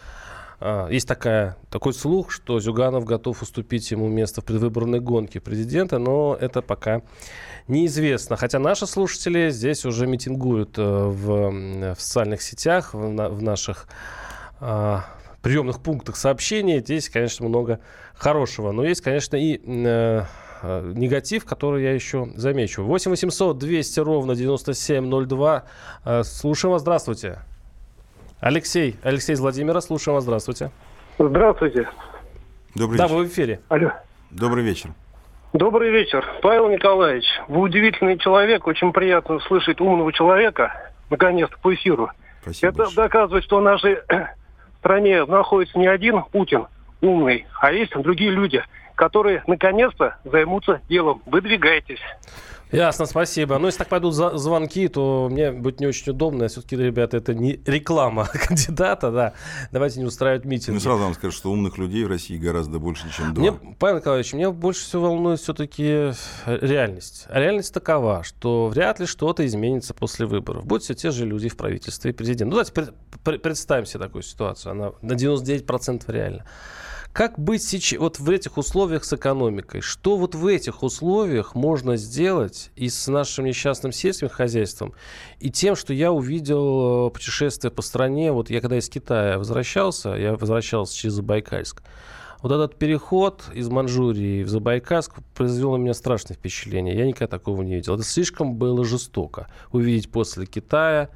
э, 0.59 0.87
есть 0.89 1.07
такая, 1.07 1.55
такой 1.69 1.93
слух, 1.93 2.31
что 2.31 2.59
Зюганов 2.59 3.05
готов 3.05 3.43
уступить 3.43 3.91
ему 3.91 4.07
место 4.07 4.41
в 4.41 4.45
предвыборной 4.45 5.01
гонке 5.01 5.39
президента, 5.39 5.99
но 5.99 6.35
это 6.41 6.63
пока 6.63 7.03
неизвестно. 7.67 8.37
Хотя 8.37 8.57
наши 8.57 8.87
слушатели 8.87 9.51
здесь 9.51 9.85
уже 9.85 10.07
митингуют 10.07 10.79
в, 10.79 11.93
в 11.93 12.01
социальных 12.01 12.41
сетях, 12.41 12.95
в, 12.95 12.97
в 12.97 13.43
наших 13.43 13.87
приемных 15.41 15.81
пунктах 15.81 16.15
сообщений. 16.15 16.79
Здесь, 16.79 17.09
конечно, 17.09 17.47
много 17.47 17.79
хорошего. 18.15 18.71
Но 18.71 18.83
есть, 18.83 19.01
конечно, 19.01 19.35
и 19.35 19.59
э, 19.65 20.23
э, 20.61 20.91
негатив, 20.95 21.45
который 21.45 21.83
я 21.83 21.93
еще 21.93 22.27
замечу. 22.35 22.83
8 22.83 23.11
800 23.11 23.57
200 23.57 23.99
ровно 24.01 24.35
9702. 24.35 25.63
Э, 26.05 26.23
слушаем 26.23 26.73
вас, 26.73 26.81
здравствуйте. 26.81 27.39
Алексей, 28.39 28.95
Алексей 29.03 29.33
из 29.33 29.39
Владимира, 29.39 29.81
слушаем 29.81 30.15
вас, 30.15 30.23
здравствуйте. 30.23 30.71
Здравствуйте. 31.17 31.89
Добрый 32.75 32.97
да, 32.97 33.05
вечер. 33.05 33.15
вы 33.15 33.23
в 33.25 33.27
эфире. 33.27 33.59
Алло. 33.67 33.91
Добрый 34.31 34.63
вечер. 34.63 34.91
Добрый 35.51 35.89
вечер. 35.91 36.23
Павел 36.41 36.69
Николаевич, 36.69 37.25
вы 37.47 37.61
удивительный 37.61 38.17
человек. 38.17 38.67
Очень 38.67 38.93
приятно 38.93 39.35
услышать 39.35 39.81
умного 39.81 40.13
человека, 40.13 40.91
наконец-то, 41.09 41.57
по 41.59 41.73
эфиру. 41.73 42.11
Спасибо 42.43 42.69
Это 42.69 42.77
большое. 42.77 43.07
доказывает, 43.07 43.43
что 43.43 43.57
в 43.57 43.61
нашей 43.61 43.97
стране 44.79 45.25
находится 45.25 45.77
не 45.77 45.87
один 45.87 46.23
Путин 46.23 46.67
умный, 47.01 47.45
а 47.59 47.71
есть 47.71 47.95
другие 47.95 48.31
люди, 48.31 48.63
которые 48.95 49.43
наконец-то 49.47 50.17
займутся 50.25 50.81
делом. 50.89 51.21
Выдвигайтесь. 51.25 52.01
Ясно, 52.71 53.05
спасибо. 53.05 53.57
Но 53.57 53.67
если 53.67 53.79
так 53.79 53.89
пойдут 53.89 54.13
за 54.13 54.37
звонки, 54.37 54.87
то 54.87 55.27
мне 55.31 55.51
будет 55.51 55.79
не 55.79 55.87
очень 55.87 56.11
удобно. 56.11 56.47
Все-таки, 56.47 56.75
ребята, 56.75 57.17
это 57.17 57.33
не 57.33 57.59
реклама 57.65 58.27
кандидата, 58.47 59.11
да. 59.11 59.33
Давайте 59.71 59.99
не 59.99 60.05
устраивать 60.05 60.45
митинги. 60.45 60.75
Ну, 60.75 60.79
сразу 60.79 61.03
вам 61.03 61.13
скажу, 61.15 61.35
что 61.35 61.51
умных 61.51 61.77
людей 61.77 62.03
в 62.03 62.07
России 62.07 62.37
гораздо 62.37 62.77
больше, 62.79 63.11
чем 63.11 63.33
два. 63.33 63.41
Мне, 63.41 63.53
Павел 63.79 63.97
Николаевич, 63.97 64.33
меня 64.33 64.51
больше 64.51 64.81
всего 64.81 65.07
волнует 65.07 65.39
все-таки 65.39 66.11
реальность. 66.45 67.25
А 67.29 67.39
реальность 67.39 67.73
такова, 67.73 68.23
что 68.23 68.67
вряд 68.67 68.99
ли 68.99 69.07
что-то 69.07 69.45
изменится 69.45 69.95
после 69.95 70.27
выборов. 70.27 70.65
Будут 70.65 70.83
все 70.83 70.93
те 70.93 71.09
же 71.09 71.25
люди 71.25 71.49
в 71.49 71.57
правительстве 71.57 72.11
и 72.11 72.13
президент. 72.13 72.53
Ну, 72.53 72.63
давайте 72.63 72.93
представим 73.23 73.85
себе 73.85 73.99
такую 73.99 74.21
ситуацию. 74.21 74.71
Она 74.73 74.91
на 75.01 75.13
99% 75.13 76.03
реальна. 76.11 76.45
Как 77.11 77.39
быть 77.39 77.63
сейчас, 77.63 77.99
вот 77.99 78.19
в 78.19 78.29
этих 78.29 78.57
условиях 78.57 79.03
с 79.03 79.13
экономикой? 79.13 79.81
Что 79.81 80.15
вот 80.15 80.35
в 80.35 80.45
этих 80.45 80.83
условиях 80.83 81.55
можно 81.55 81.97
сделать 81.97 82.71
и 82.75 82.87
с 82.87 83.07
нашим 83.07 83.45
несчастным 83.45 83.91
сельским 83.91 84.29
хозяйством, 84.29 84.93
и 85.39 85.49
тем, 85.49 85.75
что 85.75 85.91
я 85.93 86.11
увидел 86.11 87.07
э, 87.07 87.11
путешествие 87.11 87.71
по 87.71 87.81
стране, 87.81 88.31
вот 88.31 88.49
я 88.49 88.61
когда 88.61 88.77
из 88.77 88.89
Китая 88.89 89.39
возвращался, 89.39 90.09
я 90.09 90.35
возвращался 90.35 90.95
через 90.95 91.15
Забайкальск, 91.15 91.81
вот 92.41 92.51
этот 92.51 92.77
переход 92.77 93.43
из 93.53 93.67
Манчжурии 93.69 94.43
в 94.43 94.49
Забайкальск 94.49 95.15
произвел 95.35 95.73
на 95.73 95.81
меня 95.81 95.93
страшное 95.93 96.37
впечатление. 96.37 96.95
Я 96.95 97.05
никогда 97.05 97.27
такого 97.27 97.61
не 97.63 97.75
видел. 97.75 97.95
Это 97.95 98.03
слишком 98.03 98.55
было 98.55 98.85
жестоко. 98.85 99.47
Увидеть 99.73 100.09
после 100.09 100.45
Китая 100.45 101.09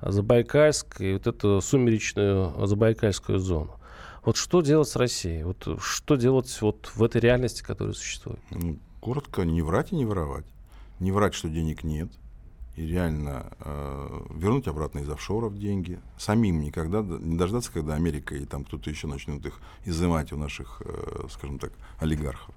Забайкальск 0.00 1.02
и 1.02 1.12
вот 1.14 1.26
эту 1.26 1.60
сумеречную 1.60 2.66
Забайкальскую 2.66 3.38
зону. 3.38 3.79
Вот 4.24 4.36
что 4.36 4.60
делать 4.60 4.88
с 4.88 4.96
Россией? 4.96 5.44
Вот 5.44 5.66
что 5.80 6.16
делать 6.16 6.60
вот 6.60 6.90
в 6.94 7.02
этой 7.02 7.20
реальности, 7.20 7.62
которая 7.62 7.94
существует? 7.94 8.40
Ну, 8.50 8.78
коротко, 9.00 9.42
не 9.42 9.62
врать 9.62 9.92
и 9.92 9.96
не 9.96 10.04
воровать. 10.04 10.46
Не 10.98 11.12
врать, 11.12 11.34
что 11.34 11.48
денег 11.48 11.82
нет, 11.82 12.10
и 12.76 12.86
реально 12.86 13.52
э, 13.60 14.20
вернуть 14.30 14.68
обратно 14.68 15.00
из 15.00 15.08
офшоров 15.08 15.58
деньги. 15.58 15.98
Самим 16.18 16.60
никогда 16.60 17.02
не 17.02 17.36
дождаться, 17.36 17.72
когда 17.72 17.94
Америка 17.94 18.34
и 18.34 18.44
там 18.44 18.64
кто-то 18.64 18.90
еще 18.90 19.06
начнут 19.06 19.44
их 19.46 19.60
изымать 19.84 20.32
у 20.32 20.36
наших, 20.36 20.82
э, 20.84 21.26
скажем 21.30 21.58
так, 21.58 21.72
олигархов. 21.98 22.54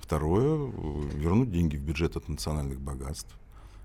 Второе, 0.00 0.70
вернуть 1.14 1.50
деньги 1.50 1.76
в 1.76 1.82
бюджет 1.82 2.16
от 2.16 2.28
национальных 2.28 2.80
богатств. 2.80 3.34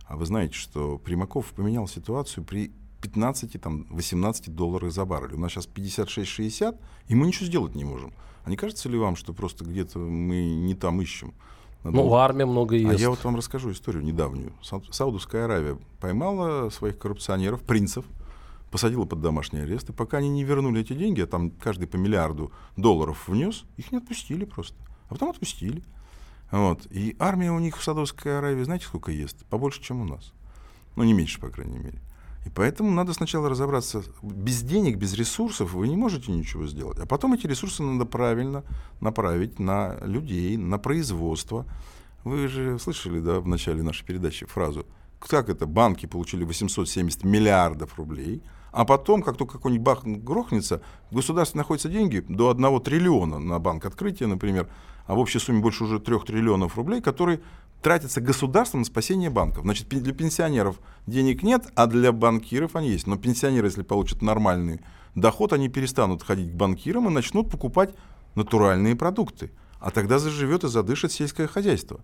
А 0.05 0.15
вы 0.15 0.26
знаете, 0.26 0.53
что 0.53 0.97
Примаков 0.97 1.47
поменял 1.47 1.88
ситуацию 1.88 2.43
при 2.43 2.71
15, 3.04 3.62
там, 3.62 3.86
18 3.89 4.56
долларов 4.56 4.93
за 4.93 5.04
баррель. 5.04 5.36
У 5.36 5.38
нас 5.38 5.51
сейчас 5.51 5.68
56-60, 5.68 6.80
и 7.10 7.16
мы 7.16 7.28
ничего 7.28 7.45
сделать 7.45 7.76
не 7.76 7.84
можем. 7.84 8.14
А 8.45 8.49
не 8.49 8.56
кажется 8.56 8.88
ли 8.88 8.97
вам, 8.97 9.18
что 9.18 9.34
просто 9.34 9.66
где-то 9.66 9.99
мы 9.99 10.56
не 10.56 10.74
там 10.74 11.01
ищем? 11.01 11.34
Надо... 11.84 11.97
Ну, 11.97 12.08
в 12.08 12.16
армии 12.16 12.45
много 12.45 12.78
есть. 12.78 12.89
А 12.89 13.01
я 13.01 13.10
вот 13.10 13.22
вам 13.26 13.36
расскажу 13.36 13.72
историю 13.72 14.04
недавнюю. 14.04 14.54
Саудовская 14.62 15.45
Аравия 15.45 15.78
поймала 15.99 16.70
своих 16.70 16.97
коррупционеров, 16.97 17.62
принцев, 17.64 18.06
посадила 18.72 19.04
под 19.04 19.20
домашний 19.20 19.60
арест, 19.60 19.89
и 19.89 19.93
пока 19.93 20.20
они 20.20 20.30
не 20.30 20.45
вернули 20.45 20.80
эти 20.80 20.93
деньги, 20.93 21.20
а 21.20 21.28
там 21.28 21.51
каждый 21.51 21.89
по 21.89 21.97
миллиарду 21.97 22.54
долларов 22.78 23.28
внес, 23.28 23.66
их 23.76 23.91
не 23.91 23.97
отпустили 23.97 24.45
просто. 24.45 24.78
А 25.10 25.16
потом 25.16 25.30
отпустили. 25.30 25.84
Вот. 26.51 26.88
И 26.89 27.18
армия 27.20 27.51
у 27.51 27.60
них 27.60 27.78
в 27.78 27.84
Саудовской 27.84 28.38
Аравии, 28.38 28.64
знаете, 28.64 28.86
сколько 28.86 29.12
ест? 29.12 29.45
Побольше, 29.47 29.82
чем 29.82 29.99
у 29.99 30.06
нас. 30.06 30.32
Ну, 30.95 31.04
не 31.04 31.12
меньше, 31.12 31.41
по 31.41 31.49
крайней 31.49 31.80
мере. 31.80 31.99
И 32.45 32.49
поэтому 32.49 32.91
надо 32.91 33.13
сначала 33.13 33.49
разобраться, 33.49 34.03
без 34.21 34.61
денег, 34.61 34.97
без 34.97 35.13
ресурсов 35.13 35.73
вы 35.73 35.87
не 35.87 35.95
можете 35.95 36.31
ничего 36.31 36.67
сделать. 36.67 36.99
А 36.99 37.05
потом 37.05 37.33
эти 37.33 37.47
ресурсы 37.47 37.83
надо 37.83 38.05
правильно 38.05 38.63
направить 38.99 39.59
на 39.59 39.97
людей, 40.01 40.57
на 40.57 40.77
производство. 40.77 41.65
Вы 42.23 42.47
же 42.47 42.79
слышали 42.79 43.19
да, 43.19 43.39
в 43.39 43.47
начале 43.47 43.81
нашей 43.81 44.05
передачи 44.05 44.45
фразу, 44.45 44.85
как 45.19 45.49
это, 45.49 45.65
банки 45.65 46.05
получили 46.05 46.43
870 46.43 47.23
миллиардов 47.23 47.97
рублей, 47.97 48.43
а 48.71 48.85
потом, 48.85 49.21
как 49.21 49.37
только 49.37 49.53
какой-нибудь 49.53 49.85
бах 49.85 50.03
грохнется, 50.03 50.81
в 51.11 51.15
государстве 51.15 51.59
находятся 51.59 51.89
деньги 51.89 52.19
до 52.27 52.49
1 52.49 52.81
триллиона 52.81 53.39
на 53.39 53.59
банк 53.59 53.85
открытия, 53.85 54.25
например, 54.25 54.67
а 55.05 55.15
в 55.15 55.19
общей 55.19 55.39
сумме 55.39 55.61
больше 55.61 55.83
уже 55.83 55.99
3 55.99 56.19
триллионов 56.19 56.75
рублей, 56.75 57.01
которые 57.01 57.41
тратятся 57.84 58.21
государством 58.21 58.81
на 58.81 58.86
спасение 58.86 59.29
банков. 59.29 59.63
Значит, 59.63 59.89
для 59.89 60.13
пенсионеров 60.13 60.79
денег 61.05 61.43
нет, 61.43 61.67
а 61.75 61.86
для 61.86 62.11
банкиров 62.11 62.75
они 62.75 62.89
есть. 62.89 63.05
Но 63.05 63.17
пенсионеры, 63.17 63.67
если 63.67 63.84
получат 63.84 64.21
нормальный 64.21 64.79
доход, 65.13 65.53
они 65.53 65.69
перестанут 65.69 66.23
ходить 66.23 66.51
к 66.51 66.55
банкирам 66.55 67.07
и 67.07 67.11
начнут 67.11 67.51
покупать 67.51 67.93
натуральные 68.36 68.95
продукты. 68.95 69.51
А 69.79 69.91
тогда 69.91 70.17
заживет 70.17 70.63
и 70.63 70.69
задышит 70.69 71.11
сельское 71.11 71.45
хозяйство. 71.45 71.99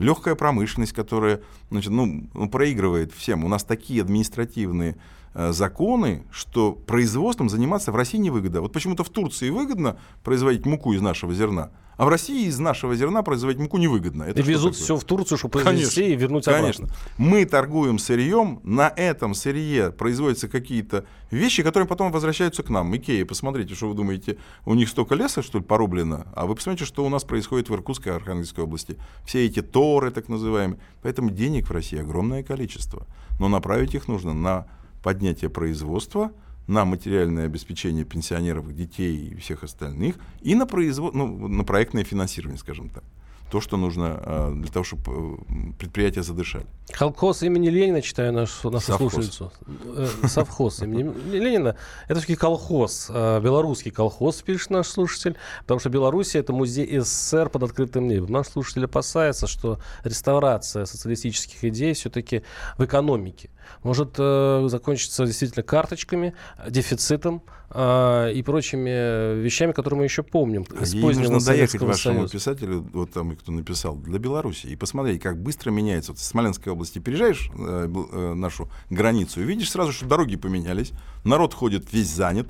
Легкая 0.00 0.34
промышленность, 0.34 0.92
которая 0.92 1.40
значит, 1.70 1.90
ну, 1.90 2.28
ну 2.34 2.48
проигрывает 2.50 3.12
всем. 3.12 3.44
У 3.44 3.48
нас 3.48 3.62
такие 3.62 4.02
административные 4.02 4.96
э, 5.34 5.52
законы, 5.52 6.24
что 6.32 6.72
производством 6.72 7.48
заниматься 7.48 7.92
в 7.92 7.96
России 7.96 8.18
невыгодно. 8.18 8.62
Вот 8.62 8.72
почему-то 8.72 9.04
в 9.04 9.10
Турции 9.10 9.50
выгодно 9.50 9.98
производить 10.24 10.66
муку 10.66 10.92
из 10.92 11.00
нашего 11.02 11.32
зерна, 11.32 11.70
а 12.00 12.06
в 12.06 12.08
России 12.08 12.46
из 12.46 12.58
нашего 12.58 12.96
зерна 12.96 13.22
производить 13.22 13.60
муку 13.60 13.76
невыгодно. 13.76 14.22
Это 14.22 14.40
и 14.40 14.42
везут 14.42 14.72
такое? 14.72 14.84
все 14.84 14.96
в 14.96 15.04
Турцию, 15.04 15.36
чтобы 15.36 15.60
произвести 15.60 16.14
и 16.14 16.16
вернуть 16.16 16.48
обратно. 16.48 16.72
Конечно. 16.72 16.88
Мы 17.18 17.44
торгуем 17.44 17.98
сырьем, 17.98 18.60
на 18.62 18.88
этом 18.88 19.34
сырье 19.34 19.92
производятся 19.92 20.48
какие-то 20.48 21.04
вещи, 21.30 21.62
которые 21.62 21.86
потом 21.86 22.10
возвращаются 22.10 22.62
к 22.62 22.70
нам. 22.70 22.96
Икея, 22.96 23.26
посмотрите, 23.26 23.74
что 23.74 23.90
вы 23.90 23.94
думаете, 23.94 24.38
у 24.64 24.72
них 24.72 24.88
столько 24.88 25.14
леса, 25.14 25.42
что 25.42 25.58
ли, 25.58 25.64
порублено? 25.64 26.24
А 26.34 26.46
вы 26.46 26.54
посмотрите, 26.54 26.86
что 26.86 27.04
у 27.04 27.10
нас 27.10 27.22
происходит 27.24 27.68
в 27.68 27.74
Иркутской 27.74 28.14
и 28.14 28.16
Архангельской 28.16 28.64
области. 28.64 28.96
Все 29.26 29.44
эти 29.44 29.60
торы, 29.60 30.10
так 30.10 30.30
называемые. 30.30 30.80
Поэтому 31.02 31.28
денег 31.28 31.68
в 31.68 31.70
России 31.70 32.00
огромное 32.00 32.42
количество. 32.42 33.06
Но 33.38 33.48
направить 33.48 33.94
их 33.94 34.08
нужно 34.08 34.32
на 34.32 34.66
поднятие 35.02 35.50
производства– 35.50 36.32
на 36.70 36.84
материальное 36.84 37.46
обеспечение 37.46 38.04
пенсионеров, 38.04 38.72
детей 38.74 39.30
и 39.30 39.34
всех 39.36 39.64
остальных, 39.64 40.16
и 40.40 40.54
на, 40.54 40.66
производ... 40.66 41.14
ну, 41.14 41.48
на 41.48 41.64
проектное 41.64 42.04
финансирование, 42.04 42.58
скажем 42.58 42.88
так 42.88 43.02
то, 43.50 43.60
что 43.60 43.76
нужно 43.76 44.20
а, 44.22 44.52
для 44.54 44.70
того, 44.70 44.84
чтобы 44.84 45.38
предприятия 45.78 46.22
задышали. 46.22 46.66
Колхоз 46.92 47.42
имени 47.42 47.68
Ленина, 47.68 48.00
читаю 48.00 48.32
нашу, 48.32 48.70
нашу 48.70 48.86
Совхоз. 48.86 49.12
слушательницу. 49.12 49.52
Э, 49.96 50.28
совхоз 50.28 50.82
имени 50.82 51.12
Ленина. 51.30 51.74
Это 52.04 52.20
все-таки 52.20 52.36
колхоз. 52.36 53.08
А, 53.10 53.40
белорусский 53.40 53.90
колхоз, 53.90 54.40
пишет 54.42 54.70
наш 54.70 54.86
слушатель. 54.86 55.36
Потому 55.62 55.80
что 55.80 55.88
Беларусь 55.88 56.36
это 56.36 56.52
музей 56.52 57.00
СССР 57.00 57.48
под 57.50 57.64
открытым 57.64 58.06
небом. 58.06 58.30
Наш 58.30 58.46
слушатель 58.48 58.84
опасается, 58.84 59.48
что 59.48 59.80
реставрация 60.04 60.84
социалистических 60.84 61.64
идей 61.64 61.94
все-таки 61.94 62.42
в 62.78 62.84
экономике 62.84 63.50
может 63.82 64.14
э, 64.18 64.66
закончиться 64.68 65.26
действительно 65.26 65.62
карточками, 65.62 66.34
дефицитом, 66.68 67.42
а, 67.72 68.28
и 68.28 68.42
прочими 68.42 69.40
вещами, 69.40 69.70
которые 69.70 69.98
мы 69.98 70.04
еще 70.04 70.24
помним. 70.24 70.66
А 70.76 70.84
ей 70.84 71.00
нужно 71.00 71.38
доехать 71.38 71.80
вашему 71.80 72.16
Союза. 72.16 72.32
писателю, 72.32 72.86
вот 72.92 73.12
там, 73.12 73.36
кто 73.36 73.52
написал, 73.52 73.94
для 73.94 74.18
Беларуси, 74.18 74.66
и 74.66 74.74
посмотреть, 74.74 75.22
как 75.22 75.40
быстро 75.40 75.70
меняется. 75.70 76.10
Вот 76.10 76.18
в 76.18 76.24
Смоленской 76.24 76.72
области 76.72 76.98
переезжаешь 76.98 77.48
э, 77.56 77.88
э, 77.88 78.34
нашу 78.34 78.68
границу 78.90 79.40
и 79.40 79.44
видишь 79.44 79.70
сразу, 79.70 79.92
что 79.92 80.06
дороги 80.06 80.34
поменялись, 80.34 80.90
народ 81.22 81.54
ходит 81.54 81.92
весь 81.92 82.12
занят, 82.12 82.48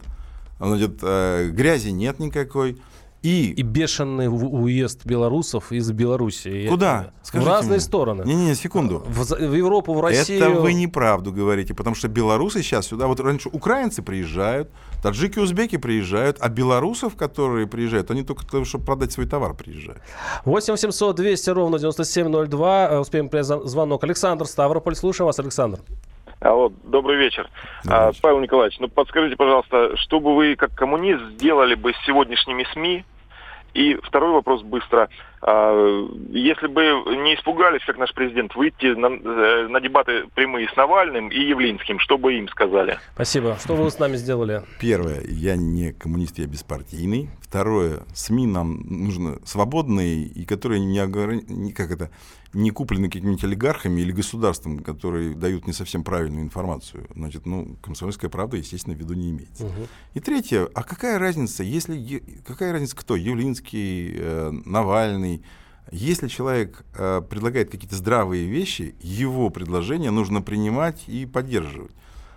значит, 0.58 1.00
э, 1.02 1.50
грязи 1.50 1.90
нет 1.90 2.18
никакой, 2.18 2.78
и, 3.22 3.50
и 3.50 3.62
бешеный 3.62 4.28
уезд 4.28 5.04
белорусов 5.04 5.72
из 5.72 5.90
Белоруссии. 5.92 6.68
Куда? 6.68 7.12
Скажите 7.22 7.50
в 7.50 7.52
разные 7.52 7.76
мне. 7.76 7.80
стороны. 7.80 8.22
Не-не, 8.24 8.54
секунду. 8.54 9.04
В, 9.06 9.24
в 9.24 9.54
Европу, 9.54 9.92
в 9.94 10.00
Россию. 10.00 10.40
Это 10.40 10.50
вы 10.50 10.72
неправду 10.72 11.32
говорите, 11.32 11.74
потому 11.74 11.94
что 11.94 12.08
белорусы 12.08 12.62
сейчас 12.62 12.86
сюда, 12.86 13.06
вот 13.06 13.20
раньше 13.20 13.50
украинцы 13.50 14.02
приезжают, 14.02 14.70
таджики, 15.02 15.38
узбеки 15.38 15.76
приезжают, 15.76 16.38
а 16.40 16.48
белорусов, 16.48 17.16
которые 17.16 17.66
приезжают, 17.66 18.10
они 18.10 18.22
только 18.22 18.42
для 18.42 18.50
того, 18.50 18.64
чтобы 18.64 18.84
продать 18.84 19.12
свой 19.12 19.26
товар 19.26 19.54
приезжают. 19.54 20.00
8 20.44 20.72
800 20.72 21.16
200 21.16 21.50
ровно 21.50 21.78
9702. 21.78 22.88
Э, 22.88 22.98
успеем 22.98 23.28
принять 23.28 23.46
звонок. 23.46 24.02
Александр 24.04 24.46
Ставрополь. 24.46 24.96
Слушаем 24.96 25.26
вас, 25.26 25.38
Александр. 25.38 25.80
Алло, 26.40 26.72
добрый 26.84 27.18
вечер. 27.18 27.50
Добрый 27.84 28.06
вечер. 28.06 28.18
А, 28.18 28.22
Павел 28.22 28.40
Николаевич, 28.40 28.78
ну 28.80 28.88
подскажите, 28.88 29.36
пожалуйста, 29.36 29.96
что 29.98 30.20
бы 30.20 30.34
вы 30.34 30.56
как 30.56 30.74
коммунист 30.74 31.22
сделали 31.32 31.74
бы 31.74 31.92
с 31.92 32.06
сегодняшними 32.06 32.66
СМИ, 32.72 33.04
и 33.74 33.94
второй 34.02 34.32
вопрос 34.32 34.62
быстро. 34.62 35.10
А, 35.42 36.08
если 36.30 36.66
бы 36.66 36.82
не 36.82 37.34
испугались, 37.34 37.82
как 37.86 37.96
наш 37.98 38.12
президент, 38.12 38.54
выйти 38.54 38.94
на, 38.94 39.06
э, 39.06 39.68
на 39.68 39.80
дебаты 39.80 40.26
прямые 40.34 40.68
с 40.68 40.76
Навальным 40.76 41.28
и 41.28 41.38
Явлинским, 41.38 41.98
что 41.98 42.18
бы 42.18 42.34
им 42.34 42.48
сказали? 42.48 42.98
Спасибо. 43.14 43.56
Что 43.62 43.74
вы 43.74 43.90
с 43.90 43.98
нами 43.98 44.16
сделали? 44.16 44.62
Первое, 44.80 45.22
я 45.26 45.56
не 45.56 45.92
коммунист, 45.92 46.38
я 46.38 46.46
беспартийный. 46.46 47.30
Второе, 47.40 48.00
СМИ 48.14 48.46
нам 48.46 48.82
нужны 48.88 49.38
свободные 49.44 50.24
и 50.24 50.44
которые 50.44 50.80
не, 50.80 51.52
не 51.52 51.72
как 51.72 51.90
это 51.90 52.10
не 52.52 52.70
куплены 52.70 53.08
какими-нибудь 53.08 53.44
олигархами 53.44 54.00
или 54.00 54.10
государством, 54.10 54.80
которые 54.80 55.34
дают 55.34 55.66
не 55.66 55.72
совсем 55.72 56.02
правильную 56.02 56.42
информацию. 56.42 57.06
Значит, 57.14 57.46
ну, 57.46 57.76
комсомольская 57.80 58.28
правда, 58.28 58.56
естественно, 58.56 58.96
в 58.96 58.98
виду 58.98 59.14
не 59.14 59.30
имеется. 59.30 59.66
Угу. 59.66 59.88
И 60.14 60.20
третье, 60.20 60.68
а 60.74 60.82
какая 60.82 61.18
разница, 61.18 61.62
если 61.62 62.22
какая 62.46 62.72
разница 62.72 62.96
кто? 62.96 63.14
Явлинский, 63.14 64.14
э, 64.16 64.50
Навальный. 64.64 65.29
Если 65.90 66.28
человек 66.28 66.84
э, 66.94 67.20
предлагает 67.28 67.70
какие-то 67.70 67.96
здравые 67.96 68.46
вещи, 68.46 68.94
его 69.00 69.50
предложение 69.50 70.10
нужно 70.10 70.40
принимать 70.40 71.02
и 71.08 71.26
поддерживать. 71.26 71.92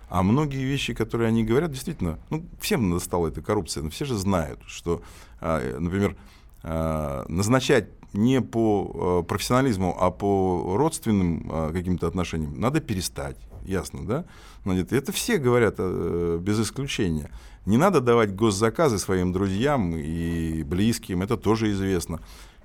А 0.08 0.22
многие 0.22 0.64
вещи, 0.64 0.92
которые 0.94 1.28
они 1.28 1.44
говорят, 1.44 1.70
действительно, 1.70 2.18
ну, 2.30 2.44
всем 2.60 2.90
достала 2.92 3.28
эта 3.28 3.42
коррупция, 3.42 3.82
но 3.82 3.90
все 3.90 4.04
же 4.04 4.16
знают, 4.16 4.60
что, 4.66 5.02
э, 5.40 5.76
например, 5.78 6.16
э, 6.62 7.24
назначать 7.28 7.88
не 8.12 8.40
по 8.40 9.22
э, 9.22 9.28
профессионализму, 9.28 9.96
а 9.98 10.10
по 10.10 10.76
родственным 10.76 11.50
э, 11.50 11.72
каким-то 11.72 12.06
отношениям, 12.06 12.58
надо 12.58 12.80
перестать. 12.80 13.36
Ясно, 13.64 14.06
да? 14.06 14.24
Значит, 14.64 14.92
это 14.92 15.10
все 15.10 15.38
говорят 15.38 15.76
э, 15.78 16.38
без 16.40 16.60
исключения. 16.60 17.30
Не 17.66 17.76
надо 17.76 18.00
давать 18.00 18.34
госзаказы 18.34 18.98
своим 18.98 19.32
друзьям 19.32 19.96
и 19.96 20.62
близким, 20.62 21.22
это 21.22 21.36
тоже 21.36 21.72
известно. 21.72 22.20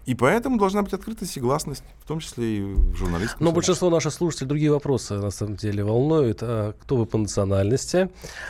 И 0.09 0.15
поэтому 0.15 0.57
должна 0.57 0.81
быть 0.81 0.91
открытость 0.91 1.37
и 1.37 1.39
гласность, 1.39 1.83
в 2.03 2.07
том 2.07 2.19
числе 2.19 2.57
и 2.57 2.61
в 2.63 2.95
журналистском. 2.95 3.45
Но 3.45 3.51
большинство 3.51 3.91
наших 3.91 4.11
слушателей 4.11 4.47
другие 4.47 4.71
вопросы 4.71 5.13
на 5.13 5.29
самом 5.29 5.55
деле 5.55 5.83
волнуют. 5.83 6.39
А 6.41 6.73
кто 6.81 6.95
вы 6.95 7.05
по 7.05 7.19
национальности? 7.19 8.09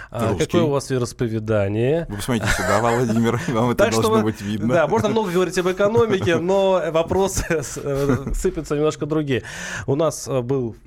А 0.09 0.35
какое 0.35 0.61
у 0.61 0.69
вас 0.69 0.89
вероисповедание? 0.89 2.05
Вы 2.07 2.15
посмотрите 2.15 2.47
сюда, 2.53 2.79
Владимир, 2.79 3.41
вам 3.49 3.71
это 3.71 3.91
должно 3.91 4.21
быть 4.21 4.39
видно. 4.39 4.73
Да, 4.73 4.87
можно 4.87 5.09
много 5.09 5.31
говорить 5.31 5.57
об 5.57 5.69
экономике, 5.69 6.37
но 6.37 6.81
вопросы 6.93 7.43
э, 7.75 8.33
сыпятся 8.33 8.77
немножко 8.77 9.05
другие. 9.05 9.43
У 9.85 9.95
нас 9.95 10.29
э, 10.29 10.41
был 10.41 10.77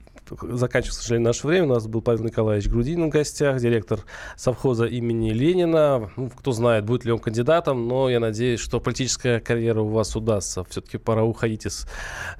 заканчивается, 0.40 1.00
к 1.00 1.02
сожалению, 1.02 1.28
наше 1.28 1.46
время. 1.46 1.66
У 1.66 1.74
нас 1.74 1.86
был 1.86 2.02
Павел 2.02 2.24
Николаевич 2.24 2.68
Грудинин 2.68 3.06
в 3.06 3.08
гостях, 3.10 3.60
директор 3.60 4.00
совхоза 4.36 4.86
имени 4.86 5.30
Ленина. 5.30 6.10
Ну, 6.16 6.30
кто 6.30 6.52
знает, 6.52 6.84
будет 6.84 7.04
ли 7.04 7.12
он 7.12 7.18
кандидатом, 7.18 7.88
но 7.88 8.08
я 8.08 8.20
надеюсь, 8.20 8.60
что 8.60 8.80
политическая 8.80 9.40
карьера 9.40 9.80
у 9.80 9.88
вас 9.88 10.14
удастся. 10.16 10.64
Все-таки 10.64 10.98
пора 10.98 11.24
уходить 11.24 11.66
из, 11.66 11.86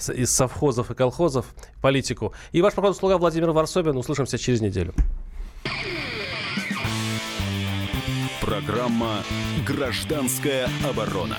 из 0.08 0.30
совхозов 0.30 0.90
и 0.90 0.94
колхозов 0.94 1.46
в 1.76 1.82
политику. 1.82 2.32
И 2.52 2.62
ваш 2.62 2.74
покорный 2.74 2.96
слуга 2.96 3.18
Владимир 3.18 3.50
Варсобин. 3.50 3.96
Услышимся 3.96 4.38
через 4.38 4.60
неделю. 4.60 4.94
Программа 8.40 9.22
«Гражданская 9.66 10.68
оборона». 10.88 11.38